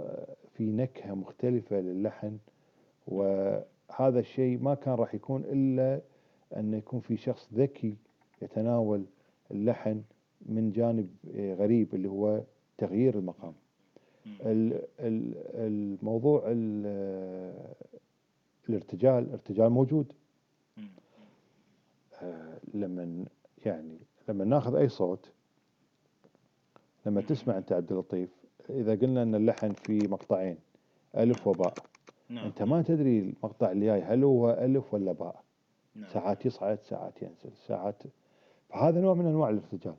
في 0.53 0.71
نكهة 0.71 1.13
مختلفة 1.13 1.79
للحن. 1.79 2.37
وهذا 3.07 4.19
الشيء 4.19 4.57
ما 4.59 4.75
كان 4.75 4.93
راح 4.93 5.15
يكون 5.15 5.41
إلا 5.45 6.01
أن 6.57 6.73
يكون 6.73 6.99
في 6.99 7.17
شخص 7.17 7.49
ذكي 7.53 7.95
يتناول 8.41 9.05
اللحن 9.51 10.01
من 10.45 10.71
جانب 10.71 11.09
آه، 11.35 11.53
غريب 11.53 11.95
اللي 11.95 12.09
هو 12.09 12.41
تغيير 12.77 13.17
المقام. 13.19 13.53
ال- 14.41 14.73
ال- 14.99 15.33
الموضوع 15.55 16.43
ال- 16.47 17.73
الارتجال 18.69 19.23
الارتجال 19.23 19.69
موجود. 19.69 20.13
آه، 22.21 22.57
لما 22.73 23.25
يعني 23.65 23.97
لما 24.29 24.45
ناخذ 24.45 24.75
أي 24.75 24.89
صوت 24.89 25.31
لما 27.05 27.21
تسمع 27.21 27.57
أنت 27.57 27.71
عبد 27.71 27.91
اللطيف 27.91 28.29
إذا 28.69 28.95
قلنا 28.95 29.23
أن 29.23 29.35
اللحن 29.35 29.71
في 29.73 29.97
مقطعين 30.07 30.57
ألف 31.17 31.47
وباء. 31.47 31.73
نعم 32.29 32.45
أنت 32.45 32.61
ما 32.63 32.81
تدري 32.81 33.19
المقطع 33.19 33.71
اللي 33.71 33.85
جاي 33.85 34.01
هل 34.01 34.23
هو 34.23 34.49
ألف 34.51 34.93
ولا 34.93 35.11
باء 35.11 35.43
نعم. 35.95 36.09
ساعات 36.09 36.45
يصعد 36.45 36.79
ساعات 36.83 37.21
ينزل 37.21 37.51
ساعات 37.67 38.03
فهذا 38.69 39.01
نوع 39.01 39.13
من 39.13 39.25
أنواع 39.25 39.49
الارتجال. 39.49 39.95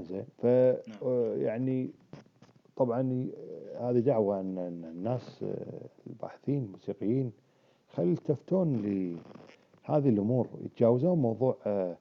زين 0.00 0.24
ف 0.38 0.46
نعم. 0.46 0.98
آه، 1.02 1.34
يعني 1.36 1.90
طبعا 2.76 3.12
ي- 3.12 3.32
هذه 3.80 3.98
دعوة 3.98 4.40
أن 4.40 4.58
الناس 4.84 5.42
آه، 5.42 5.88
الباحثين 6.06 6.64
الموسيقيين 6.64 7.32
خل 7.92 8.02
يلتفتون 8.08 8.76
لهذه 8.76 10.08
الأمور 10.08 10.48
يتجاوزون 10.64 11.18
موضوع 11.18 11.56
آه، 11.66 11.96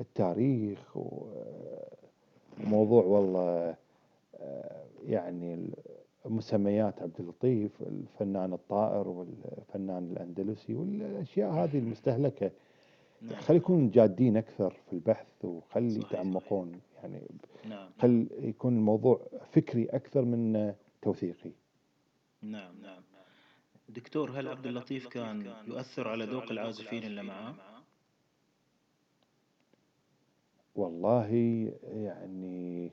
التاريخ 0.00 0.96
آه، 0.96 1.90
وموضوع 2.64 3.04
والله 3.04 3.74
آه، 4.40 4.84
يعني 5.06 5.70
مسميات 6.24 7.02
عبد 7.02 7.20
اللطيف 7.20 7.82
الفنان 7.82 8.52
الطائر 8.52 9.08
والفنان 9.08 10.10
الأندلسي 10.12 10.74
والأشياء 10.74 11.50
هذه 11.50 11.78
المستهلكة 11.84 12.50
نعم. 13.22 13.40
خلي 13.40 13.56
يكونوا 13.56 13.90
جادين 13.90 14.36
أكثر 14.36 14.70
في 14.86 14.92
البحث 14.92 15.44
وخلي. 15.44 15.96
يتعمقون 15.98 16.80
يعني 17.02 17.22
نعم 17.68 17.90
خل 17.98 18.26
يكون 18.38 18.76
الموضوع 18.76 19.26
فكري 19.52 19.84
أكثر 19.84 20.24
من 20.24 20.74
توثيقي 21.02 21.50
نعم 22.42 22.74
نعم 22.82 23.02
دكتور 23.88 24.30
هل 24.30 24.48
عبد 24.48 24.66
اللطيف 24.66 25.08
كان 25.08 25.54
يؤثر 25.66 26.08
على 26.08 26.24
ذوق 26.24 26.50
العازفين 26.50 27.02
اللي 27.02 27.22
معاه؟ 27.22 27.54
والله 30.74 31.28
يعني 31.82 32.92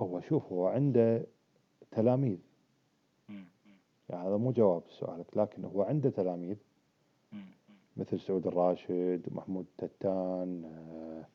هو 0.00 0.20
شوف 0.20 0.52
هو 0.52 0.66
عنده 0.66 1.26
تلاميذ. 1.90 2.38
يعني 4.08 4.28
هذا 4.28 4.36
مو 4.36 4.52
جواب 4.52 4.82
سؤالك 4.88 5.36
لكن 5.36 5.64
هو 5.64 5.82
عنده 5.82 6.10
تلاميذ. 6.10 6.56
مثل 7.96 8.20
سعود 8.20 8.46
الراشد 8.46 9.28
ومحمود 9.30 9.66
تتان 9.78 10.64
آه، 10.64 11.26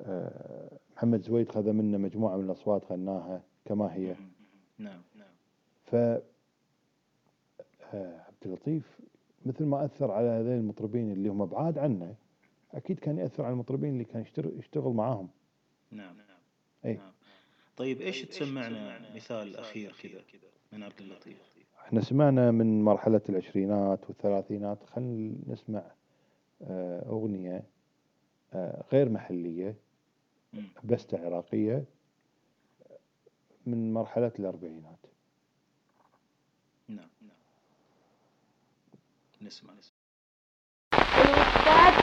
آه، 0.00 0.78
محمد 0.96 1.20
زويد 1.20 1.48
خذ 1.48 1.72
منه 1.72 1.98
مجموعة 1.98 2.36
من 2.36 2.44
الأصوات 2.44 2.92
غناها 2.92 3.42
كما 3.64 3.94
هي. 3.94 4.16
نعم 4.78 5.00
نعم 5.14 5.28
ف 5.84 5.94
آه، 5.94 6.22
عبد 7.94 8.46
اللطيف 8.46 9.00
مثل 9.46 9.64
ما 9.64 9.84
أثر 9.84 10.10
على 10.10 10.28
هذين 10.28 10.58
المطربين 10.58 11.12
اللي 11.12 11.28
هم 11.28 11.46
بعاد 11.46 11.78
عنه 11.78 12.14
أكيد 12.74 12.98
كان 12.98 13.18
يأثر 13.18 13.44
على 13.44 13.52
المطربين 13.52 13.92
اللي 13.92 14.04
كان 14.04 14.24
يشتغل, 14.58 14.92
معاهم 14.92 15.28
نعم 15.90 16.16
أي 16.84 16.94
نعم. 16.94 17.12
طيب 17.80 18.00
إيش 18.00 18.22
تسمعنا؟ 18.22 19.14
مثال 19.14 19.56
أخير 19.56 19.92
كذا 20.02 20.20
من 20.72 20.82
عبد 20.82 21.00
اللطيف؟ 21.00 21.36
إحنا 21.86 22.00
سمعنا 22.00 22.50
من 22.50 22.84
مرحلة 22.84 23.20
العشرينات 23.28 24.00
والثلاثينات 24.08 24.78
خلينا 24.84 25.34
نسمع 25.46 25.82
آه، 26.62 27.08
أغنية 27.08 27.62
آه، 28.52 28.84
غير 28.92 29.08
محلية. 29.08 29.74
بستة 30.84 31.26
عراقية 31.26 31.84
من 33.66 33.92
مرحلة 33.92 34.32
الأربعينات. 34.38 35.06
نعم 36.88 37.08
نعم. 37.22 37.36
نسمع 39.42 39.72
الأستاذ 39.72 39.94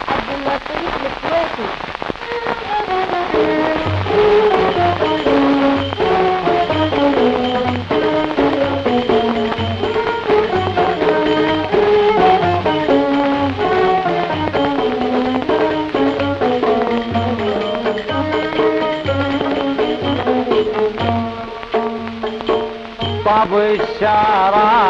عبد 0.10 0.30
اللطيف 0.34 1.06
الكويتي. 1.06 1.88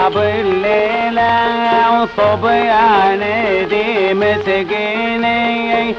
الشراب 0.08 0.24
الليلة 0.24 2.02
وصبيان 2.02 3.24
دي 3.70 4.14
مسكيني 4.14 5.96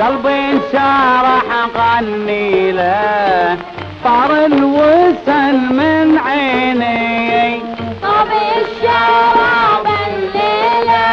قلبي 0.00 0.28
انشرح 0.28 1.44
غني 1.76 2.72
له 2.72 3.56
طار 4.04 4.30
الوسن 4.46 5.54
من 5.70 6.18
عيني. 6.26 7.60
طب 8.02 8.28
الشراب 8.56 9.86
الليلة 10.08 11.04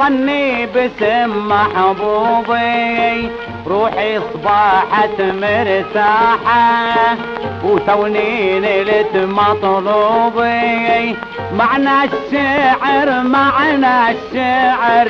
اغني 0.00 0.66
باسم 0.66 1.48
محبوبي. 1.48 3.30
روحي 3.66 4.20
صباحت 4.34 5.20
مرتاحة 5.20 7.16
وتوني 7.64 8.60
نلت 8.60 9.16
مطلوبي. 9.16 11.16
معنى 11.58 12.04
الشعر 12.04 13.22
معنى 13.22 14.10
الشعر 14.10 15.08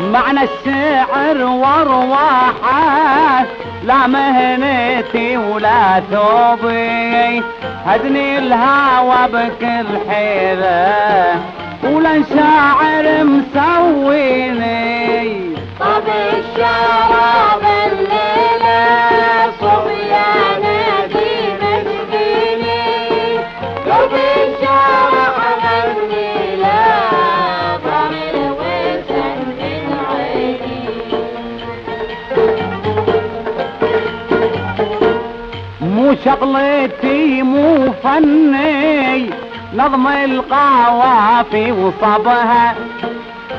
معنى 0.00 0.40
الشعر 0.42 1.42
وارواحة. 1.42 3.44
لا 3.84 4.06
مهنتي 4.06 5.36
ولا 5.36 6.02
ثوبي. 6.10 7.42
هدني 7.86 8.38
الهوى 8.38 9.28
بكل 9.32 9.86
حيرة 10.10 11.61
ولا 11.84 12.22
شاعر 12.34 13.24
مسويني. 13.24 14.82
طب 15.80 16.06
الشراب 16.08 17.62
الليلة 17.86 18.84
صبيانة 19.60 21.06
دي 21.12 21.34
مسكيني 21.60 22.86
طب 23.86 24.12
غني 25.64 26.56
لا 26.62 26.84
ضمن 27.86 28.36
وسن 28.58 29.38
من 29.58 29.86
عيني 30.10 30.86
مو 35.80 36.06
شغلتي 36.24 37.42
مو 37.42 37.92
فني. 38.02 39.41
نظم 39.74 40.06
القوافي 40.06 41.72
وصبها 41.72 42.74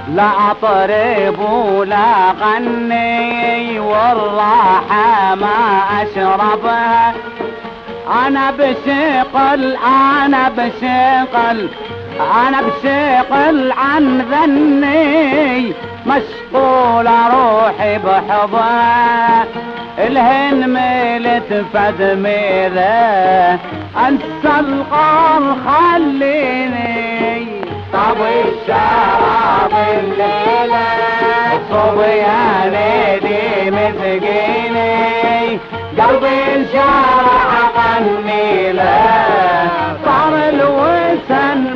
لا 0.10 0.30
أطرب 0.52 1.40
ولا 1.40 2.32
غني 2.42 3.80
والراحة 3.80 5.36
ما 5.36 5.82
أشربها. 6.02 7.14
أنا 8.28 8.52
بشقل 8.52 9.78
أنا 9.86 10.50
بشقل 10.50 11.70
أنا 12.48 12.62
بشقل 12.62 13.72
عن 13.72 14.22
ذني. 14.32 15.74
مشغول 16.06 17.08
روحي 17.08 17.98
بحضها 17.98 19.46
الهن 19.98 20.70
ميلت 20.70 21.66
فدميره 21.74 23.60
انسى 24.08 24.60
القار 24.60 25.56
خليني 25.66 27.46
طب 27.94 28.18
الشراب 28.22 29.72
الليلة. 30.00 30.84
صبياني 31.72 33.20
دي 33.20 33.72
مسكيني 33.72 35.60
قلبي 36.00 36.56
انشرح 36.56 37.52
غني 37.78 38.74
صار 40.06 40.34
الوسن 40.50 41.73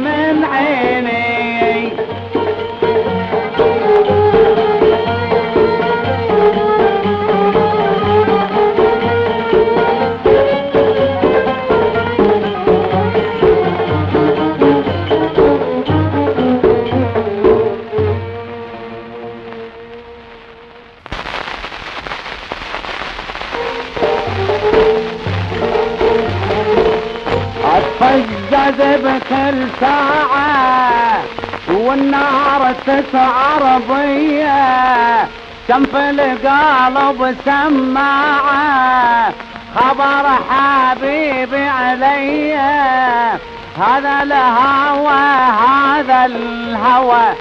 اتفجد 28.79 29.03
بكل 29.03 29.67
ساعة 29.79 31.23
والنار 31.69 32.75
تسعر 32.85 33.81
بيا 33.89 35.27
كم 35.67 35.83
في 35.83 36.09
القلب 36.09 37.35
سماعة 37.45 39.33
خبر 39.75 40.25
حبيبي 40.49 41.67
عليا 41.67 43.37
هذا 43.77 44.23
الهوى 44.23 45.25
هذا 45.67 46.25
الهوى 46.25 47.35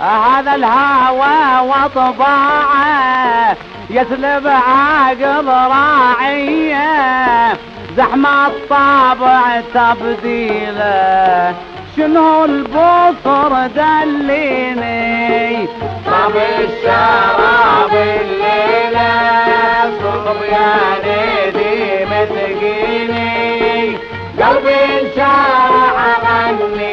هذا 0.00 0.54
الهوى 0.54 1.68
وطباعة. 1.68 3.56
يسلب 3.90 4.46
عقل 4.46 5.46
راعية. 5.46 6.82
زحمة 7.96 8.46
الطابع 8.46 9.60
تبديله. 9.74 11.54
شنو 11.96 12.44
البصر 12.44 13.66
دليني؟ 13.76 15.66
طب 16.06 16.36
الشراب 16.36 17.92
الليلة 17.92 19.12
صبياني 20.02 21.50
دي 21.50 21.74
مسكيني 22.04 23.96
قلبي 24.40 24.74
انشرح 25.00 25.96
غني 26.24 26.91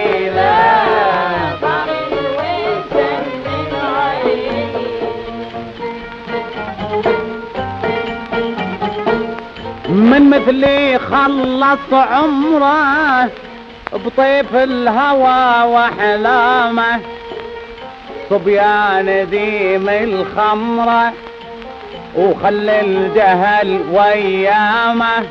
من 10.00 10.30
مثلي 10.30 11.00
خلص 11.00 11.94
عمره 11.94 13.30
بطيف 13.94 14.56
الهوى 14.56 15.74
واحلامه 15.74 17.00
صبيان 18.30 19.10
ذيم 19.10 19.90
الخمره 19.90 21.14
وخلي 22.16 22.82
الجهل 22.82 23.82
ويامه 23.92 25.26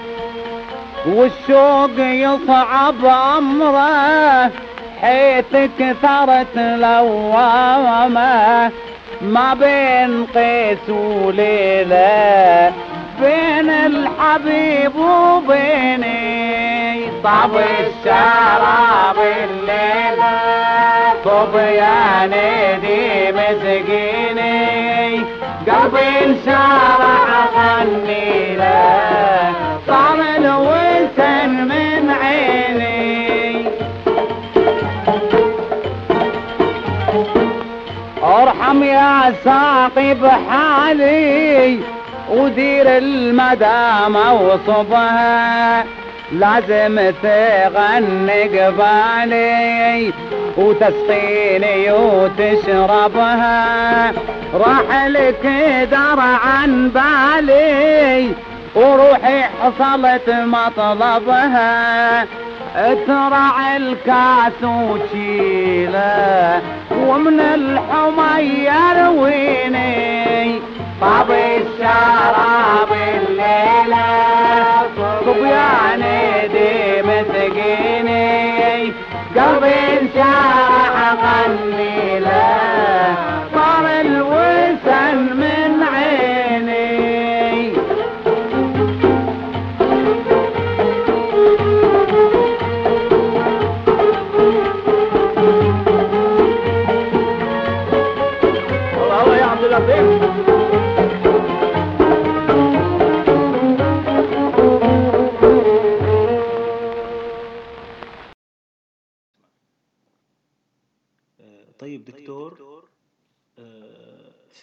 والشوق 1.07 1.99
يصعب 1.99 3.05
امره 3.39 4.51
حيث 5.01 5.71
كثرت 5.79 6.57
لوامه. 6.57 8.19
ما 9.21 9.55
بين 9.55 10.27
قيس 10.35 10.89
وليلة 10.91 12.73
بين 13.21 13.71
الحبيب 13.71 14.97
وبيني 14.97 16.39
طب 17.25 17.51
الشراب 17.57 19.17
الليلة 19.19 20.39
صبياني 21.25 22.77
دي 22.81 23.33
مسكيني 23.33 24.59
قلبي 25.69 26.09
انشرح 26.25 27.29
غني 27.57 28.57
له 28.57 29.53
صار 29.87 30.19
الوسن 30.37 31.51
من 31.51 32.11
عيني. 32.23 32.98
أرحم 38.43 38.83
يا 38.83 39.35
ساقي 39.45 40.15
بحالي 40.15 41.81
ودير 42.31 42.99
المدامة 42.99 44.33
وصبها. 44.33 45.85
لازم 46.33 47.13
تغني 47.23 48.43
قبالي 48.43 50.13
وتسقيني 50.57 51.93
وتشربها. 51.93 53.57
راح 54.55 55.07
لك 55.07 55.47
دار 55.91 56.21
عن 56.21 56.91
بالي 56.91 58.33
وروحي 58.75 59.43
حصلت 59.43 60.29
مطلبها. 60.29 62.23
اترع 62.77 63.77
الكاس 63.77 64.63
وشيله. 64.63 66.61
ومن 67.09 67.41
الحمى 67.41 68.43
يرويني 68.71 70.61
طب 71.01 71.31
الشراب 71.31 72.89
الليلة 72.93 74.07
صبياني 75.27 76.49
دي 76.49 77.03
مسكيني 77.03 78.93
قلبي 79.37 79.75
انشرح 80.01 80.97
غني 81.23 81.68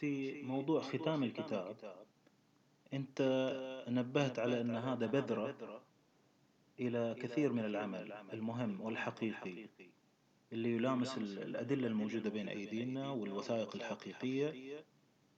في 0.06 0.42
موضوع 0.42 0.82
ختام 0.82 1.24
الكتاب. 1.24 1.76
أنت 2.94 3.22
نبهت 3.90 4.40
على 4.40 4.62
أن 4.62 4.76
هذا 4.76 5.06
بذرة 5.08 5.56
إلى 6.80 7.16
كثير 7.22 7.52
من 7.54 7.66
العمل 7.66 8.12
المهم 8.34 8.82
والحقيقي 8.82 9.66
اللي 10.54 10.76
يلامس 10.76 11.18
ال- 11.18 11.40
الأدلة 11.44 11.88
الموجودة 11.88 12.30
بين 12.30 12.50
أيدينا 12.50 13.10
والوثائق 13.10 13.76
الحقيقية 13.76 14.54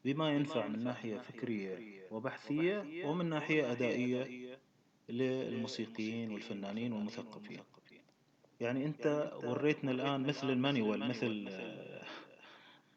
بما 0.05 0.31
ينفع 0.31 0.67
من 0.67 0.83
ناحية 0.83 1.17
فكرية 1.17 2.01
وبحثية 2.11 3.05
ومن 3.05 3.25
ناحية 3.29 3.71
أدائية 3.71 4.57
للموسيقيين 5.09 6.31
والفنانين 6.31 6.93
والمثقفين. 6.93 7.59
يعني 8.59 8.85
أنت 8.85 9.31
وريتنا 9.43 9.91
الآن 9.91 10.21
مثل 10.23 10.49
المانيوال 10.49 11.07
مثل 11.09 11.47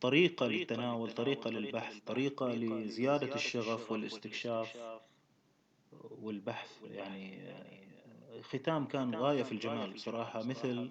طريقة 0.01 0.47
للتناول 0.47 1.11
طريقة 1.11 1.51
للبحث 1.51 2.01
طريقة 2.01 2.55
لزيادة 2.55 3.31
الشغف 3.35 3.91
والاستكشاف 3.91 4.85
والبحث 5.93 6.85
يعني 6.85 7.43
آه، 7.51 8.41
ختام 8.43 8.87
كان 8.87 9.15
غاية 9.15 9.43
في 9.43 9.53
الجمال 9.53 9.93
بصراحة 9.93 10.43
مثل 10.43 10.91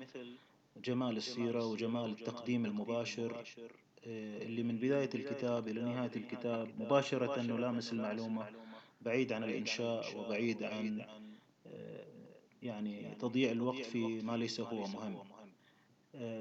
جمال 0.77 1.17
السيرة 1.17 1.65
وجمال 1.65 2.11
التقديم 2.11 2.65
المباشر 2.65 3.45
آه، 4.05 4.43
اللي 4.45 4.63
من 4.63 4.79
بداية 4.79 5.09
الكتاب 5.15 5.67
إلى 5.67 5.81
نهاية 5.83 6.11
الكتاب 6.15 6.77
مباشرة 6.81 7.41
نلامس 7.41 7.93
المعلومة 7.93 8.49
بعيد 9.01 9.33
عن 9.33 9.43
الإنشاء 9.43 10.15
وبعيد 10.17 10.63
عن 10.63 11.07
آه، 11.65 12.41
يعني 12.61 13.15
تضييع 13.15 13.51
الوقت 13.51 13.85
في 13.85 14.21
ما 14.21 14.37
ليس 14.37 14.59
هو 14.61 14.87
مهم. 14.87 15.23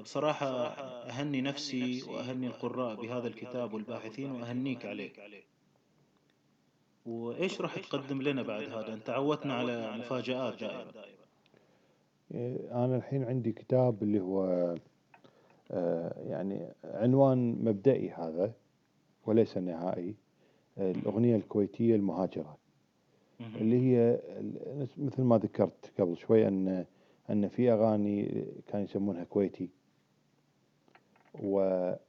بصراحة 0.01 0.47
أهني 1.09 1.41
نفسي 1.41 2.03
وأهني 2.03 2.47
القراء 2.47 2.95
بهذا 2.95 3.27
الكتاب 3.27 3.73
والباحثين 3.73 4.31
وأهنيك 4.31 4.85
عليه. 4.85 5.11
وإيش 7.05 7.61
راح 7.61 7.79
تقدم 7.79 8.21
لنا 8.21 8.41
بعد 8.43 8.63
هذا؟ 8.63 8.93
أنت 8.93 9.09
عودتنا 9.09 9.53
على 9.53 9.97
مفاجآت 9.97 10.59
دائما 10.59 10.91
إيه، 12.33 12.85
أنا 12.85 12.95
الحين 12.95 13.23
عندي 13.23 13.51
كتاب 13.51 14.03
اللي 14.03 14.19
هو 14.19 14.75
آه، 15.71 16.13
يعني 16.27 16.67
عنوان 16.83 17.51
مبدئي 17.63 18.09
هذا 18.09 18.53
وليس 19.25 19.57
نهائي 19.57 20.15
آه، 20.77 20.91
الأغنية 20.91 21.35
الكويتية 21.35 21.95
المهاجرة. 21.95 22.57
اللي 23.55 23.79
هي 23.79 24.19
مثل 24.97 25.21
ما 25.21 25.37
ذكرت 25.37 25.91
قبل 25.99 26.17
شوي 26.17 26.47
أن 26.47 26.85
أن 27.29 27.47
في 27.47 27.71
أغاني 27.71 28.45
كانوا 28.67 28.85
يسمونها 28.85 29.23
كويتي. 29.23 29.69
وهذه 31.43 31.99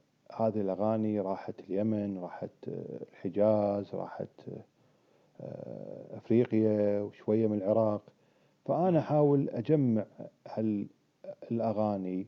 الأغاني 0.61 1.19
راحت 1.19 1.53
اليمن 1.69 2.17
راحت 2.17 2.49
الحجاز 3.11 3.95
راحت 3.95 4.27
آه، 5.41 6.17
أفريقيا 6.17 7.01
وشوية 7.01 7.47
من 7.47 7.57
العراق. 7.57 8.01
فأنا 8.65 8.99
أحاول 8.99 9.49
أجمع 9.49 10.05
هال 10.47 10.87
الأغاني 11.51 12.27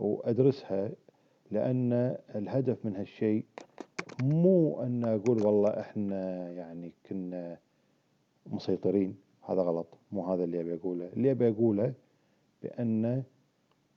وأدرسها 0.00 0.90
لأن 1.50 2.16
الهدف 2.34 2.86
من 2.86 2.96
هالشيء 2.96 3.44
مو 4.22 4.82
أن 4.82 5.04
أقول 5.04 5.46
والله 5.46 5.80
إحنا 5.80 6.50
يعني 6.50 6.92
كنا 7.08 7.58
مسيطرين. 8.46 9.16
هذا 9.48 9.62
غلط 9.62 9.86
مو 10.12 10.32
هذا 10.32 10.44
اللي 10.44 10.60
أبي 10.60 10.74
أقوله. 10.74 11.08
اللي 11.16 11.30
أبي 11.30 11.48
أقوله 11.48 11.92
بأن 12.62 13.22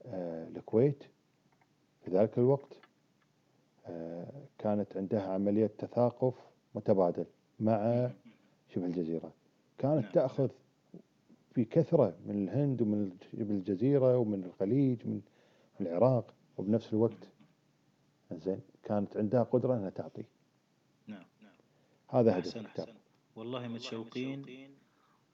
آه، 0.06 0.48
الكويت 0.48 1.04
في 2.04 2.10
ذلك 2.10 2.38
الوقت 2.38 2.76
آه، 3.86 4.32
كانت 4.58 4.96
عندها 4.96 5.22
عملية 5.32 5.70
تثاقف 5.78 6.34
متبادل 6.74 7.24
مع 7.60 8.10
شبه 8.74 8.86
الجزيرة. 8.86 9.32
كانت 9.78 10.04
نعم. 10.04 10.12
تأخذ 10.12 10.48
في 11.54 11.64
كثرة 11.64 12.14
من 12.26 12.44
الهند 12.44 12.82
ومن 12.82 13.10
شبه 13.32 13.50
الجزيرة 13.50 14.18
ومن 14.18 14.44
الخليج 14.44 15.06
من 15.06 15.20
العراق 15.80 16.34
وبنفس 16.58 16.92
الوقت 16.92 17.28
زين 18.32 18.60
كانت 18.82 19.16
عندها 19.16 19.42
قدرة 19.42 19.76
أنها 19.76 19.90
تعطي. 19.90 20.24
نعم 21.06 21.24
نعم. 21.42 21.52
هذا 22.08 22.38
هدف 22.38 22.46
أحسن 22.46 22.60
الكتاب. 22.60 22.88
أحسن 22.88 22.98
والله 23.36 23.68
متشوقين 23.68 24.70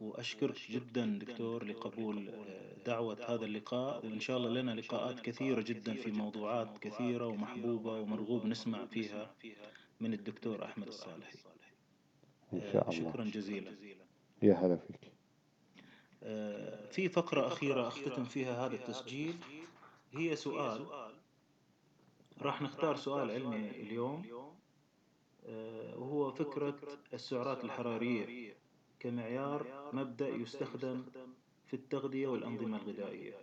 وأشكرك 0.00 0.70
جدا 0.70 1.18
دكتور 1.22 1.64
لقبول 1.64 2.28
آه، 2.28 2.76
دعوة 2.86 3.18
هذا 3.28 3.44
اللقاء. 3.44 4.06
وإن 4.06 4.20
شاء 4.20 4.36
الله 4.36 4.50
لنا 4.50 4.70
لقاءات 4.70 5.20
كثيرة 5.20 5.60
جدا 5.62 5.94
في 5.94 6.10
موضوعات 6.10 6.78
كثيرة 6.78 7.26
ومحبوبة 7.26 7.92
ومرغوب 8.00 8.46
نسمع 8.46 8.86
فيها 8.86 9.34
من 10.00 10.14
الدكتور 10.14 10.64
أحمد 10.64 10.86
الصالحي 10.86 11.38
إن 12.52 12.60
آه، 12.60 12.72
شاء 12.72 12.90
الله. 12.90 13.10
شكرا 13.10 13.24
جزيلا. 13.24 13.72
يا 14.42 14.54
هلا 14.54 14.76
فيك. 14.76 15.12
آه، 16.22 16.90
في 16.90 17.08
فقرة 17.08 17.46
أخيرة 17.46 17.88
أختتم 17.88 18.24
فيها 18.24 18.66
هذا 18.66 18.74
التسجيل. 18.74 19.36
هي 20.12 20.36
سؤال. 20.36 20.86
راح 22.42 22.62
نختار 22.62 22.96
سؤال 22.96 23.30
علمي 23.30 23.70
اليوم. 23.70 24.26
آه، 25.46 25.96
وهو 25.98 26.32
فكرة 26.32 26.76
السعرات 27.14 27.64
الحرارية. 27.64 28.54
كمعيار 29.06 29.90
مبدأ 29.92 30.28
يستخدم 30.28 31.04
في 31.66 31.74
التغذية 31.74 32.26
والأنظمة 32.26 32.76
الغذائية. 32.76 33.34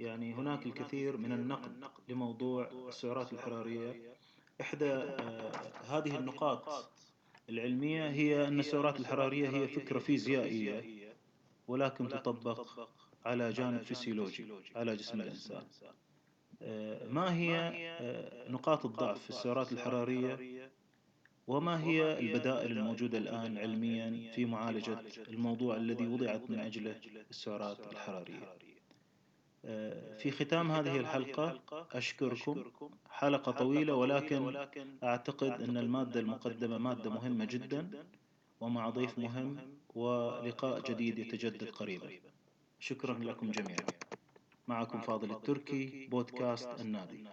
يعني 0.00 0.34
هناك 0.34 0.66
الكثير 0.66 1.16
من 1.16 1.32
النقد 1.32 1.84
لموضوع 2.08 2.70
السعرات 2.88 3.32
الحرارية. 3.32 4.14
إحدى 4.60 4.92
آه، 4.92 5.52
هذه 5.88 6.18
النقاط 6.18 6.90
العلمية 7.48 8.10
هي 8.10 8.48
أن 8.48 8.60
السعرات 8.60 9.00
الحرارية 9.00 9.48
هي 9.48 9.68
فكرة 9.68 9.98
فيزيائية 9.98 11.14
ولكن 11.68 12.08
تطبق 12.08 12.88
على 13.24 13.52
جانب 13.52 13.82
فسيولوجي 13.82 14.46
على 14.76 14.96
جسم 14.96 15.20
الإنسان. 15.20 15.66
آه، 16.62 17.08
ما 17.08 17.34
هي 17.34 17.56
آه، 18.00 18.50
نقاط 18.50 18.86
الضعف 18.86 19.22
في 19.22 19.30
السعرات 19.30 19.72
الحرارية؟ 19.72 20.53
وما 21.46 21.84
هي 21.84 22.18
البدائل 22.18 22.72
الموجودة 22.78 23.18
الآن 23.18 23.58
علميا 23.58 24.30
في 24.32 24.44
معالجة 24.44 24.98
الموضوع 25.28 25.76
الذي 25.76 26.06
وضعت 26.06 26.50
من 26.50 26.58
أجله 26.60 27.00
السعرات 27.30 27.92
الحرارية. 27.92 28.54
آه، 29.64 30.16
في 30.16 30.30
ختام 30.30 30.70
هذه 30.70 30.96
الحلقة 30.96 31.60
أشكركم. 31.92 32.64
حلقة 33.10 33.52
طويلة 33.52 33.94
ولكن 33.94 34.56
أعتقد 35.04 35.62
أن 35.62 35.76
المادة 35.76 36.20
المقدمة 36.20 36.78
مادة 36.78 37.10
مهمة 37.10 37.44
جدا 37.44 38.04
ومع 38.60 38.90
ضيف 38.90 39.18
مهم 39.18 39.56
ولقاء 39.94 40.80
جديد 40.92 41.18
يتجدد 41.18 41.64
قريبا. 41.70 42.10
شكرا 42.80 43.18
لكم 43.18 43.50
جميعا. 43.50 43.86
معكم 44.68 45.00
فاضل 45.00 45.30
التركي 45.30 46.06
بودكاست 46.06 46.80
النادي. 46.80 47.24